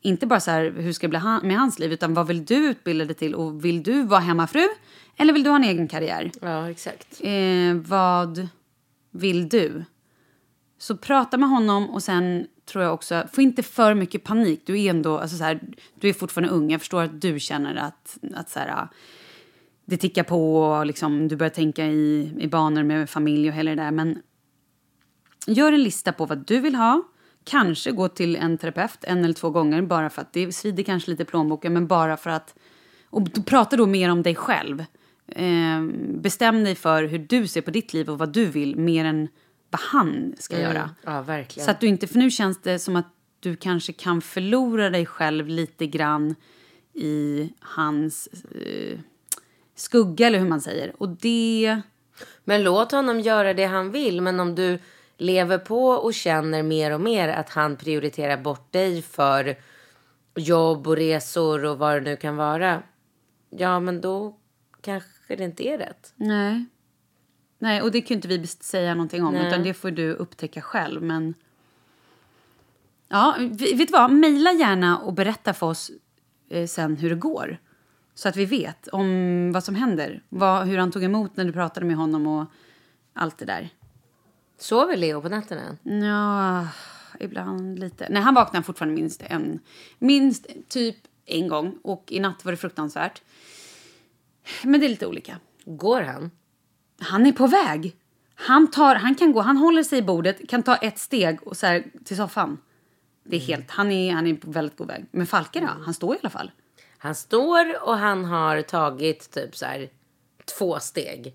Inte 0.00 0.26
bara 0.26 0.40
så 0.40 0.50
här, 0.50 0.70
hur 0.76 0.92
ska 0.92 1.06
det 1.06 1.10
bli 1.10 1.18
han- 1.18 1.46
med 1.46 1.56
hans 1.58 1.78
liv 1.78 1.92
utan 1.92 2.14
vad 2.14 2.26
vill 2.26 2.44
du 2.44 2.54
utbilda 2.56 3.04
dig 3.04 3.14
till 3.14 3.34
och 3.34 3.64
vill 3.64 3.82
du 3.82 4.02
vara 4.02 4.20
hemmafru 4.20 4.66
eller 5.16 5.32
vill 5.32 5.42
du 5.42 5.50
ha 5.50 5.56
en 5.56 5.64
egen 5.64 5.88
karriär? 5.88 6.30
Ja, 6.40 6.70
exakt. 6.70 7.20
Eh, 7.20 7.74
vad 7.74 8.48
vill 9.10 9.48
du? 9.48 9.84
Så 10.78 10.96
prata 10.96 11.36
med 11.36 11.48
honom 11.48 11.90
och 11.90 12.02
sen 12.02 12.46
tror 12.64 12.84
jag 12.84 12.94
också, 12.94 13.24
få 13.32 13.42
inte 13.42 13.62
för 13.62 13.94
mycket 13.94 14.24
panik. 14.24 14.62
Du 14.66 14.80
är 14.82 14.90
ändå, 14.90 15.18
alltså 15.18 15.36
så 15.36 15.44
här, 15.44 15.60
du 16.00 16.08
är 16.08 16.12
fortfarande 16.12 16.54
ung. 16.54 16.70
Jag 16.70 16.80
förstår 16.80 17.02
att 17.02 17.20
du 17.20 17.40
känner 17.40 17.76
att, 17.76 18.18
att 18.34 18.50
så 18.50 18.58
här, 18.58 18.88
det 19.84 19.96
tickar 19.96 20.22
på 20.24 20.56
och 20.62 20.86
liksom, 20.86 21.28
du 21.28 21.36
börjar 21.36 21.50
tänka 21.50 21.86
i, 21.86 22.32
i 22.38 22.48
banor 22.48 22.82
med 22.82 23.10
familj 23.10 23.48
och 23.48 23.54
hela 23.54 23.70
det 23.70 23.82
där. 23.82 23.90
Men 23.90 24.22
gör 25.46 25.72
en 25.72 25.82
lista 25.82 26.12
på 26.12 26.26
vad 26.26 26.46
du 26.46 26.60
vill 26.60 26.74
ha. 26.74 27.02
Kanske 27.44 27.90
gå 27.90 28.08
till 28.08 28.36
en 28.36 28.58
terapeut 28.58 29.04
en 29.04 29.24
eller 29.24 29.34
två 29.34 29.50
gånger 29.50 29.82
bara 29.82 30.10
för 30.10 30.22
att 30.22 30.32
det 30.32 30.52
svider 30.52 30.82
kanske 30.82 31.10
lite 31.10 31.22
i 31.22 31.26
plånboken 31.26 31.72
men 31.72 31.86
bara 31.86 32.16
för 32.16 32.30
att 32.30 32.54
och 33.10 33.46
prata 33.46 33.76
då 33.76 33.86
mer 33.86 34.10
om 34.10 34.22
dig 34.22 34.34
själv. 34.34 34.84
Eh, 35.28 35.82
bestäm 36.08 36.64
dig 36.64 36.74
för 36.74 37.04
hur 37.04 37.18
du 37.18 37.46
ser 37.46 37.60
på 37.60 37.70
ditt 37.70 37.92
liv 37.92 38.10
och 38.10 38.18
vad 38.18 38.32
du 38.32 38.46
vill 38.46 38.76
mer 38.76 39.04
än 39.04 39.28
vad 39.70 39.80
han 39.80 40.34
ska 40.38 40.60
göra. 40.60 40.90
Ja, 41.04 41.22
verkligen. 41.22 41.64
Så 41.64 41.70
att 41.70 41.80
du 41.80 41.86
inte, 41.86 42.06
för 42.06 42.18
nu 42.18 42.30
känns 42.30 42.62
det 42.62 42.78
som 42.78 42.96
att 42.96 43.08
du 43.40 43.56
kanske 43.56 43.92
kan 43.92 44.20
förlora 44.20 44.90
dig 44.90 45.06
själv 45.06 45.48
lite 45.48 45.86
grann 45.86 46.34
i 46.92 47.50
hans 47.60 48.28
eh, 48.66 48.98
skugga 49.74 50.26
eller 50.26 50.38
hur 50.38 50.48
man 50.48 50.60
säger. 50.60 51.02
Och 51.02 51.08
det... 51.08 51.80
Men 52.44 52.62
låt 52.62 52.92
honom 52.92 53.20
göra 53.20 53.54
det 53.54 53.64
han 53.64 53.90
vill. 53.90 54.20
Men 54.20 54.40
om 54.40 54.54
du 54.54 54.78
lever 55.16 55.58
på 55.58 55.88
och 55.88 56.14
känner 56.14 56.62
mer 56.62 56.90
och 56.90 57.00
mer 57.00 57.28
att 57.28 57.50
han 57.50 57.76
prioriterar 57.76 58.36
bort 58.36 58.72
dig 58.72 59.02
för 59.02 59.56
jobb 60.34 60.86
och 60.86 60.96
resor 60.96 61.64
och 61.64 61.78
vad 61.78 61.94
det 61.94 62.00
nu 62.00 62.16
kan 62.16 62.36
vara. 62.36 62.82
Ja, 63.50 63.80
men 63.80 64.00
då 64.00 64.36
kanske 64.80 65.36
det 65.36 65.44
inte 65.44 65.68
är 65.68 65.78
rätt. 65.78 66.12
Nej. 66.16 66.64
Nej, 67.58 67.82
och 67.82 67.90
det 67.90 68.00
kan 68.00 68.08
ju 68.08 68.14
inte 68.14 68.28
vi 68.28 68.46
säga 68.46 68.94
någonting 68.94 69.24
om, 69.24 69.34
Nej. 69.34 69.48
utan 69.48 69.62
det 69.62 69.74
får 69.74 69.90
du 69.90 70.12
upptäcka 70.12 70.60
själv. 70.60 71.02
Men... 71.02 71.34
Ja, 73.08 73.34
vet 73.38 73.78
du 73.78 73.92
vad? 73.92 74.12
Mejla 74.12 74.52
gärna 74.52 74.98
och 74.98 75.12
berätta 75.12 75.54
för 75.54 75.66
oss 75.66 75.90
eh, 76.50 76.66
sen 76.66 76.96
hur 76.96 77.10
det 77.10 77.16
går. 77.16 77.58
Så 78.14 78.28
att 78.28 78.36
vi 78.36 78.44
vet 78.44 78.88
om 78.88 79.52
vad 79.52 79.64
som 79.64 79.74
händer. 79.74 80.22
Vad, 80.28 80.66
hur 80.66 80.78
han 80.78 80.92
tog 80.92 81.04
emot 81.04 81.36
när 81.36 81.44
du 81.44 81.52
pratade 81.52 81.86
med 81.86 81.96
honom 81.96 82.26
och 82.26 82.46
allt 83.12 83.38
det 83.38 83.44
där. 83.44 83.70
Sover 84.64 84.96
Leo 84.96 85.20
på 85.20 85.28
nätterna 85.28 85.62
än? 85.62 86.02
Ja, 86.02 86.68
ibland 87.20 87.78
lite. 87.78 88.06
Nej, 88.10 88.22
han 88.22 88.34
vaknar 88.34 88.62
fortfarande 88.62 88.94
minst 88.94 89.22
en. 89.22 89.60
Minst 89.98 90.46
typ 90.68 90.96
en 91.26 91.48
gång. 91.48 91.78
Och 91.82 92.04
i 92.08 92.20
natt 92.20 92.44
var 92.44 92.52
det 92.52 92.56
fruktansvärt. 92.56 93.22
Men 94.62 94.80
det 94.80 94.86
är 94.86 94.88
lite 94.88 95.06
olika. 95.06 95.38
Går 95.64 96.02
han? 96.02 96.30
Han 97.00 97.26
är 97.26 97.32
på 97.32 97.46
väg. 97.46 97.96
Han, 98.34 98.70
tar, 98.70 98.94
han 98.94 99.14
kan 99.14 99.32
gå, 99.32 99.40
han 99.40 99.56
håller 99.56 99.82
sig 99.82 99.98
i 99.98 100.02
bordet, 100.02 100.48
kan 100.48 100.62
ta 100.62 100.76
ett 100.76 100.98
steg 100.98 101.46
och 101.46 101.56
så 101.56 101.66
här, 101.66 101.84
till 102.04 102.16
soffan. 102.16 102.58
Det 103.24 103.36
är 103.36 103.40
helt, 103.40 103.70
han 103.70 103.90
är, 103.92 104.12
han 104.12 104.26
är 104.26 104.34
på 104.34 104.50
väldigt 104.50 104.78
god 104.78 104.86
väg. 104.86 105.06
Men 105.10 105.26
Falke 105.26 105.60
då? 105.60 105.66
Han 105.66 105.94
står 105.94 106.14
i 106.14 106.18
alla 106.22 106.30
fall. 106.30 106.50
Han 106.98 107.14
står 107.14 107.88
och 107.88 107.96
han 107.96 108.24
har 108.24 108.62
tagit 108.62 109.30
typ 109.30 109.56
så 109.56 109.66
här 109.66 109.88
två 110.58 110.80
steg. 110.80 111.34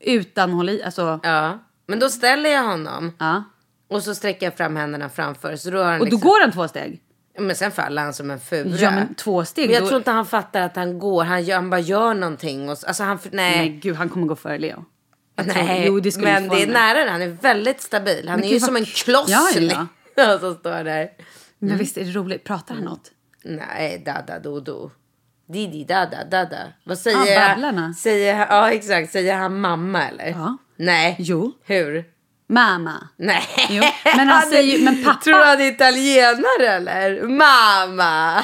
Utan 0.00 0.52
håll 0.52 0.68
i, 0.68 0.82
alltså. 0.82 1.20
Ja, 1.22 1.58
men 1.88 1.98
då 1.98 2.08
ställer 2.10 2.50
jag 2.50 2.62
honom 2.64 3.12
Ja. 3.18 3.44
och 3.88 4.02
så 4.02 4.14
sträcker 4.14 4.46
jag 4.46 4.56
fram 4.56 4.76
händerna 4.76 5.08
framför. 5.08 5.56
Så 5.56 5.70
då 5.70 5.78
har 5.78 5.84
han 5.84 5.92
Och 5.94 5.98
då 5.98 6.04
liksom, 6.04 6.20
går 6.30 6.40
han 6.40 6.52
två 6.52 6.68
steg. 6.68 7.02
Men 7.38 7.56
sen 7.56 7.70
faller 7.72 8.02
han 8.02 8.14
som 8.14 8.30
en 8.30 8.40
fura. 8.40 8.76
Ja, 8.76 8.90
men 8.90 9.14
två 9.14 9.44
steg. 9.44 9.66
Men 9.66 9.74
jag 9.74 9.82
då- 9.82 9.88
tror 9.88 9.98
inte 9.98 10.10
han 10.10 10.26
fattar 10.26 10.60
att 10.62 10.76
han 10.76 10.98
går. 10.98 11.24
Han, 11.24 11.44
gör, 11.44 11.56
han 11.56 11.70
bara 11.70 11.80
gör 11.80 12.14
någonting. 12.14 12.68
Och, 12.68 12.76
alltså 12.86 13.02
han, 13.02 13.18
nej. 13.32 13.58
Nej, 13.58 13.68
gud, 13.82 13.96
han 13.96 14.08
kommer 14.08 14.26
gå 14.26 14.36
före 14.36 14.58
Leo. 14.58 14.84
Jag 15.36 15.44
tror- 15.46 15.54
Nej, 15.64 15.84
jo, 15.86 16.00
det 16.00 16.16
men 16.16 16.48
det 16.48 16.62
är 16.62 16.66
nära 16.66 17.04
det. 17.04 17.10
Han 17.10 17.22
är 17.22 17.28
väldigt 17.28 17.80
stabil. 17.82 18.28
Han 18.28 18.40
Men 18.40 18.48
är 18.48 18.52
ju 18.52 18.60
som 18.60 18.76
en 18.76 18.84
kloss. 18.84 19.28
Ja, 19.28 19.50
ja, 19.54 19.60
liksom, 19.60 19.88
som 20.40 20.54
står 20.54 20.84
där. 20.84 21.08
Men 21.58 21.78
visst 21.78 21.96
är 21.96 22.04
det 22.04 22.10
roligt? 22.10 22.44
Pratar 22.44 22.74
han 22.74 22.84
något? 22.84 23.10
Nej, 23.44 24.02
dada 24.06 24.38
do 24.38 24.60
do. 24.60 24.90
Didi 25.52 25.84
dada 25.84 26.24
dada. 26.30 26.58
Vad 26.84 26.98
säger 26.98 27.42
Ah? 27.44 27.48
Babblarna. 27.48 27.94
Säger, 27.94 28.46
ja, 28.50 28.70
exakt. 28.70 29.12
Säger 29.12 29.34
han 29.36 29.60
mamma 29.60 30.08
eller? 30.08 30.26
Ja. 30.28 30.56
Nej. 30.78 31.16
Jo. 31.18 31.52
Hur? 31.64 32.04
Mamma. 32.48 33.08
Nej. 33.16 33.42
Jo, 33.70 33.82
men 34.16 34.28
han 34.28 34.42
säger 34.42 34.78
ju- 34.78 34.84
men 34.84 35.04
pappa- 35.04 35.20
Tror 35.24 35.38
du 35.38 35.44
han 35.44 35.60
är 35.60 35.72
italienare 35.72 36.68
eller? 36.68 37.22
Mamma. 37.22 38.42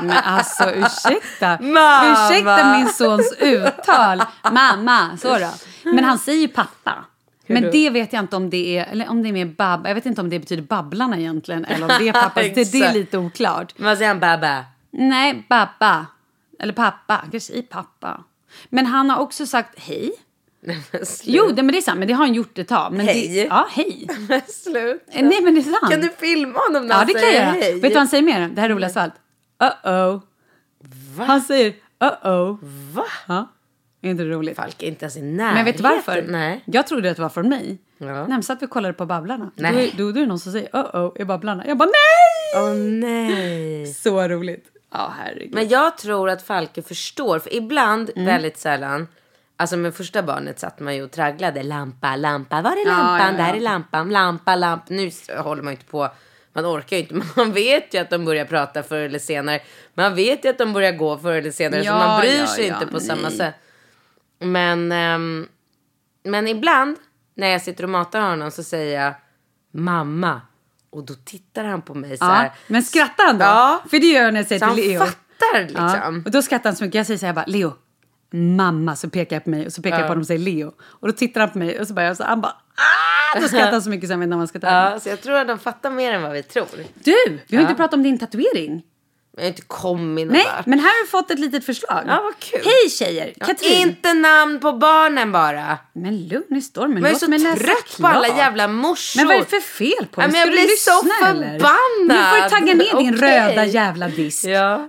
Men 0.00 0.16
alltså 0.24 0.70
ursäkta. 0.70 1.58
Mamma. 1.60 2.28
Ursäkta 2.30 2.76
min 2.78 2.88
sons 2.88 3.34
uttal. 3.40 4.22
Mamma, 4.52 5.16
så 5.16 5.38
då. 5.38 5.50
Men 5.84 6.04
han 6.04 6.18
säger 6.18 6.40
ju 6.40 6.48
pappa. 6.48 7.04
Men 7.46 7.62
då? 7.62 7.70
det 7.70 7.90
vet 7.90 8.12
jag 8.12 8.22
inte 8.22 8.36
om 8.36 8.50
det 8.50 8.78
är, 8.78 8.84
eller 8.92 9.08
om 9.10 9.22
det 9.22 9.28
är 9.28 9.32
mer 9.32 9.44
babba. 9.46 9.88
Jag 9.88 9.94
vet 9.94 10.06
inte 10.06 10.20
om 10.20 10.30
det 10.30 10.38
betyder 10.38 10.62
babblarna 10.62 11.18
egentligen. 11.18 11.64
Eller 11.64 11.82
om 11.82 11.96
det 11.98 12.08
är 12.08 12.12
pappa. 12.12 12.42
det, 12.42 12.72
det 12.72 12.78
är 12.82 12.92
lite 12.92 13.18
oklart. 13.18 13.74
Vad 13.76 13.98
säger 13.98 14.08
han? 14.08 14.20
Baba. 14.20 14.64
Nej, 14.90 15.46
babba. 15.48 16.06
Eller 16.60 16.72
pappa. 16.72 17.16
Kanske 17.16 17.40
säger 17.40 17.62
pappa. 17.62 18.20
Men 18.68 18.86
han 18.86 19.10
har 19.10 19.18
också 19.18 19.46
sagt 19.46 19.78
hej. 19.78 20.12
Nej 20.66 20.78
men 20.92 21.06
slut. 21.06 21.34
Jo, 21.36 21.48
det, 21.48 21.62
men 21.62 21.72
det 21.72 21.78
är 21.78 21.82
sant. 21.82 21.98
Men 21.98 22.08
det 22.08 22.14
har 22.14 22.24
han 22.26 22.34
gjort 22.34 22.58
ett 22.58 22.68
tag. 22.68 22.92
Men 22.92 23.06
Det, 23.06 23.12
Hej. 23.12 23.46
ja, 23.50 23.66
hej. 23.70 24.06
Men 24.28 24.40
slut. 24.48 25.04
Eh, 25.12 25.24
Nej, 25.24 25.40
men 25.42 25.54
det 25.54 25.60
är 25.60 25.62
sant. 25.62 25.90
Kan 25.92 26.00
du 26.00 26.08
filma 26.18 26.58
honom 26.58 26.86
när 26.86 26.94
Ja, 26.94 26.98
han 26.98 27.06
det 27.06 27.12
kan 27.12 27.22
jag 27.22 27.30
säger 27.32 27.44
hej? 27.52 27.72
Vet 27.72 27.82
du 27.82 27.88
vad 27.88 27.96
han 27.98 28.08
säger 28.08 28.22
mer? 28.22 28.48
Det 28.48 28.60
här 28.60 28.70
är 28.70 28.74
roligast 28.74 28.96
av 28.96 29.02
allt. 29.02 29.14
Uh-oh. 29.84 30.20
Han 31.26 31.40
säger 31.40 31.74
uh-oh. 32.00 32.58
Va? 32.94 33.04
Ja. 33.28 33.48
Är 34.02 34.10
inte 34.10 34.22
det 34.24 34.30
roligt? 34.30 34.56
Falk 34.56 34.82
är 34.82 34.86
inte 34.86 35.04
ens 35.04 35.16
i 35.16 35.22
närheten. 35.22 35.54
Men 35.54 35.64
vet 35.64 35.76
du 35.76 35.82
varför? 35.82 36.24
Nej. 36.28 36.62
Jag 36.64 36.86
trodde 36.86 37.10
att 37.10 37.16
det 37.16 37.22
var 37.22 37.28
från 37.28 37.48
mig. 37.48 37.78
Ja. 37.98 38.42
Så 38.42 38.52
att 38.52 38.62
vi 38.62 38.66
kollade 38.66 38.94
på 38.94 39.06
Babblarna. 39.06 39.50
Nej. 39.54 39.94
Då, 39.96 40.04
då, 40.04 40.12
då 40.12 40.18
är 40.18 40.22
det 40.22 40.28
någon 40.28 40.38
som 40.38 40.52
säger 40.52 40.68
uh-oh 40.68 41.20
i 41.20 41.24
Babblarna. 41.24 41.66
Jag 41.66 41.76
bara 41.76 41.88
nej! 41.88 42.62
Åh 42.62 42.74
nej. 42.74 43.86
Så 43.94 44.28
roligt. 44.28 44.66
Ja, 44.92 45.12
herregud. 45.18 45.54
Men 45.54 45.68
jag 45.68 45.98
tror 45.98 46.30
att 46.30 46.42
Falke 46.42 46.82
förstår. 46.82 47.38
För 47.38 47.54
ibland, 47.54 48.10
Mm. 48.16 48.26
väldigt 48.26 48.58
sällan. 48.58 49.08
Alltså 49.56 49.76
med 49.76 49.94
första 49.94 50.22
barnet 50.22 50.58
satt 50.58 50.80
man 50.80 50.94
ju 50.96 51.02
och 51.02 51.10
tragglade. 51.10 51.62
Lampa, 51.62 52.16
lampa. 52.16 52.62
Var 52.62 52.70
är 52.72 52.76
Ja, 52.86 52.90
lampan? 52.96 53.18
ja, 53.18 53.40
ja. 53.40 53.46
Där 53.46 53.54
är 53.56 53.60
lampan. 53.60 54.10
Lampa, 54.10 54.56
lampa. 54.56 54.84
Nu 54.88 55.10
håller 55.38 55.62
man 55.62 55.72
ju 55.72 55.76
inte 55.76 55.90
på. 55.90 56.08
Man 56.52 56.66
orkar 56.66 56.96
ju 56.96 57.02
inte. 57.02 57.14
Man 57.36 57.52
vet 57.52 57.94
ju 57.94 57.98
att 57.98 58.10
de 58.10 58.24
börjar 58.24 58.44
prata 58.44 58.82
förr 58.82 58.98
eller 59.00 59.18
senare. 59.18 59.60
Man 59.94 60.14
vet 60.14 60.44
ju 60.44 60.48
att 60.48 60.58
de 60.58 60.72
börjar 60.72 60.92
gå 60.92 61.18
förr 61.18 61.32
eller 61.32 61.50
senare. 61.50 61.80
så 61.82 61.86
Ja, 61.86 61.98
man 61.98 62.20
bryr 62.20 62.38
ja, 62.38 62.46
sig 62.46 62.66
ja, 62.66 62.74
inte 62.74 62.86
på 62.86 63.00
samma 63.00 63.28
nej. 63.28 63.36
sätt. 63.36 63.54
Men, 64.38 64.92
ehm, 64.92 65.48
men 66.24 66.48
ibland 66.48 66.96
när 67.34 67.46
jag 67.48 67.62
sitter 67.62 67.84
och 67.84 67.90
matar 67.90 68.20
honom 68.20 68.50
så 68.50 68.62
säger 68.62 69.04
jag 69.04 69.14
mamma. 69.72 70.40
Och 70.90 71.06
då 71.06 71.14
tittar 71.24 71.64
han 71.64 71.82
på 71.82 71.94
mig 71.94 72.18
så 72.18 72.24
ja, 72.24 72.28
här. 72.28 72.52
men 72.66 72.82
skrattar 72.82 73.26
han 73.26 73.38
då? 73.38 73.44
Ja. 73.44 73.82
För 73.90 73.98
det 73.98 74.06
gör 74.06 74.22
jag 74.24 74.32
när 74.34 74.40
jag 74.40 74.46
säger 74.48 74.58
Så 74.60 74.64
han 74.66 74.74
till 74.76 74.88
Leo. 74.88 74.98
fattar 75.00 75.14
Ja. 75.74 75.92
liksom. 75.94 76.22
Och 76.24 76.30
då 76.30 76.42
skrattar 76.42 76.70
han 76.70 76.76
så 76.76 76.84
mycket. 76.84 76.94
Jag 76.94 77.06
säger 77.06 77.18
så 77.18 77.26
här 77.26 77.32
bara, 77.32 77.44
Leo, 77.46 77.72
mamma. 78.36 78.96
Så 78.96 79.10
pekar 79.10 79.36
jag 79.36 79.44
på 79.44 79.50
mig 79.50 79.66
och 79.66 79.72
så 79.72 79.82
pekar 79.82 79.96
jag 79.98 80.06
på 80.06 80.10
honom 80.10 80.20
och 80.20 80.26
säger 80.26 80.40
Leo. 80.40 80.72
Och 80.80 81.08
då 81.08 81.12
tittar 81.12 81.40
han 81.40 81.50
på 81.50 81.58
mig 81.58 81.80
och 81.80 81.86
så 81.88 81.94
bara, 81.94 82.04
jag 82.06 82.16
så, 82.16 82.24
han 82.24 82.40
bara, 82.40 82.52
ah! 83.32 83.40
Då 83.40 83.48
skrattar 83.48 83.72
han 83.72 83.82
så 83.82 83.90
mycket 83.90 84.08
så 84.08 84.12
jag 84.12 84.18
vet 84.18 84.26
inte 84.26 84.36
man 84.36 84.48
ska 84.48 84.58
ta 84.60 84.66
Ja, 84.66 85.00
så 85.00 85.08
jag 85.08 85.20
tror 85.22 85.34
att 85.34 85.48
de 85.48 85.58
fattar 85.58 85.90
mer 85.90 86.12
än 86.12 86.22
vad 86.22 86.32
vi 86.32 86.42
tror. 86.42 86.66
Du, 86.94 87.38
vi 87.48 87.56
har 87.56 87.62
inte 87.62 87.74
pratat 87.74 87.94
om 87.94 88.02
din 88.02 88.18
tatuering. 88.18 88.82
Jag 89.36 89.42
har 89.42 89.48
inte 89.48 89.62
kommit 89.62 90.26
någon 90.26 90.32
Nej, 90.32 90.46
vart. 90.56 90.66
men 90.66 90.78
här 90.78 90.86
har 90.86 91.04
vi 91.06 91.10
fått 91.10 91.30
ett 91.30 91.38
litet 91.38 91.64
förslag. 91.66 92.04
Ja, 92.06 92.20
vad 92.24 92.38
kul. 92.38 92.60
Hej 92.64 92.90
tjejer! 92.90 93.34
Katrin. 93.46 93.72
Inte 93.88 94.14
namn 94.14 94.60
på 94.60 94.72
barnen 94.72 95.32
bara. 95.32 95.78
Men 95.92 96.28
lugn 96.28 96.56
i 96.56 96.62
stormen. 96.62 97.02
Jag 97.02 97.12
är 97.12 97.14
så 97.14 97.64
trött 97.64 97.96
på 98.00 98.06
alla 98.06 98.28
jävla 98.28 98.68
morsor. 98.68 99.20
Men 99.20 99.26
vad 99.26 99.36
är 99.36 99.40
det 99.40 99.46
för 99.46 99.60
fel 99.60 100.06
på 100.06 100.20
Ja, 100.22 100.26
dig? 100.26 100.32
men 100.32 100.40
jag 100.40 100.48
blir 100.50 100.76
så 100.76 101.02
lyssna, 101.02 101.30
eller? 101.30 101.58
förbannad. 101.58 102.32
Nu 102.32 102.38
får 102.40 102.44
du 102.44 102.48
tagga 102.50 102.74
ner 102.74 103.02
din 103.02 103.14
Okej. 103.14 103.48
röda 103.48 103.64
jävla 103.64 104.08
disk. 104.08 104.44
Ja. 104.44 104.88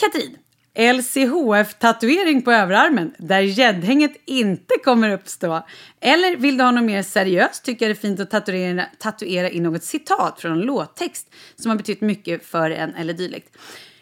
Katrin. 0.00 0.36
LCHF-tatuering 0.76 2.42
på 2.42 2.52
överarmen 2.52 3.14
där 3.18 3.40
gäddhänget 3.40 4.12
inte 4.24 4.74
kommer 4.84 5.10
uppstå. 5.10 5.66
Eller 6.00 6.36
vill 6.36 6.56
du 6.56 6.64
ha 6.64 6.70
något 6.70 6.84
mer 6.84 7.02
seriöst 7.02 7.64
tycker 7.64 7.86
jag 7.86 7.96
det 7.96 7.98
är 7.98 8.00
fint 8.00 8.20
att 8.20 8.30
tatuera, 8.30 8.84
tatuera 8.98 9.50
in 9.50 9.62
något 9.62 9.84
citat 9.84 10.40
från 10.40 10.52
en 10.52 10.60
låttext 10.60 11.34
som 11.56 11.70
har 11.70 11.76
betytt 11.78 12.00
mycket 12.00 12.46
för 12.46 12.70
en 12.70 12.94
eller 12.94 13.12
dylikt. 13.14 13.56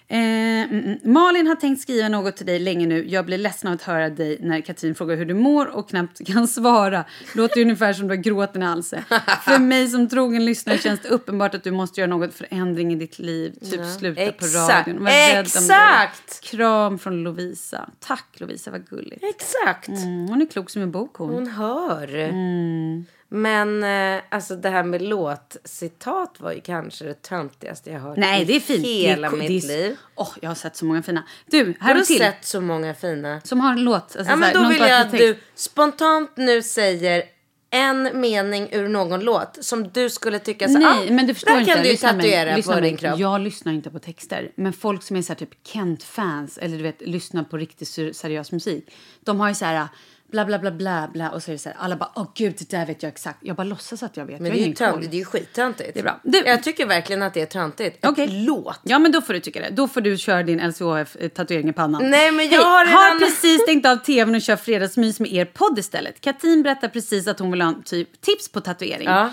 Eh, 0.09 0.19
mm, 0.19 0.85
mm. 0.85 0.99
Malin 1.03 1.47
har 1.47 1.55
tänkt 1.55 1.83
skriva 1.83 2.09
något 2.09 2.37
till 2.37 2.47
dig 2.47 2.59
länge 2.59 2.87
nu. 2.87 3.09
Jag 3.09 3.27
blir 3.27 3.39
ledsen 3.39 3.69
av 3.69 3.75
att 3.75 3.83
höra 3.83 4.11
dig 4.11 4.39
när 4.41 4.61
Katrin 4.61 4.95
frågar 4.95 5.17
hur 5.17 5.25
du 5.25 5.35
mår 5.35 5.67
och 5.67 5.89
knappt 5.89 6.27
kan 6.27 6.49
svara. 6.49 7.05
Låter 7.35 7.61
ungefär 7.61 7.93
som 7.93 8.09
du 8.09 8.15
har 8.15 8.23
gråten 8.23 8.63
i 8.63 8.65
halsen. 8.65 9.03
För 9.45 9.59
mig 9.59 9.89
som 9.89 10.09
trogen 10.09 10.45
lyssnare 10.45 10.79
känns 10.79 11.01
det 11.01 11.09
uppenbart 11.09 11.55
att 11.55 11.65
du 11.65 11.71
måste 11.71 12.01
göra 12.01 12.11
något 12.11 12.35
förändring 12.35 12.93
i 12.93 12.97
ditt 12.97 13.19
liv. 13.19 13.55
Typ 13.71 13.81
sluta 13.99 14.21
Exakt. 14.21 14.55
på 14.55 14.59
radion. 14.59 15.05
Var 15.05 15.41
Exakt. 15.41 16.41
Kram 16.41 16.99
från 16.99 17.23
Lovisa. 17.23 17.89
Tack 18.01 18.41
Lovisa, 18.41 18.71
vad 18.71 18.89
gulligt. 18.89 19.25
Exakt. 19.25 19.89
Mm, 19.89 20.29
hon 20.29 20.43
är 20.43 20.47
klok 20.47 20.71
som 20.71 20.83
en 20.83 20.91
bok 20.91 21.17
hon. 21.17 21.31
Hon 21.31 21.47
hör. 21.47 22.15
Mm. 22.15 23.05
Men 23.35 23.85
eh, 24.17 24.23
alltså 24.31 24.57
det 24.57 24.69
här 24.71 24.83
med 24.85 25.03
låtcitat 25.03 26.41
var 26.41 26.53
ju 26.53 26.61
kanske 26.61 27.05
det 27.05 27.23
töntigaste 27.23 27.91
jag 27.91 28.01
hört 28.01 28.17
Nej, 28.17 28.45
det 28.45 28.57
är 28.57 28.61
fint. 28.61 28.87
hela 28.87 29.31
det 29.31 29.37
är, 29.37 29.39
mitt 29.39 29.49
det 29.67 29.73
är, 29.75 29.79
liv. 29.79 29.97
Åh, 30.15 30.29
jag 30.43 30.51
har 30.51 30.55
sett 30.55 30.77
så 30.77 30.85
många 30.85 31.03
fina. 31.03 31.25
Du, 31.47 31.75
här 31.81 31.89
Har 31.89 31.95
du 31.95 32.05
till. 32.05 32.19
sett 32.19 32.45
så 32.45 32.61
många 32.61 32.95
fina? 32.95 33.41
Som 33.45 33.61
har 33.61 33.73
en 33.73 33.85
låt. 33.85 33.95
Alltså, 33.95 34.19
Ja, 34.19 34.25
så 34.25 34.31
här, 34.31 34.37
men 34.37 34.63
då 34.63 34.69
vill 34.69 34.79
jag 34.81 35.01
att 35.01 35.11
du 35.13 35.39
spontant 35.55 36.37
nu 36.37 36.63
säger 36.63 37.23
en 37.71 38.21
mening 38.21 38.69
ur 38.73 38.89
någon 38.89 39.21
låt 39.21 39.59
som 39.61 39.89
du 39.89 40.11
skulle 40.11 40.39
tycka 40.39 40.69
så 40.69 40.79
Nej, 40.79 41.09
ah, 41.09 41.13
men 41.13 41.27
du 41.27 41.35
förstår 41.35 41.53
där 41.53 41.61
inte. 41.61 41.73
kan 41.75 41.83
du 41.83 41.89
Lyssna 41.89 42.13
mig, 42.13 42.23
tatuera 42.23 42.57
lyssna 42.57 42.75
på 42.75 42.81
mig. 42.81 42.91
din 42.91 42.99
kropp. 42.99 43.19
Jag 43.19 43.41
lyssnar 43.41 43.73
inte 43.73 43.91
på 43.91 43.99
texter. 43.99 44.51
Men 44.55 44.73
folk 44.73 45.03
som 45.03 45.17
är 45.17 45.23
så 45.23 45.29
här, 45.33 45.39
typ 45.39 45.67
Kent-fans 45.67 46.59
eller 46.59 46.77
du 46.77 46.83
vet, 46.83 47.01
lyssnar 47.01 47.45
på 47.45 47.57
riktigt 47.57 47.89
ser- 47.89 48.13
seriös 48.13 48.53
musik. 48.53 48.95
De 49.21 49.41
har 49.41 49.49
ju 49.49 49.55
så 49.55 49.65
här 49.65 49.89
bla 50.31 50.45
bla 50.45 50.59
bla 50.59 50.71
bla 50.71 51.11
bla 51.13 51.31
och 51.31 51.43
så 51.43 51.51
är 51.51 51.53
det 51.53 51.59
så 51.59 51.69
här, 51.69 51.77
alla 51.81 51.97
bara 51.97 52.11
åh 52.15 52.27
gud 52.35 52.55
det 52.59 52.71
där 52.71 52.87
vet 52.87 53.03
jag 53.03 53.09
exakt. 53.13 53.39
Jag 53.41 53.57
bara 53.57 53.65
låtsas 53.65 54.03
att 54.03 54.17
jag 54.17 54.27
vet. 54.27 54.41
Men 54.41 54.47
jag 54.47 54.55
det 54.57 54.63
är 54.81 54.93
ju 55.03 55.09
det 55.09 55.17
är 55.17 55.19
ju 55.19 55.25
skittöntigt. 55.25 55.91
Det 55.95 56.01
är 56.01 56.03
bra. 56.05 56.21
Du- 56.23 56.43
Jag 56.47 56.63
tycker 56.63 56.87
verkligen 56.87 57.23
att 57.23 57.35
det 57.35 57.41
är 57.41 57.47
töntigt. 57.47 58.05
Ett 58.05 58.31
låt. 58.33 58.81
Ja, 58.83 58.99
men 58.99 59.13
då 59.13 59.21
får 59.21 59.33
du 59.33 59.41
tycka 59.41 59.61
det. 59.61 59.71
Då 59.71 59.89
får 59.89 60.01
du 60.01 60.17
köra 60.17 60.43
din 60.43 60.61
LCHF-tatuering 60.61 61.69
i 61.69 61.73
pannan. 61.73 62.11
Nej, 62.11 62.33
men 62.33 62.45
jag 62.49 62.53
Hej, 62.53 62.65
har 62.71 62.87
redan- 62.87 62.99
har 63.03 63.19
precis 63.19 63.63
stängt 63.63 63.87
av 63.87 63.97
tvn 63.97 64.35
och 64.35 64.43
kör 64.43 64.57
fredagsmys 64.57 65.21
med 65.21 65.33
er 65.33 65.45
podd 65.45 65.79
istället. 65.79 66.21
Katrin 66.21 66.63
berättar 66.63 66.89
precis 66.89 67.27
att 67.29 67.39
hon 67.39 67.51
vill 67.51 67.61
ha 67.63 67.69
en 67.69 67.83
typ 67.83 68.21
tips 68.21 68.49
på 68.53 68.61
tatuering. 68.61 69.09
Ja. 69.09 69.25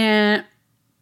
Eh, 0.00 0.40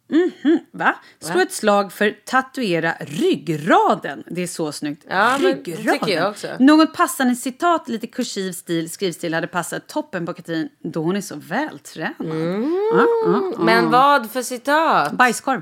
mhm, 0.09 0.59
va? 0.71 0.95
Slå 1.19 1.39
ett 1.39 1.51
slag 1.51 1.91
för 1.93 2.11
tatuera 2.25 2.93
ryggraden. 2.99 4.23
Det 4.27 4.41
är 4.41 4.47
så 4.47 4.71
snyggt. 4.71 5.05
Ja, 5.09 5.37
ryggraden. 5.39 6.33
Något 6.59 6.93
passande 6.93 7.35
citat, 7.35 7.89
lite 7.89 8.07
kursiv 8.07 8.51
stil, 8.51 8.89
skrivstil 8.89 9.33
hade 9.33 9.47
passat 9.47 9.87
toppen 9.87 10.25
på 10.25 10.33
Katrin 10.33 10.69
då 10.83 11.01
hon 11.01 11.15
är 11.15 11.21
så 11.21 11.35
vältränad. 11.35 12.15
Mm. 12.19 12.89
Ja, 12.93 13.05
ja, 13.25 13.51
ja. 13.53 13.63
Men 13.63 13.89
vad 13.89 14.31
för 14.31 14.41
citat? 14.41 15.11
Bajskorv. 15.11 15.61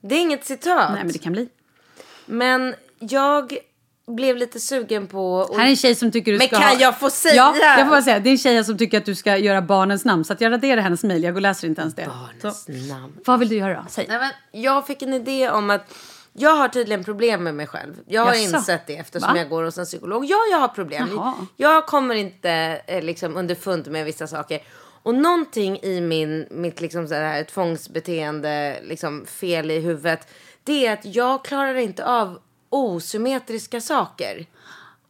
Det 0.00 0.14
är 0.14 0.20
inget 0.20 0.44
citat. 0.44 0.90
Nej, 0.92 1.04
men 1.04 1.12
det 1.12 1.18
kan 1.18 1.32
bli. 1.32 1.48
Men 2.26 2.74
jag 2.98 3.58
blev 4.06 4.36
lite 4.36 4.60
sugen 4.60 5.06
på... 5.06 5.34
och- 5.36 5.56
Här 5.58 5.66
är 5.66 5.70
en 5.70 5.76
tjej 5.76 5.94
som 5.94 6.10
tycker 6.12 6.32
du 6.32 6.38
Men 6.38 6.46
ska 6.46 6.56
kan 6.56 6.68
ha... 6.68 6.80
jag 6.80 6.98
få 7.00 7.10
säga? 7.10 7.34
Ja, 7.34 7.56
jag 7.56 7.78
får 7.78 7.90
bara 7.90 8.02
säga. 8.02 8.18
Det 8.20 8.28
är 8.28 8.32
en 8.32 8.38
tjej 8.38 8.64
som 8.64 8.78
tycker 8.78 8.98
att 8.98 9.04
du 9.04 9.14
ska 9.14 9.36
göra 9.36 9.62
barnens 9.62 10.04
namn. 10.04 10.24
Så 10.24 10.34
jag 10.38 10.52
raderar 10.52 10.80
hennes 10.80 11.02
mejl. 11.04 11.22
Jag 11.24 11.34
går 11.34 11.40
läser 11.40 11.68
inte 11.68 11.80
ens 11.80 11.94
det. 11.94 12.06
Barnens 12.06 12.64
Så, 12.64 12.72
namn. 12.94 13.12
vad 13.24 13.38
vill 13.38 13.48
du 13.48 13.56
göra 13.56 13.74
då? 13.74 13.84
Säg. 13.88 14.06
Nej, 14.08 14.18
men 14.18 14.62
jag 14.62 14.86
fick 14.86 15.02
en 15.02 15.12
idé 15.12 15.50
om 15.50 15.70
att 15.70 15.94
jag 16.32 16.56
har 16.56 16.68
tydligen 16.68 17.04
problem 17.04 17.44
med 17.44 17.54
mig 17.54 17.66
själv. 17.66 17.94
Jag 18.06 18.24
har 18.24 18.34
Jaså? 18.34 18.56
insett 18.56 18.86
det 18.86 18.96
eftersom 18.96 19.32
Va? 19.34 19.38
jag 19.38 19.48
går 19.48 19.62
hos 19.64 19.78
en 19.78 19.84
psykolog. 19.84 20.24
Ja, 20.24 20.36
jag 20.50 20.58
har 20.58 20.68
problem. 20.68 21.08
Jaha. 21.16 21.34
Jag 21.56 21.86
kommer 21.86 22.14
inte 22.14 22.80
eh, 22.86 23.02
liksom 23.02 23.36
underfund 23.36 23.88
med 23.90 24.04
vissa 24.04 24.26
saker. 24.26 24.60
Och 25.04 25.14
någonting 25.14 25.78
i 25.82 26.00
min, 26.00 26.46
mitt 26.50 26.80
liksom 26.80 27.08
så 27.08 27.14
här 27.14 27.44
tvångsbeteende, 27.44 28.78
liksom 28.82 29.26
fel 29.26 29.70
i 29.70 29.80
huvudet, 29.80 30.28
det 30.64 30.86
är 30.86 30.92
att 30.92 31.04
jag 31.14 31.44
klarar 31.44 31.74
inte 31.74 32.04
av 32.06 32.38
osymmetriska 32.72 33.80
saker. 33.80 34.46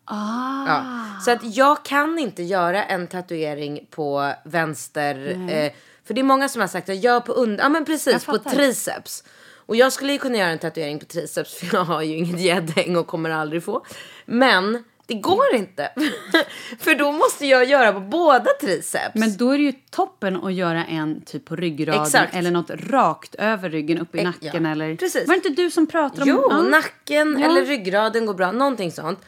Ah. 0.05 0.67
Ja. 0.67 0.85
Så 1.25 1.31
att 1.31 1.57
jag 1.57 1.85
kan 1.85 2.19
inte 2.19 2.43
göra 2.43 2.85
en 2.85 3.07
tatuering 3.07 3.87
på 3.91 4.33
vänster. 4.45 5.31
Eh, 5.51 5.73
för 6.05 6.15
det 6.15 6.21
är 6.21 6.25
många 6.25 6.49
som 6.49 6.61
har 6.61 6.69
sagt 6.69 6.89
att 6.89 7.03
jag 7.03 7.25
på 7.25 7.33
under, 7.33 7.65
ja 7.65 7.69
men 7.69 7.85
precis 7.85 8.25
på 8.25 8.39
triceps. 8.39 9.25
Och 9.67 9.77
jag 9.77 9.93
skulle 9.93 10.13
ju 10.13 10.19
kunna 10.19 10.39
göra 10.39 10.51
en 10.51 10.59
tatuering 10.59 10.99
på 10.99 11.05
triceps 11.07 11.55
för 11.61 11.77
jag 11.77 11.85
har 11.85 12.03
ju 12.03 12.17
inget 12.17 12.41
gäddhäng 12.41 12.97
och 12.97 13.07
kommer 13.07 13.31
aldrig 13.31 13.65
få. 13.65 13.85
Men 14.25 14.85
det 15.15 15.21
går 15.21 15.55
inte. 15.55 15.91
För 16.79 16.95
då 16.95 17.13
måste 17.13 17.47
jag 17.47 17.65
göra 17.65 17.93
på 17.93 18.01
båda 18.01 18.47
triceps. 18.61 19.15
Men 19.15 19.37
då 19.37 19.51
är 19.51 19.59
det 19.59 19.65
ju 19.65 19.73
toppen 19.91 20.37
att 20.45 20.53
göra 20.55 20.85
en 20.85 21.21
typ 21.21 21.45
på 21.45 21.57
ryggraden 21.57 22.03
Exakt. 22.03 22.35
eller 22.35 22.51
något 22.51 22.71
rakt 22.71 23.35
över 23.35 23.71
ryggen, 23.71 23.99
upp 23.99 24.15
i 24.15 24.19
Eh, 24.19 24.25
nacken 24.25 24.65
ja, 24.65 24.71
eller... 24.71 24.97
precis. 24.97 25.29
Var 25.29 25.35
det 25.35 25.49
inte 25.49 25.63
du 25.63 25.71
som 25.71 25.87
pratade 25.87 26.23
om... 26.23 26.29
Jo, 26.29 26.47
Ja. 26.51 26.63
nacken 26.63 27.39
Ja. 27.41 27.47
eller 27.47 27.65
ryggraden 27.67 28.27
går 28.27 28.35
bra. 28.35 28.53
Någonting 28.53 28.93
sånt. 28.93 29.19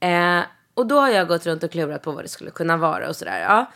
Eh, 0.00 0.40
och 0.74 0.86
då 0.86 0.98
har 1.00 1.08
jag 1.08 1.28
gått 1.28 1.46
runt 1.46 1.62
och 1.62 1.70
klurat 1.70 2.02
på 2.02 2.12
vad 2.12 2.24
det 2.24 2.28
skulle 2.28 2.50
kunna 2.50 2.76
vara 2.76 3.08
och 3.08 3.16
sådär. 3.16 3.40
Ja. 3.40 3.72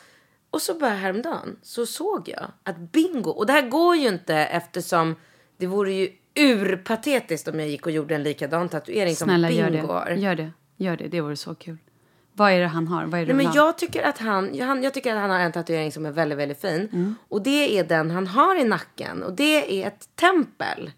Och 0.50 0.62
så 0.62 0.74
bara 0.74 0.90
häromdagen 0.90 1.56
så 1.62 1.86
såg 1.86 2.28
jag 2.28 2.46
att 2.64 2.78
bingo. 2.78 3.30
Och 3.30 3.46
det 3.46 3.52
här 3.52 3.68
går 3.68 3.96
ju 3.96 4.08
inte 4.08 4.34
eftersom 4.36 5.16
det 5.56 5.66
vore 5.66 5.92
ju 5.92 6.08
urpatetiskt 6.38 7.48
om 7.48 7.60
jag 7.60 7.68
gick 7.68 7.86
och 7.86 7.92
gjorde 7.92 8.14
en 8.14 8.22
likadan 8.22 8.68
tatuering 8.68 9.16
Snälla 9.16 9.48
som 9.48 9.56
gör 9.56 9.70
bingo 9.70 9.86
har. 9.86 10.04
det. 10.06 10.14
Gör 10.14 10.34
det. 10.34 10.50
Gör 10.80 10.96
det. 10.96 11.08
Det 11.08 11.20
vore 11.20 11.36
så 11.36 11.54
kul. 11.54 11.76
Vad 12.32 12.52
är 12.52 12.60
det 12.60 12.66
han 12.66 12.88
har? 12.88 13.04
Vad 13.04 13.20
är 13.20 13.26
det 13.26 13.34
Nej, 13.34 13.46
men 13.46 13.54
jag 13.54 13.78
tycker 13.78 14.02
att 14.02 14.18
han, 14.18 14.60
han, 14.60 14.82
jag 14.82 14.94
tycker 14.94 15.14
att 15.14 15.20
han 15.20 15.30
har 15.30 15.38
en 15.38 15.52
tatuering 15.52 15.92
som 15.92 16.06
är 16.06 16.10
väldigt, 16.10 16.38
väldigt 16.38 16.60
fin. 16.60 16.88
Mm. 16.92 17.14
Och 17.28 17.42
det 17.42 17.78
är 17.78 17.84
den 17.84 18.10
han 18.10 18.26
har 18.26 18.60
i 18.60 18.64
nacken. 18.64 19.22
Och 19.22 19.32
det 19.32 19.82
är 19.82 19.86
ett 19.86 20.08
tempel. 20.16 20.90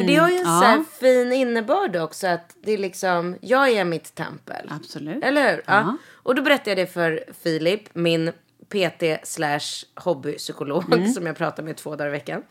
För 0.00 0.06
det 0.06 0.16
har 0.16 0.28
ju 0.30 0.36
en 0.36 0.46
Mm. 0.46 0.62
ja. 0.62 0.84
så 0.90 1.04
fin 1.04 1.32
innebörd 1.32 1.96
också. 1.96 2.26
Att 2.26 2.56
det 2.62 2.72
är 2.72 2.78
liksom, 2.78 3.36
jag 3.40 3.68
är 3.70 3.84
mitt 3.84 4.14
tempel. 4.14 4.66
Absolut. 4.70 5.24
Eller 5.24 5.50
hur? 5.50 5.56
Ja. 5.56 5.62
Ja. 5.66 5.96
Och 6.12 6.34
då 6.34 6.42
berättade 6.42 6.70
jag 6.70 6.78
det 6.78 6.86
för 6.92 7.24
Filip, 7.42 7.94
min 7.94 8.32
PT 8.68 9.02
slash 9.28 9.84
hobbypsykolog 9.94 10.84
Mm. 10.94 11.08
som 11.12 11.26
jag 11.26 11.36
pratar 11.36 11.62
med 11.62 11.76
två 11.76 11.96
dagar 11.96 12.08
i 12.08 12.12
veckan. 12.12 12.42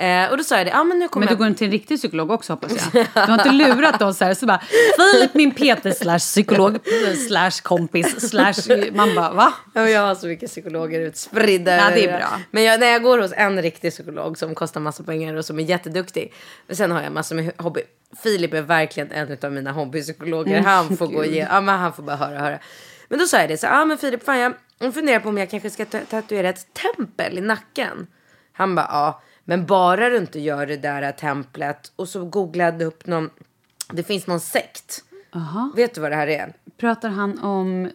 Eh, 0.00 0.30
och 0.30 0.36
då 0.36 0.44
sa 0.44 0.56
jag 0.56 0.66
det, 0.66 0.70
ja 0.70 0.84
men 0.84 0.98
nu 0.98 1.08
kommer 1.08 1.26
Men 1.26 1.36
du 1.36 1.44
går 1.44 1.54
till 1.54 1.64
en 1.66 1.70
riktig 1.70 1.98
psykolog 1.98 2.30
också 2.30 2.52
hoppas 2.52 2.72
jag. 2.92 3.06
Du 3.14 3.20
har 3.20 3.32
inte 3.32 3.50
lurat 3.50 4.02
oss 4.02 4.20
här 4.20 4.34
så 4.34 4.46
bara 4.46 4.62
Filip 5.12 5.34
min 5.34 5.54
PT 5.54 5.96
slash 5.98 6.18
psykolog 6.18 6.78
slash 7.28 7.50
kompis 7.62 8.30
slash 8.30 8.92
man 8.92 9.14
bara 9.14 9.32
va? 9.32 9.52
Ja, 9.74 9.88
jag 9.88 10.00
har 10.00 10.14
så 10.14 10.26
mycket 10.26 10.50
psykologer 10.50 11.00
utspridda. 11.00 11.76
Ja, 11.76 11.90
det 11.90 12.04
är 12.04 12.18
bra. 12.18 12.40
Men 12.50 12.62
jag, 12.62 12.80
när 12.80 12.86
jag 12.86 13.02
går 13.02 13.18
hos 13.18 13.32
en 13.36 13.62
riktig 13.62 13.92
psykolog 13.92 14.38
som 14.38 14.54
kostar 14.54 14.80
massa 14.80 15.02
pengar 15.02 15.34
och 15.34 15.44
som 15.44 15.58
är 15.58 15.62
jätteduktig. 15.62 16.32
Men 16.66 16.76
sen 16.76 16.90
har 16.90 17.02
jag 17.02 17.12
massor 17.12 17.36
med 17.36 17.52
hobby. 17.58 17.80
Filip 18.22 18.54
är 18.54 18.62
verkligen 18.62 19.12
en 19.12 19.36
av 19.42 19.52
mina 19.52 19.72
hobbypsykologer. 19.72 20.52
Mm, 20.52 20.64
han 20.64 20.96
får 20.96 21.06
gå 21.06 21.24
igenom, 21.24 21.54
ja, 21.54 21.60
men 21.60 21.78
han 21.78 21.92
får 21.92 22.02
bara 22.02 22.16
höra 22.16 22.38
höra. 22.38 22.58
Men 23.08 23.18
då 23.18 23.26
sa 23.26 23.40
jag 23.40 23.48
det, 23.48 23.56
så 23.58 23.66
ja 23.66 23.84
men 23.84 23.98
Filip, 23.98 24.24
fan 24.24 24.38
jag, 24.38 24.94
funderar 24.94 25.20
på 25.20 25.28
om 25.28 25.38
jag 25.38 25.50
kanske 25.50 25.70
ska 25.70 25.84
ta- 25.84 26.04
tatuera 26.10 26.48
ett 26.48 26.66
tempel 26.74 27.38
i 27.38 27.40
nacken. 27.40 28.06
Han 28.52 28.74
bara, 28.74 28.86
ja, 28.90 29.22
men 29.48 29.66
bara 29.66 30.10
du 30.10 30.16
inte 30.16 30.40
gör 30.40 30.66
det 30.66 30.76
där 30.76 31.12
templet. 31.12 31.92
Och 31.96 32.08
så 32.08 32.24
googlade 32.24 32.84
upp 32.84 33.06
någon, 33.06 33.30
det 33.92 34.02
finns 34.02 34.26
någon 34.26 34.40
sekt. 34.40 35.04
Aha. 35.34 35.72
Vet 35.76 35.94
du 35.94 36.00
vad 36.00 36.10
det 36.10 36.16
här 36.16 36.26
är? 36.26 36.52
Pratar 36.76 37.08
han 37.08 37.38
om... 37.38 37.90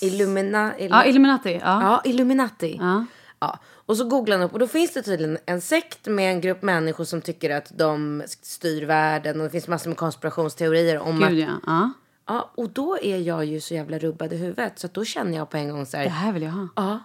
Illumina, 0.00 0.72
Illu- 0.78 0.88
Ja, 0.90 1.04
Illuminati. 1.04 1.52
Ja. 1.64 1.82
Ja, 1.82 2.02
Illuminati. 2.04 2.76
Ja. 2.80 3.04
Ja. 3.40 3.58
Och 3.86 3.96
så 3.96 4.04
googlar 4.04 4.36
han 4.38 4.46
upp 4.46 4.52
och 4.52 4.58
då 4.58 4.66
finns 4.66 4.92
det 4.92 5.02
tydligen 5.02 5.38
en 5.46 5.60
sekt 5.60 6.06
med 6.06 6.30
en 6.32 6.40
grupp 6.40 6.62
människor 6.62 7.04
som 7.04 7.20
tycker 7.20 7.50
att 7.50 7.72
de 7.78 8.22
styr 8.42 8.84
världen 8.86 9.40
och 9.40 9.44
det 9.44 9.50
finns 9.50 9.68
massor 9.68 9.90
med 9.90 9.96
konspirationsteorier 9.96 10.98
om 10.98 11.22
att... 11.22 11.30
Gud 11.30 11.38
ja. 11.38 11.52
ja. 11.66 11.92
Ja, 12.26 12.50
och 12.54 12.70
då 12.70 12.98
är 13.02 13.18
jag 13.18 13.44
ju 13.44 13.60
så 13.60 13.74
jävla 13.74 13.98
rubbad 13.98 14.32
i 14.32 14.36
huvudet 14.36 14.78
så 14.78 14.86
att 14.86 14.94
då 14.94 15.04
känner 15.04 15.38
jag 15.38 15.50
på 15.50 15.56
en 15.56 15.70
gång 15.70 15.86
så 15.86 15.96
här... 15.96 16.04
Det 16.04 16.10
här 16.10 16.32
vill 16.32 16.42
jag 16.42 16.50
ha. 16.50 16.68
Ja, 16.76 16.98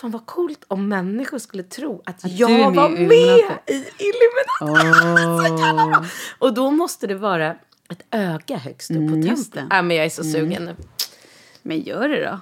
fan 0.00 0.10
vad 0.10 0.26
coolt 0.26 0.64
om 0.68 0.88
människor 0.88 1.38
skulle 1.38 1.62
tro 1.62 2.02
att, 2.06 2.24
Att 2.24 2.32
jag 2.32 2.48
var 2.74 2.88
med 2.88 3.00
Illuminati. 3.00 3.72
i 3.72 3.84
Illuminati. 3.98 5.62
Bra. 5.90 6.04
Och 6.38 6.54
då 6.54 6.70
måste 6.70 7.06
det 7.06 7.14
vara 7.14 7.50
ett 7.90 8.02
öga 8.10 8.56
högst 8.56 8.90
upp 8.90 8.96
på 8.96 9.02
Mm, 9.02 9.22
templet. 9.36 9.64
men 9.70 9.90
jag 9.90 10.04
är 10.06 10.10
så 10.10 10.24
sugen 10.24 10.64
nu. 10.64 10.76
Men 11.62 11.80
gör 11.80 12.08
det 12.08 12.24
då. 12.24 12.40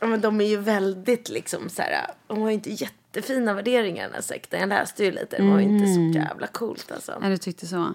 Ja, 0.00 0.06
men 0.06 0.20
de 0.20 0.40
är 0.40 0.44
ju 0.44 0.56
väldigt 0.56 1.28
liksom 1.28 1.68
så 1.68 1.82
här. 1.82 2.06
De 2.26 2.40
har 2.42 2.48
ju 2.48 2.54
inte 2.54 2.70
jättefina 2.70 3.54
värderingar 3.54 4.04
den 4.04 4.14
här 4.14 4.22
sekten. 4.22 4.60
Jag 4.60 4.68
läste 4.68 5.04
ju 5.04 5.10
lite. 5.10 5.36
Det 5.36 5.50
var 5.50 5.58
ju 5.58 5.64
inte 5.64 5.84
Mm. 5.90 6.12
så 6.12 6.18
jävla 6.18 6.46
coolt 6.46 6.92
alltså. 6.92 7.18
Ja, 7.22 7.28
du 7.28 7.36
tyckte 7.36 7.66
så. 7.66 7.94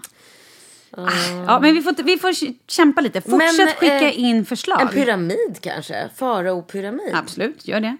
Ah, 0.90 1.10
Ja, 1.46 1.60
men 1.60 1.74
vi 1.74 1.82
får, 1.82 2.02
vi 2.02 2.18
får 2.18 2.32
kämpa 2.70 3.00
lite. 3.00 3.20
Fortsätt 3.20 3.56
Men, 3.58 3.68
skicka 3.68 4.08
eh, 4.10 4.20
in 4.20 4.44
förslag. 4.46 4.80
En 4.82 4.88
pyramid 4.88 5.58
kanske? 5.60 6.10
Farao-pyramid? 6.16 7.14
Absolut, 7.14 7.68
gör 7.68 7.80
det. 7.80 7.96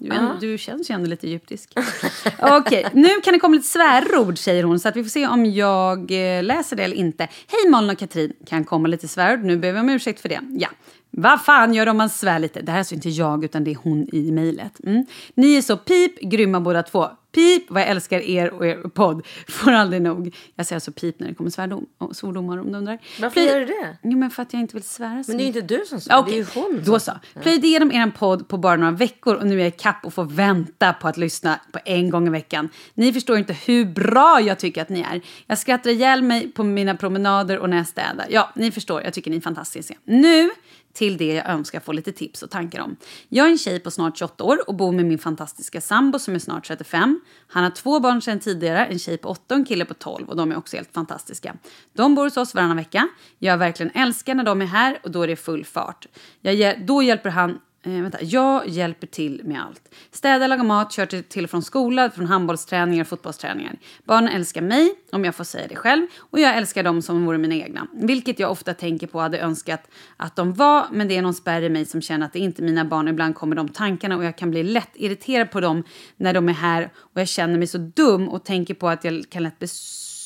Du, 0.00 0.08
är- 0.12 0.36
du 0.40 0.58
känns 0.58 0.90
ju 0.90 0.94
ändå 0.94 1.06
lite 1.10 1.26
egyptisk. 1.26 1.72
Okej, 2.38 2.86
nu 2.92 3.08
kan 3.24 3.32
det 3.32 3.38
komma 3.40 3.54
lite 3.56 3.68
svärord 3.68 4.38
säger 4.38 4.64
hon. 4.64 4.80
Så 4.80 4.88
att 4.88 4.96
vi 4.96 5.02
får 5.02 5.10
se 5.10 5.26
om 5.26 5.46
jag 5.46 5.98
eh, 6.10 6.42
läser 6.42 6.76
det 6.76 6.84
eller 6.84 6.96
inte. 6.96 7.28
Hej 7.46 7.70
Malin 7.70 7.90
och 7.90 7.98
Katrin, 7.98 8.32
kan 8.46 8.64
komma 8.64 8.88
lite 8.88 9.08
svärord. 9.08 9.44
Nu 9.44 9.56
ber 9.56 9.72
vi 9.72 9.80
om 9.80 9.88
ursäkt 9.90 10.20
för 10.20 10.28
det. 10.28 10.40
Ja. 10.50 10.68
Vad 11.10 11.44
fan 11.44 11.74
gör 11.74 11.84
det 11.84 11.90
om 11.90 11.96
man 11.96 12.10
svär 12.10 12.38
lite? 12.38 12.60
Det 12.62 12.70
här 12.72 12.78
är 12.78 12.80
alltså 12.80 12.94
inte 12.94 13.08
jag 13.08 13.44
utan 13.44 13.64
det 13.64 13.70
är 13.70 13.76
hon 13.82 14.08
i 14.14 14.32
mejlet. 14.32 14.80
Mm. 14.84 15.06
Ni 15.34 15.56
är 15.56 15.62
så 15.62 15.76
pip 15.76 16.20
grymma 16.20 16.60
båda 16.60 16.82
två. 16.82 17.08
Pip 17.34 17.70
vad 17.70 17.82
jag 17.82 17.88
älskar 17.88 18.20
er 18.20 18.50
och 18.50 18.66
er 18.66 18.76
podd. 18.76 19.26
Får 19.48 19.72
aldrig 19.72 20.02
nog. 20.02 20.36
Jag 20.56 20.66
säger 20.66 20.76
alltså 20.76 20.92
pip 20.92 21.20
när 21.20 21.28
det 21.28 21.34
kommer 21.34 21.50
svärdom, 21.50 21.86
och 21.98 22.16
svordomar 22.16 22.58
om 22.58 22.72
du 22.72 22.78
undrar. 22.78 22.98
Varför 23.20 23.40
Plöj- 23.40 23.46
gör 23.52 23.60
du 23.60 23.66
det? 23.66 23.96
Jo 24.02 24.18
men 24.18 24.30
för 24.30 24.42
att 24.42 24.52
jag 24.52 24.60
inte 24.62 24.76
vill 24.76 24.82
svära 24.82 25.24
så 25.24 25.30
Men 25.30 25.38
det 25.38 25.42
är 25.42 25.52
ju 25.52 25.60
inte 25.60 25.74
du 25.78 25.84
som 25.86 26.00
sa 26.00 26.18
Okej, 26.18 26.32
det. 26.32 26.38
är 26.38 26.38
ju 26.38 26.62
hon 26.74 26.82
då 26.84 26.98
så. 27.00 27.12
Plöjde 27.42 27.66
igenom 27.66 27.92
er 27.92 28.10
podd 28.18 28.48
på 28.48 28.56
bara 28.58 28.76
några 28.76 28.92
veckor 28.92 29.34
och 29.34 29.46
nu 29.46 29.60
är 29.60 29.64
jag 29.64 29.76
kapp 29.76 30.04
och 30.04 30.14
får 30.14 30.24
vänta 30.24 30.92
på 30.92 31.08
att 31.08 31.16
lyssna 31.16 31.60
på 31.72 31.78
en 31.84 32.10
gång 32.10 32.26
i 32.26 32.30
veckan. 32.30 32.68
Ni 32.94 33.12
förstår 33.12 33.38
inte 33.38 33.52
hur 33.52 33.84
bra 33.84 34.40
jag 34.40 34.58
tycker 34.58 34.82
att 34.82 34.88
ni 34.88 35.00
är. 35.00 35.20
Jag 35.46 35.58
skrattar 35.58 35.90
ihjäl 35.90 36.22
mig 36.22 36.48
på 36.52 36.64
mina 36.64 36.94
promenader 36.96 37.58
och 37.58 37.70
när 37.70 37.76
jag 37.76 37.86
städar. 37.86 38.26
Ja, 38.30 38.50
ni 38.56 38.70
förstår, 38.70 39.02
jag 39.02 39.12
tycker 39.14 39.30
ni 39.30 39.36
är 39.36 39.40
fantastiska. 39.40 39.94
Nu 40.04 40.50
till 40.92 41.16
det 41.16 41.34
jag 41.34 41.48
önskar 41.48 41.80
få 41.80 41.92
lite 41.92 42.12
tips 42.12 42.42
och 42.42 42.50
tankar 42.50 42.80
om. 42.80 42.96
Jag 43.28 43.46
är 43.46 43.50
en 43.50 43.58
tjej 43.58 43.80
på 43.80 43.90
snart 43.90 44.18
28 44.18 44.44
år 44.44 44.68
och 44.68 44.74
bor 44.74 44.92
med 44.92 45.04
min 45.04 45.18
fantastiska 45.18 45.80
sambo 45.80 46.18
som 46.18 46.34
är 46.34 46.38
snart 46.38 46.66
35. 46.66 47.20
Han 47.48 47.62
har 47.64 47.70
två 47.70 48.00
barn 48.00 48.22
sedan 48.22 48.40
tidigare, 48.40 48.86
en 48.86 48.98
tjej 48.98 49.18
på 49.18 49.28
8 49.28 49.54
och 49.54 49.58
en 49.58 49.64
kille 49.64 49.84
på 49.84 49.94
12 49.94 50.28
och 50.28 50.36
de 50.36 50.52
är 50.52 50.56
också 50.56 50.76
helt 50.76 50.92
fantastiska. 50.92 51.56
De 51.92 52.14
bor 52.14 52.24
hos 52.24 52.36
oss 52.36 52.54
varannan 52.54 52.76
vecka. 52.76 53.08
Jag 53.38 53.58
verkligen 53.58 53.92
älskar 53.94 54.34
när 54.34 54.44
de 54.44 54.62
är 54.62 54.66
här 54.66 54.98
och 55.02 55.10
då 55.10 55.22
är 55.22 55.26
det 55.26 55.36
full 55.36 55.64
fart. 55.64 56.06
Jag, 56.40 56.86
då 56.86 57.02
hjälper 57.02 57.30
han 57.30 57.58
Eh, 57.82 57.92
vänta, 57.92 58.18
jag 58.22 58.68
hjälper 58.68 59.06
till 59.06 59.40
med 59.44 59.62
allt. 59.62 59.94
Städa, 60.10 60.46
laga 60.46 60.62
mat, 60.62 60.92
kör 60.92 61.06
till, 61.06 61.24
till 61.24 61.44
och 61.44 61.50
från 61.50 61.62
skola, 61.62 62.10
från 62.10 62.26
handbollsträningar 62.26 63.04
och 63.04 63.08
fotbollsträningar. 63.08 63.78
Barnen 64.04 64.32
älskar 64.32 64.62
mig, 64.62 64.94
om 65.12 65.24
jag 65.24 65.34
får 65.34 65.44
säga 65.44 65.66
det 65.68 65.76
själv, 65.76 66.06
och 66.18 66.40
jag 66.40 66.56
älskar 66.56 66.82
dem 66.82 67.02
som 67.02 67.26
vore 67.26 67.38
mina 67.38 67.54
egna. 67.54 67.86
Vilket 67.92 68.38
jag 68.38 68.50
ofta 68.50 68.74
tänker 68.74 69.06
på 69.06 69.18
och 69.18 69.22
hade 69.22 69.38
önskat 69.38 69.90
att 70.16 70.36
de 70.36 70.52
var, 70.52 70.86
men 70.92 71.08
det 71.08 71.16
är 71.16 71.22
någon 71.22 71.34
spärr 71.34 71.62
i 71.62 71.68
mig 71.68 71.84
som 71.84 72.02
känner 72.02 72.26
att 72.26 72.32
det 72.32 72.38
inte 72.38 72.62
är 72.62 72.64
mina 72.64 72.84
barn. 72.84 73.08
Ibland 73.08 73.34
kommer 73.34 73.56
de 73.56 73.68
tankarna 73.68 74.16
och 74.16 74.24
jag 74.24 74.38
kan 74.38 74.50
bli 74.50 74.62
lätt 74.62 74.90
irriterad 74.94 75.50
på 75.50 75.60
dem 75.60 75.84
när 76.16 76.34
de 76.34 76.48
är 76.48 76.52
här 76.52 76.90
och 76.96 77.20
jag 77.20 77.28
känner 77.28 77.58
mig 77.58 77.66
så 77.66 77.78
dum 77.78 78.28
och 78.28 78.44
tänker 78.44 78.74
på 78.74 78.88
att 78.88 79.04
jag 79.04 79.24
kan 79.30 79.42
lätt 79.42 79.58
bli 79.58 79.68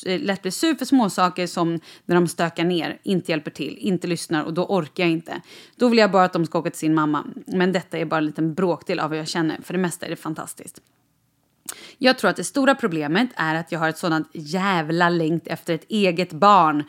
Eh, 0.05 0.21
lätt 0.21 0.41
blir 0.41 0.51
sur 0.51 0.75
för 0.75 0.85
småsaker 0.85 1.47
som 1.47 1.79
när 2.05 2.15
de 2.15 2.27
stökar 2.27 2.63
ner, 2.63 2.99
inte 3.03 3.31
hjälper 3.31 3.51
till, 3.51 3.77
inte 3.77 4.07
lyssnar 4.07 4.43
och 4.43 4.53
då 4.53 4.65
orkar 4.65 5.03
jag 5.03 5.11
inte. 5.11 5.41
Då 5.75 5.89
vill 5.89 5.99
jag 5.99 6.11
bara 6.11 6.23
att 6.23 6.33
de 6.33 6.45
ska 6.45 6.59
åka 6.59 6.69
till 6.69 6.79
sin 6.79 6.95
mamma. 6.95 7.25
Men 7.45 7.71
detta 7.71 7.97
är 7.97 8.05
bara 8.05 8.17
en 8.17 8.25
liten 8.25 8.53
bråkdel 8.53 8.99
av 8.99 9.09
vad 9.09 9.19
jag 9.19 9.27
känner. 9.27 9.57
För 9.63 9.73
det 9.73 9.79
mesta 9.79 10.05
är 10.05 10.09
det 10.09 10.15
fantastiskt. 10.15 10.81
Jag 11.97 12.17
tror 12.17 12.29
att 12.29 12.35
det 12.35 12.43
stora 12.43 12.75
problemet 12.75 13.29
är 13.35 13.55
att 13.55 13.71
jag 13.71 13.79
har 13.79 13.89
ett 13.89 13.97
sådant 13.97 14.29
jävla 14.33 15.09
längt 15.09 15.47
efter 15.47 15.73
ett 15.73 15.85
eget 15.89 16.33
barn. 16.33 16.83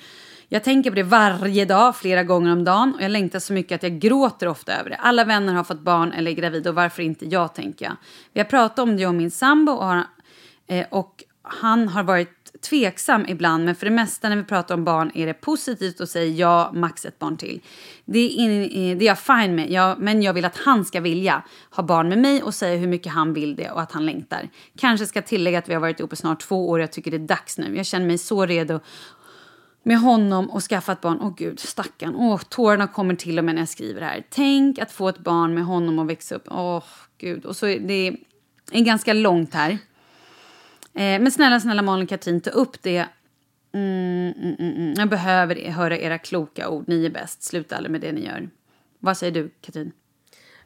Jag 0.49 0.65
tänker 0.65 0.91
på 0.91 0.97
det 0.97 1.03
varje 1.03 1.65
dag, 1.65 1.97
flera 1.97 2.25
gånger 2.25 2.53
om 2.53 2.65
dagen 2.65 2.95
och 2.95 3.03
jag 3.03 3.11
längtar 3.11 3.39
så 3.39 3.53
mycket 3.53 3.77
att 3.77 3.83
jag 3.83 3.99
gråter 3.99 4.49
ofta 4.49 4.73
över 4.73 4.91
det. 4.91 4.97
Alla 4.97 5.25
vänner 5.25 5.55
har 5.55 5.65
fått 5.65 5.81
barn 5.81 6.13
eller 6.13 6.31
är 6.31 6.35
gravida 6.35 6.71
och 6.71 6.77
varför 6.77 7.03
inte 7.03 7.27
jag, 7.27 7.55
tänker 7.55 7.85
jag. 7.85 7.97
Vi 8.33 8.41
har 8.41 8.45
pratat 8.45 8.79
om 8.79 8.97
det, 8.97 9.03
jag 9.03 9.09
och 9.09 9.15
min 9.15 9.31
sambo 9.31 9.73
och, 9.73 9.85
har, 9.85 10.05
eh, 10.67 10.87
och 10.91 11.25
han 11.43 11.89
har 11.89 12.03
varit 12.03 12.36
tveksam 12.61 13.27
ibland, 13.29 13.65
men 13.65 13.75
för 13.75 13.87
det 13.87 13.93
mesta 13.93 14.29
när 14.29 14.37
vi 14.37 14.45
pratar 14.45 14.75
om 14.75 14.85
barn 14.85 15.11
är 15.15 15.27
det 15.27 15.35
positivt 15.35 16.01
och 16.01 16.09
säger 16.09 16.41
ja, 16.41 16.73
max 16.75 17.05
ett 17.05 17.19
barn 17.19 17.37
till. 17.37 17.61
Det 18.05 18.19
är, 18.19 18.31
in, 18.31 18.63
eh, 18.63 18.99
det 18.99 19.05
är 19.05 19.07
jag 19.07 19.19
fine 19.19 19.55
med, 19.55 19.71
jag, 19.71 19.99
men 19.99 20.23
jag 20.23 20.33
vill 20.33 20.45
att 20.45 20.57
han 20.57 20.85
ska 20.85 21.01
vilja 21.01 21.43
ha 21.71 21.83
barn 21.83 22.09
med 22.09 22.19
mig 22.19 22.43
och 22.43 22.55
säga 22.55 22.77
hur 22.77 22.89
mycket 22.89 23.13
han 23.13 23.33
vill 23.33 23.57
det 23.57 23.71
och 23.71 23.81
att 23.81 23.93
han 23.93 24.07
längtar. 24.07 24.49
Kanske 24.79 25.07
ska 25.07 25.23
tillägga 25.23 25.59
att 25.59 25.69
vi 25.69 25.75
har 25.75 25.81
varit 25.81 26.01
ihop 26.01 26.13
i 26.13 26.17
snart 26.17 26.41
två 26.41 26.69
år 26.69 26.79
och 26.79 26.83
jag 26.83 26.93
tycker 26.93 27.11
det 27.11 27.17
är 27.17 27.19
dags 27.19 27.59
nu. 27.59 27.77
Jag 27.77 27.87
känner 27.87 28.07
mig 28.07 28.19
så 28.19 28.47
redo 28.47 28.81
med 29.83 30.01
honom 30.01 30.51
och 30.51 30.63
skaffa 30.63 30.93
ett 30.93 31.01
barn. 31.01 31.19
Åh 31.21 31.35
gud, 31.37 31.61
stackarn. 31.61 32.15
Åh, 32.17 32.41
tårarna 32.49 32.87
kommer 32.87 33.15
till 33.15 33.39
och 33.39 33.45
med 33.45 33.55
när 33.55 33.63
jag 33.63 33.69
skriver 33.69 34.01
det 34.01 34.07
här. 34.07 34.27
Tänk 34.31 34.79
att 34.79 34.93
få 34.93 35.09
ett 35.09 35.19
barn 35.19 35.55
med 35.55 35.65
honom 35.65 35.99
och 35.99 36.11
växa 36.11 36.35
upp. 36.35 36.47
Åh, 36.51 36.85
gud. 37.19 37.45
Och 37.45 37.57
så 37.57 37.67
är 37.67 37.79
det 37.79 38.17
är 38.73 38.85
ganska 38.85 39.13
långt 39.13 39.55
här. 39.55 39.79
Eh, 40.97 41.21
men 41.21 41.33
snälla, 41.33 41.61
snälla 41.61 41.83
Malin 41.83 42.03
och 42.03 42.09
Katrin, 42.09 42.41
ta 42.41 42.51
upp 42.51 42.83
det. 42.83 43.07
Mm, 43.75 44.35
mm, 44.37 44.57
mm, 44.59 44.77
mm. 44.77 44.95
Jag 44.97 45.09
behöver 45.09 45.71
höra 45.71 45.99
era 45.99 46.19
kloka 46.19 46.69
ord. 46.69 46.85
Ni 46.89 47.07
är 47.07 47.11
bäst. 47.11 47.43
Sluta 47.43 47.77
aldrig 47.77 47.93
med 47.93 48.01
det 48.01 48.13
ni 48.13 48.27
gör. 48.27 48.49
Vad 48.99 49.17
säger 49.17 49.33
du, 49.33 49.51
Katrin? 49.61 49.93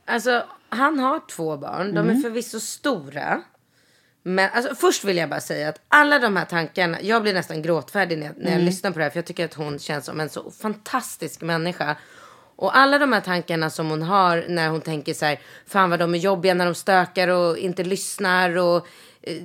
Alltså, 0.04 0.44
han 0.68 0.98
har 0.98 1.20
två 1.28 1.56
barn. 1.56 1.94
De 1.94 2.10
är 2.10 2.14
förvisso 2.14 2.60
stora. 2.60 3.42
Men 4.22 4.50
alltså, 4.52 4.74
först 4.74 5.04
vill 5.04 5.16
jag 5.16 5.28
bara 5.28 5.40
säga 5.40 5.68
att 5.68 5.80
alla 5.88 6.18
de 6.18 6.36
här 6.36 6.44
tankarna, 6.44 7.02
jag 7.02 7.22
blir 7.22 7.34
nästan 7.34 7.62
gråtfärdig 7.62 8.18
när 8.18 8.26
jag, 8.26 8.34
när 8.38 8.52
jag 8.52 8.62
lyssnar 8.62 8.90
på 8.90 8.98
det 8.98 9.04
här. 9.04 9.10
För 9.10 9.18
jag 9.18 9.26
tycker 9.26 9.44
att 9.44 9.54
hon 9.54 9.78
känns 9.78 10.04
som 10.04 10.20
en 10.20 10.28
så 10.28 10.50
fantastisk 10.50 11.40
människa. 11.40 11.96
Och 12.60 12.76
alla 12.76 12.98
de 12.98 13.12
här 13.12 13.20
tankarna 13.20 13.70
som 13.70 13.90
hon 13.90 14.02
har 14.02 14.44
när 14.48 14.68
hon 14.68 14.80
tänker 14.80 15.14
så 15.14 15.24
här, 15.24 15.40
fan 15.66 15.90
vad 15.90 15.98
de 15.98 16.14
är 16.14 16.18
jobbiga 16.18 16.54
när 16.54 16.64
de 16.64 16.74
stökar 16.74 17.28
och 17.28 17.58
inte 17.58 17.84
lyssnar 17.84 18.56
och 18.56 18.86
eh, 19.22 19.36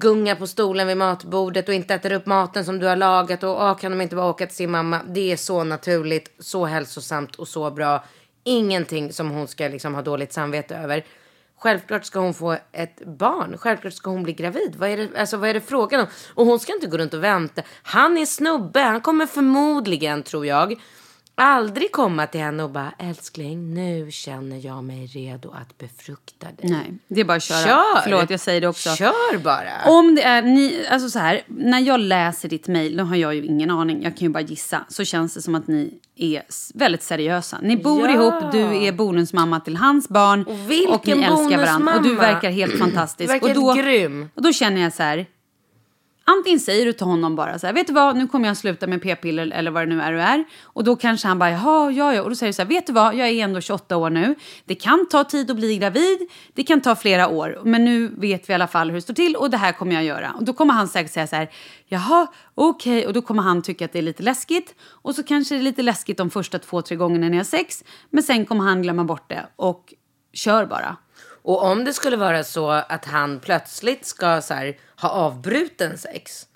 gungar 0.00 0.34
på 0.34 0.46
stolen 0.46 0.86
vid 0.86 0.96
matbordet 0.96 1.68
och 1.68 1.74
inte 1.74 1.94
äter 1.94 2.12
upp 2.12 2.26
maten 2.26 2.64
som 2.64 2.78
du 2.78 2.86
har 2.86 2.96
lagat 2.96 3.42
och 3.42 3.62
ah, 3.62 3.74
kan 3.74 3.90
de 3.90 4.00
inte 4.00 4.16
bara 4.16 4.26
åka 4.26 4.46
till 4.46 4.56
sin 4.56 4.70
mamma. 4.70 5.00
Det 5.08 5.32
är 5.32 5.36
så 5.36 5.64
naturligt, 5.64 6.30
så 6.38 6.64
hälsosamt 6.64 7.36
och 7.36 7.48
så 7.48 7.70
bra. 7.70 8.04
Ingenting 8.44 9.12
som 9.12 9.30
hon 9.30 9.48
ska 9.48 9.68
liksom 9.68 9.94
ha 9.94 10.02
dåligt 10.02 10.32
samvete 10.32 10.76
över. 10.76 11.04
Självklart 11.58 12.04
ska 12.04 12.18
hon 12.18 12.34
få 12.34 12.56
ett 12.72 13.06
barn. 13.06 13.58
Självklart 13.58 13.94
ska 13.94 14.10
hon 14.10 14.22
bli 14.22 14.32
gravid. 14.32 14.76
Vad 14.76 14.88
är 14.88 14.96
det, 14.96 15.08
alltså, 15.20 15.36
vad 15.36 15.50
är 15.50 15.54
det 15.54 15.60
frågan 15.60 16.00
om? 16.00 16.06
Och 16.34 16.46
hon 16.46 16.58
ska 16.58 16.74
inte 16.74 16.86
gå 16.86 16.98
runt 16.98 17.14
och 17.14 17.24
vänta. 17.24 17.62
Han 17.82 18.18
är 18.18 18.26
snubbe. 18.26 18.80
Han 18.80 19.00
kommer 19.00 19.26
förmodligen, 19.26 20.22
tror 20.22 20.46
jag, 20.46 20.80
aldrig 21.38 21.92
komma 21.92 22.26
till 22.26 22.40
henne 22.40 22.62
och 22.62 22.70
bara 22.70 22.92
älskling, 22.98 23.74
nu 23.74 24.10
känner 24.10 24.66
jag 24.66 24.84
mig 24.84 25.06
redo 25.06 25.50
att 25.50 25.78
befrukta 25.78 26.46
dig. 26.46 26.70
Nej, 26.70 26.92
det 27.08 27.20
är 27.20 27.24
bara 27.24 27.36
att 27.36 27.42
köra. 27.42 27.64
Kör! 27.66 28.00
Förlåt, 28.02 28.30
jag 28.30 28.40
säger 28.40 28.60
det 28.60 28.68
också. 28.68 28.90
Kör 28.96 29.38
bara! 29.38 29.70
Om 29.86 30.14
det 30.14 30.22
är 30.22 30.42
ni, 30.42 30.86
alltså 30.90 31.10
så 31.10 31.18
här, 31.18 31.40
när 31.46 31.80
jag 31.80 32.00
läser 32.00 32.48
ditt 32.48 32.68
mejl, 32.68 32.96
då 32.96 33.04
har 33.04 33.16
jag 33.16 33.34
ju 33.34 33.44
ingen 33.44 33.70
aning, 33.70 34.02
jag 34.02 34.16
kan 34.16 34.26
ju 34.26 34.32
bara 34.32 34.40
gissa, 34.40 34.84
så 34.88 35.04
känns 35.04 35.34
det 35.34 35.42
som 35.42 35.54
att 35.54 35.66
ni 35.68 35.98
är 36.16 36.42
väldigt 36.74 37.02
seriösa. 37.02 37.58
Ni 37.62 37.76
bor 37.76 38.08
Ja. 38.08 38.14
ihop, 38.14 38.52
du 38.52 38.86
är 38.86 38.92
bonusmamma 38.92 39.60
till 39.60 39.76
hans 39.76 40.08
barn 40.08 40.44
Och 40.46 40.70
vilken 40.70 41.18
ni 41.18 41.24
älskar 41.24 41.58
varandra. 41.58 41.94
Och 41.96 42.02
du 42.02 42.14
verkar 42.14 42.50
helt 42.50 42.78
fantastisk. 42.78 43.30
Verkar 43.30 43.48
och 43.48 43.54
då, 43.54 43.72
grym. 43.74 44.28
Och 44.34 44.42
då 44.42 44.52
känner 44.52 44.80
jag 44.82 44.92
så 44.92 45.02
här, 45.02 45.26
Antingen 46.30 46.60
säger 46.60 46.86
du 46.86 46.92
till 46.92 47.06
honom 47.06 47.36
bara 47.36 47.58
så 47.58 47.66
här, 47.66 47.74
vet 47.74 47.86
du 47.86 47.92
vad, 47.92 48.16
nu 48.16 48.26
kommer 48.26 48.48
jag 48.48 48.56
sluta 48.56 48.86
med 48.86 49.02
p-piller 49.02 49.50
eller 49.54 49.70
vad 49.70 49.82
det 49.82 49.94
nu 49.94 50.00
är 50.00 50.12
du 50.12 50.20
är. 50.20 50.44
Och 50.62 50.84
då 50.84 50.96
kanske 50.96 51.28
han 51.28 51.38
bara, 51.38 51.50
jaha, 51.50 51.90
ja, 51.90 52.14
ja. 52.14 52.22
Och 52.22 52.28
då 52.28 52.36
säger 52.36 52.52
du 52.52 52.54
så 52.54 52.62
här, 52.62 52.68
vet 52.68 52.86
du 52.86 52.92
vad, 52.92 53.14
jag 53.14 53.28
är 53.28 53.44
ändå 53.44 53.60
28 53.60 53.96
år 53.96 54.10
nu. 54.10 54.34
Det 54.64 54.74
kan 54.74 55.08
ta 55.08 55.24
tid 55.24 55.50
att 55.50 55.56
bli 55.56 55.76
gravid, 55.76 56.18
det 56.54 56.62
kan 56.62 56.80
ta 56.80 56.96
flera 56.96 57.28
år. 57.28 57.60
Men 57.64 57.84
nu 57.84 58.08
vet 58.08 58.48
vi 58.48 58.52
i 58.52 58.54
alla 58.54 58.66
fall 58.66 58.88
hur 58.88 58.94
det 58.94 59.02
står 59.02 59.14
till 59.14 59.36
och 59.36 59.50
det 59.50 59.56
här 59.56 59.72
kommer 59.72 59.94
jag 59.94 60.04
göra. 60.04 60.32
Och 60.36 60.44
då 60.44 60.52
kommer 60.52 60.74
han 60.74 60.88
säkert 60.88 61.12
säga 61.12 61.26
så 61.26 61.36
här, 61.36 61.50
jaha, 61.86 62.26
okej. 62.54 63.06
Och 63.06 63.12
då 63.12 63.22
kommer 63.22 63.42
han 63.42 63.62
tycka 63.62 63.84
att 63.84 63.92
det 63.92 63.98
är 63.98 64.02
lite 64.02 64.22
läskigt. 64.22 64.74
Och 64.80 65.14
så 65.14 65.22
kanske 65.22 65.54
det 65.54 65.60
är 65.60 65.62
lite 65.62 65.82
läskigt 65.82 66.18
de 66.18 66.30
första 66.30 66.58
två, 66.58 66.82
tre 66.82 66.96
gångerna 66.96 67.28
ni 67.28 67.36
har 67.36 67.44
sex. 67.44 67.84
Men 68.10 68.22
sen 68.22 68.46
kommer 68.46 68.64
han 68.64 68.82
glömma 68.82 69.04
bort 69.04 69.28
det 69.28 69.46
och 69.56 69.94
kör 70.32 70.66
bara. 70.66 70.96
Och 71.48 71.62
om 71.62 71.84
det 71.84 71.92
skulle 71.92 72.16
vara 72.16 72.44
så 72.44 72.70
att 72.70 73.04
han 73.04 73.40
plötsligt 73.40 74.06
ska 74.06 74.40
så 74.40 74.54
här, 74.54 74.76
ha 75.00 75.08
avbruten 75.08 75.98
sex. 75.98 76.46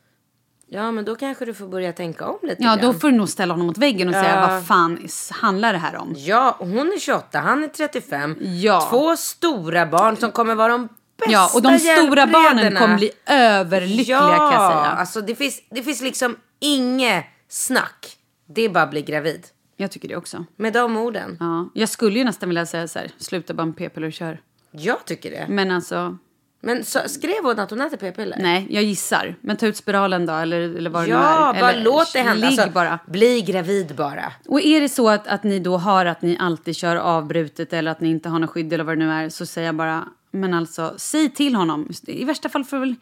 Ja, 0.68 0.90
men 0.92 1.04
då 1.04 1.14
kanske 1.16 1.44
du 1.44 1.54
får 1.54 1.66
börja 1.68 1.92
tänka 1.92 2.26
om 2.26 2.38
lite 2.42 2.62
Ja, 2.62 2.76
då 2.76 2.82
grann. 2.82 3.00
får 3.00 3.10
du 3.10 3.16
nog 3.16 3.28
ställa 3.28 3.54
honom 3.54 3.66
mot 3.66 3.78
väggen 3.78 4.08
och 4.08 4.14
säga, 4.14 4.34
Ja. 4.40 4.46
vad 4.48 4.66
fan 4.66 5.08
handlar 5.30 5.72
det 5.72 5.78
här 5.78 5.96
om? 5.96 6.14
Ja, 6.16 6.56
hon 6.58 6.92
är 6.92 6.98
28, 6.98 7.38
han 7.40 7.64
är 7.64 7.68
35. 7.68 8.36
Ja. 8.40 8.86
Två 8.90 9.16
stora 9.16 9.86
barn 9.86 10.16
som 10.16 10.30
kommer 10.30 10.54
vara 10.54 10.72
de 10.72 10.88
bästa 11.18 11.32
Ja, 11.32 11.50
och 11.54 11.62
de 11.62 11.78
stora 11.78 12.26
barnen 12.26 12.76
kommer 12.76 12.96
bli 12.96 13.10
överlyckliga 13.26 14.16
ja, 14.16 14.36
kan 14.36 14.62
jag 14.62 14.72
säga. 14.72 14.92
alltså 14.92 15.20
det 15.20 15.34
finns, 15.34 15.62
det 15.70 15.82
finns 15.82 16.00
liksom 16.00 16.36
inget 16.60 17.24
snack. 17.48 18.16
Det 18.48 18.62
är 18.62 18.68
bara 18.68 18.84
att 18.84 18.90
bli 18.90 19.02
gravid. 19.02 19.46
Jag 19.76 19.90
tycker 19.90 20.08
det 20.08 20.16
också. 20.16 20.44
Med 20.56 20.72
de 20.72 20.96
orden. 20.96 21.36
Ja. 21.40 21.70
Jag 21.74 21.88
skulle 21.88 22.18
ju 22.18 22.24
nästan 22.24 22.48
vilja 22.48 22.66
säga 22.66 22.88
så 22.88 22.98
här, 22.98 23.10
sluta 23.18 23.54
bara 23.54 23.66
med 23.66 23.76
p-piller 23.76 24.06
och 24.06 24.12
kör. 24.12 24.40
Jag 24.72 25.04
tycker 25.04 25.30
det. 25.30 25.46
Men 25.48 25.70
alltså, 25.70 26.18
Men 26.60 26.84
så, 26.84 26.98
skrev 27.06 27.42
hon 27.42 27.58
att 27.58 27.70
hon 27.70 27.80
äter 27.80 27.96
p-piller? 27.96 28.36
nej, 28.40 28.66
jag 28.70 28.82
gissar. 28.82 29.34
Men 29.40 29.56
ta 29.56 29.66
ut 29.66 29.76
spiralen 29.76 30.26
då, 30.26 30.32
eller, 30.32 30.60
eller 30.60 30.90
vad 30.90 31.02
det 31.02 31.06
nu 31.06 31.12
Ja, 31.12 31.54
är. 31.54 31.60
bara 31.60 31.72
eller, 31.72 31.84
låt 31.84 32.12
det 32.12 32.18
hända. 32.20 32.48
Ligg 32.50 32.60
Alltså, 32.60 32.74
bara. 32.74 32.98
Bli 33.06 33.40
gravid 33.40 33.94
bara. 33.96 34.32
Och 34.48 34.60
är 34.60 34.80
det 34.80 34.88
så 34.88 35.08
att, 35.08 35.26
att 35.26 35.42
ni 35.44 35.58
då 35.58 35.76
har 35.76 36.06
att 36.06 36.22
ni 36.22 36.36
alltid 36.40 36.76
kör 36.76 36.96
avbrutet 36.96 37.72
eller 37.72 37.90
att 37.90 38.00
ni 38.00 38.10
inte 38.10 38.28
har 38.28 38.38
något 38.38 38.50
skydd 38.50 38.72
eller 38.72 38.84
vad 38.84 38.98
det 38.98 39.04
nu 39.04 39.10
är 39.12 39.28
så 39.28 39.46
säger 39.46 39.68
jag 39.68 39.74
bara, 39.74 40.04
men 40.30 40.54
alltså 40.54 40.94
säg 40.96 41.30
till 41.30 41.54
honom. 41.54 41.88
I 42.06 42.24
värsta 42.24 42.48
fall 42.48 42.64
får 42.64 42.76
du 42.76 42.80
väl 42.80 42.94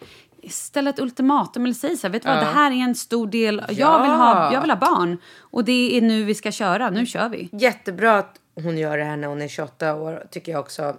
ställa 0.51 0.91
ett 0.91 0.99
ultimatum 1.01 1.65
eller 1.65 1.75
säg 1.75 1.97
så 1.97 2.07
här, 2.07 2.13
vet 2.13 2.23
du 2.23 2.29
vad, 2.29 2.39
det 2.39 2.45
här 2.45 2.71
är 2.71 2.75
en 2.85 2.95
stor 2.95 3.27
del, 3.27 3.63
jag, 3.69 4.03
vill 4.03 4.11
ha, 4.11 4.53
jag 4.53 4.61
vill 4.61 4.71
ha 4.71 4.77
barn 4.77 5.19
och 5.41 5.65
det 5.65 5.97
är 5.97 6.01
nu 6.01 6.25
vi 6.25 6.35
ska 6.35 6.53
köra, 6.53 6.91
nu 6.91 7.07
kör 7.07 7.29
vi. 7.29 7.49
Jättebra 7.53 8.19
att 8.19 8.37
hon 8.55 8.79
gör 8.79 8.99
det 8.99 9.05
här 9.05 9.17
när 9.17 9.29
hon 9.29 9.43
är 9.43 9.49
28 9.49 9.95
år. 9.95 10.27
Tycker 10.31 10.53
jag 10.53 10.61
också. 10.61 10.95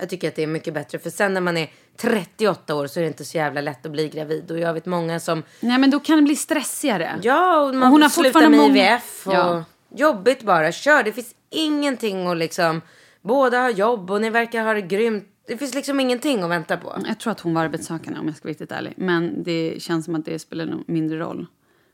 Jag 0.00 0.08
tycker 0.08 0.28
att 0.28 0.34
det 0.34 0.42
är 0.42 0.46
mycket 0.46 0.74
bättre. 0.74 0.98
För 0.98 1.10
sen 1.10 1.34
när 1.34 1.40
man 1.40 1.56
är 1.56 1.70
38 1.96 2.74
år 2.74 2.86
så 2.86 3.00
är 3.00 3.02
det 3.02 3.08
inte 3.08 3.24
så 3.24 3.36
jävla 3.36 3.60
lätt 3.60 3.86
att 3.86 3.92
bli 3.92 4.08
gravid. 4.08 4.50
Och 4.50 4.58
jag 4.58 4.74
vet 4.74 4.86
många 4.86 5.20
som... 5.20 5.42
Nej 5.60 5.78
men 5.78 5.90
då 5.90 6.00
kan 6.00 6.16
det 6.16 6.22
bli 6.22 6.36
stressigare. 6.36 7.20
Ja, 7.22 7.60
och 7.60 7.74
man 7.74 7.82
Och 7.82 7.88
hon 7.88 8.02
har 8.02 8.08
slutar 8.08 8.30
fortfarande 8.30 8.58
med 8.58 8.68
många- 8.68 8.92
IVF. 8.94 9.26
Och 9.26 9.32
Ja. 9.34 9.64
Jobbigt 9.96 10.42
bara. 10.42 10.72
Kör. 10.72 11.02
Det 11.02 11.12
finns 11.12 11.34
ingenting 11.50 12.26
att 12.26 12.36
liksom... 12.36 12.80
Båda 13.22 13.58
har 13.60 13.70
jobb 13.70 14.10
och 14.10 14.20
ni 14.20 14.30
verkar 14.30 14.64
ha 14.64 14.74
det 14.74 14.80
grymt. 14.82 15.24
Det 15.46 15.56
finns 15.56 15.74
liksom 15.74 16.00
ingenting 16.00 16.42
att 16.42 16.50
vänta 16.50 16.76
på. 16.76 17.02
Jag 17.06 17.20
tror 17.20 17.30
att 17.30 17.40
hon 17.40 17.54
var 17.54 17.62
arbetssökande 17.64 18.20
om 18.20 18.26
jag 18.26 18.36
ska 18.36 18.44
vara 18.44 18.50
riktigt 18.50 18.72
ärlig. 18.72 18.94
Men 18.96 19.42
det 19.42 19.82
känns 19.82 20.04
som 20.04 20.14
att 20.14 20.24
det 20.24 20.38
spelar 20.38 20.78
mindre 20.86 21.18
roll. 21.18 21.46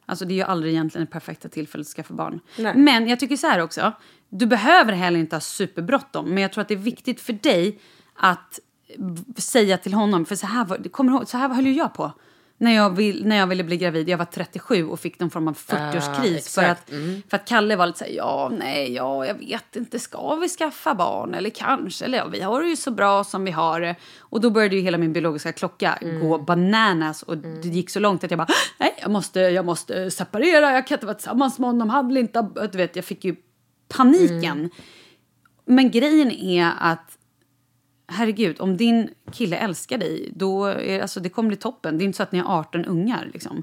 Alltså 0.07 0.25
det 0.25 0.35
är 0.35 0.37
ju 0.37 0.43
aldrig 0.43 0.73
egentligen 0.73 1.05
det 1.07 1.13
perfekta 1.13 1.49
tillfället 1.49 1.87
att 1.87 1.93
skaffa 1.93 2.15
barn. 2.15 2.41
Nej. 2.59 2.75
Men 2.77 3.09
jag 3.09 3.21
tycker 3.21 3.37
så 3.37 3.47
här 3.47 3.61
också. 3.61 3.93
Du 4.35 4.47
behöver 4.47 4.93
heller 4.93 5.21
inte 5.21 5.37
ha 5.37 5.41
superbråttom. 5.41 6.31
Men 6.31 6.43
jag 6.43 6.53
tror 6.53 6.63
att 6.63 6.69
det 6.69 6.75
är 6.75 6.79
viktigt 6.79 7.21
för 7.21 7.33
dig 7.33 7.79
att 8.15 8.59
säga 9.37 9.79
till 9.79 9.95
honom. 9.95 10.25
För 10.27 10.37
så 10.37 10.47
här, 10.47 10.65
var, 10.65 10.89
kommer 10.89 11.25
så 11.25 11.37
här 11.37 11.49
höll 11.49 11.67
jag 11.67 11.95
på. 11.95 12.13
När 12.59 12.75
jag, 12.75 12.91
vill, 12.91 13.27
när 13.27 13.37
jag 13.37 13.47
ville 13.47 13.65
bli 13.65 13.77
gravid. 13.77 14.09
Jag 14.09 14.19
var 14.19 14.25
37 14.25 14.89
och 14.89 15.01
fick 15.01 15.21
någon 15.21 15.31
form 15.31 15.49
av 15.49 15.57
40-årskris. 15.57 16.55
för, 16.55 16.63
exakt. 16.63 16.71
att, 16.71 16.91
för 17.31 17.37
att 17.37 17.49
Kalle 17.49 17.77
var 17.77 17.87
lite 17.87 17.99
så 17.99 18.05
här, 18.05 18.13
ja, 18.13 18.51
nej, 18.59 18.93
ja, 18.93 19.27
jag 19.27 19.35
vet 19.35 19.77
inte, 19.77 19.99
ska 19.99 20.35
vi 20.35 20.49
skaffa 20.49 20.95
barn? 20.95 21.35
Eller 21.35 21.51
kanske, 21.51 22.05
eller 22.05 22.19
ja, 22.19 22.27
vi 22.27 22.41
har 22.41 22.63
det 22.63 22.69
ju 22.69 22.77
så 22.77 22.91
bra 22.91 23.25
som 23.25 23.45
vi 23.45 23.51
har 23.51 23.81
det. 23.81 23.97
Och 24.19 24.41
då 24.41 24.51
började 24.51 24.77
ju 24.77 24.83
hela 24.83 24.99
min 24.99 25.13
biologiska 25.13 25.53
klocka 25.53 25.99
gå 26.21 26.39
bananas. 26.39 27.23
Och 27.23 27.39
det 27.39 27.69
gick 27.69 27.91
så 27.91 28.01
långt 28.01 28.25
att 28.25 28.31
jag 28.31 28.39
bara, 28.39 28.49
nej, 28.79 28.95
jag 29.01 29.11
måste, 29.11 29.41
jag 29.41 29.65
måste 29.65 30.11
separera, 30.11 30.73
jag 30.73 30.87
kan 30.87 30.97
inte 30.97 31.07
vara 31.07 31.17
tillsammans 31.17 31.59
med 31.59 31.69
honom, 31.69 31.91
han 31.91 32.09
vill 32.09 32.17
inte, 32.17 32.39
ha-" 32.39 32.67
du 32.67 32.79
vet, 32.79 32.97
jag 32.97 33.05
fick 33.05 33.25
ju 33.25 33.37
paniken. 33.93 34.71
Men 35.65 35.91
grejen 35.91 36.31
är 36.31 36.73
att 36.81 37.19
herregud, 38.09 38.61
om 38.61 38.77
din 38.77 39.11
kille 39.33 39.57
älskar 39.57 39.99
dig, 39.99 40.33
då 40.37 40.65
är, 40.67 41.01
alltså, 41.01 41.21
det 41.21 41.29
kommer 41.29 41.49
bli 41.49 41.57
toppen. 41.57 41.99
Det 41.99 42.05
är 42.05 42.07
inte 42.07 42.17
så 42.17 42.23
att 42.23 42.33
ni 42.33 42.39
har 42.39 42.59
18 42.59 42.85
ungar. 42.85 43.31
Liksom. 43.33 43.63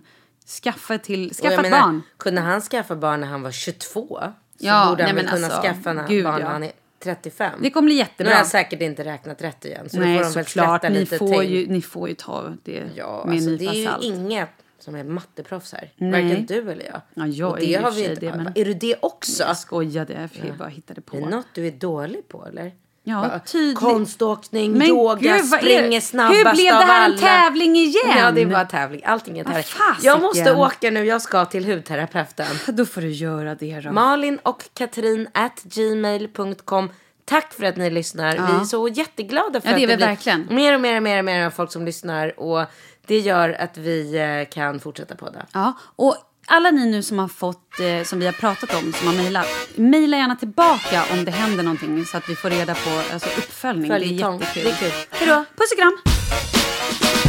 Skaffa, 0.63 0.97
till, 0.97 1.33
skaffa 1.35 1.53
ett 1.55 1.61
menar, 1.61 1.81
barn. 1.81 2.01
Kunde 2.17 2.41
han 2.41 2.61
skaffa 2.61 2.95
barn 2.95 3.19
när 3.21 3.27
han 3.27 3.41
var 3.41 3.51
22? 3.51 4.19
Så 4.19 4.31
Ja, 4.57 4.87
borde 4.89 5.03
han 5.03 5.15
nej, 5.15 5.23
väl 5.23 5.33
kunna 5.33 5.45
alltså, 5.47 5.61
skaffa 5.61 5.93
när- 5.93 6.07
gud, 6.07 6.23
barn 6.23 6.39
ja. 6.39 6.45
när 6.45 6.51
han 6.53 6.63
är 6.63 6.71
35? 7.03 7.59
Det 7.61 7.69
kommer 7.69 7.85
bli 7.85 7.93
Nu 7.95 7.99
jättebra. 7.99 8.33
har 8.33 8.37
jag 8.39 8.47
säkert 8.47 8.81
inte 8.81 9.03
räknat 9.05 9.41
rätt 9.41 9.65
igen. 9.65 9.89
Så 9.89 9.99
Nej, 9.99 10.25
såklart. 10.25 10.83
Ni 10.89 11.05
får, 11.05 11.43
ju, 11.43 11.67
ni 11.67 11.81
får 11.81 12.09
ju 12.09 12.15
ta 12.15 12.53
det 12.63 12.83
Ja, 12.95 13.23
med 13.25 13.33
alltså, 13.35 13.49
en 13.49 13.57
det 13.57 13.61
nypa 13.63 13.73
är 13.73 13.77
ju 13.79 13.85
salt. 13.85 14.03
inget 14.03 14.49
som 14.79 14.95
är 14.95 15.03
matteproffs 15.03 15.73
här. 15.73 15.91
Nej. 15.97 16.23
Varken 16.23 16.45
du 16.45 16.71
eller 16.71 16.85
jag. 16.85 17.01
Ja, 17.13 17.25
jag 17.27 17.49
Och 17.51 17.57
är 17.57 17.61
det 17.61 17.67
ju 17.67 17.77
har 17.79 17.91
vi 17.91 18.01
inte. 18.09 18.21
det, 18.21 18.35
men- 18.35 18.51
Är 18.55 18.65
du 18.65 18.73
det 18.73 18.95
också? 19.01 19.43
Jag 19.43 19.57
skojade, 19.57 20.29
jag 20.43 20.57
bara 20.57 20.69
hittade 20.69 21.01
på. 21.01 21.17
Är 21.17 21.21
det 21.21 21.29
något 21.29 21.47
du 21.53 21.67
är 21.67 21.71
dålig 21.71 22.27
på 22.27 22.45
eller? 22.45 22.71
Ja, 23.03 23.21
Va? 23.21 23.39
tydligt. 23.45 23.77
Konståkning, 23.79 24.71
Men 24.71 24.87
yoga, 24.87 25.15
gud, 25.15 25.31
är 25.31 25.37
det? 25.37 25.43
springer 25.43 26.01
snabbast 26.01 26.37
Hur 26.37 26.43
blev 26.43 26.73
det 26.73 26.85
här 26.85 27.09
en 27.11 27.17
tävling 27.17 27.75
igen? 27.75 27.93
Ja, 28.17 28.31
det 28.31 28.41
är 28.41 28.45
bara 28.45 28.65
tävling. 28.65 29.01
Allting 29.05 29.39
är 29.39 29.43
tävling. 29.43 29.63
Jag 30.01 30.21
måste 30.21 30.53
åka 30.55 30.91
nu. 30.91 31.05
Jag 31.05 31.21
ska 31.21 31.45
till 31.45 31.65
hudterapeuten. 31.65 32.47
Då 32.75 32.85
får 32.85 33.01
du 33.01 33.09
göra 33.11 33.55
det 33.55 33.79
då. 33.79 33.91
Malin 33.91 34.39
och 34.43 34.63
Katrin 34.73 35.27
at 35.33 35.61
gmail.com. 35.63 36.89
Tack 37.25 37.53
för 37.53 37.63
att 37.63 37.77
ni 37.77 37.89
lyssnar. 37.89 38.31
Vi 38.31 38.61
är 38.61 38.63
så 38.63 38.87
jätteglada 38.87 39.61
för 39.61 39.69
Ja, 39.69 39.75
det 39.75 39.83
är 39.83 39.85
att 39.87 39.91
vi 39.91 39.95
blir 39.97 40.07
verkligen. 40.07 40.47
mer 40.49 40.73
och 40.75 40.81
mer 40.81 40.97
och 40.97 41.03
mer 41.03 41.19
och 41.19 41.25
mer 41.25 41.49
folk 41.49 41.71
som 41.71 41.85
lyssnar. 41.85 42.39
Och 42.39 42.65
det 43.09 43.19
gör 43.19 43.49
att 43.59 43.77
vi 43.77 44.15
eh, 44.17 44.49
kan 44.53 44.79
fortsätta 44.79 45.15
podda. 45.15 45.45
Ja, 45.53 45.73
och 45.95 46.15
alla 46.47 46.71
ni 46.71 46.85
nu 46.85 47.03
som 47.03 47.19
har 47.19 47.27
fått, 47.27 47.79
eh, 47.79 48.03
som 48.03 48.19
vi 48.19 48.25
har 48.25 48.33
pratat 48.33 48.73
om, 48.83 48.93
som 48.93 49.07
har 49.07 49.15
mejlat, 49.15 49.47
mejla 49.75 50.17
gärna 50.17 50.35
tillbaka 50.35 51.03
om 51.13 51.25
det 51.25 51.31
händer 51.31 51.63
någonting 51.63 52.05
så 52.05 52.17
att 52.17 52.29
vi 52.29 52.35
får 52.35 52.49
reda 52.49 52.73
på 52.75 53.13
alltså, 53.13 53.29
uppföljning. 53.37 53.91
Följetong. 53.91 54.39
Det 54.39 54.45
är 54.45 54.53
Det 54.53 54.59
är 54.61 54.65
jättekul. 54.65 54.91
kul. 54.91 55.07
Hej 55.19 55.27
då! 55.27 55.45
Puss 55.57 55.71
och 55.71 55.77
kram! 55.77 57.28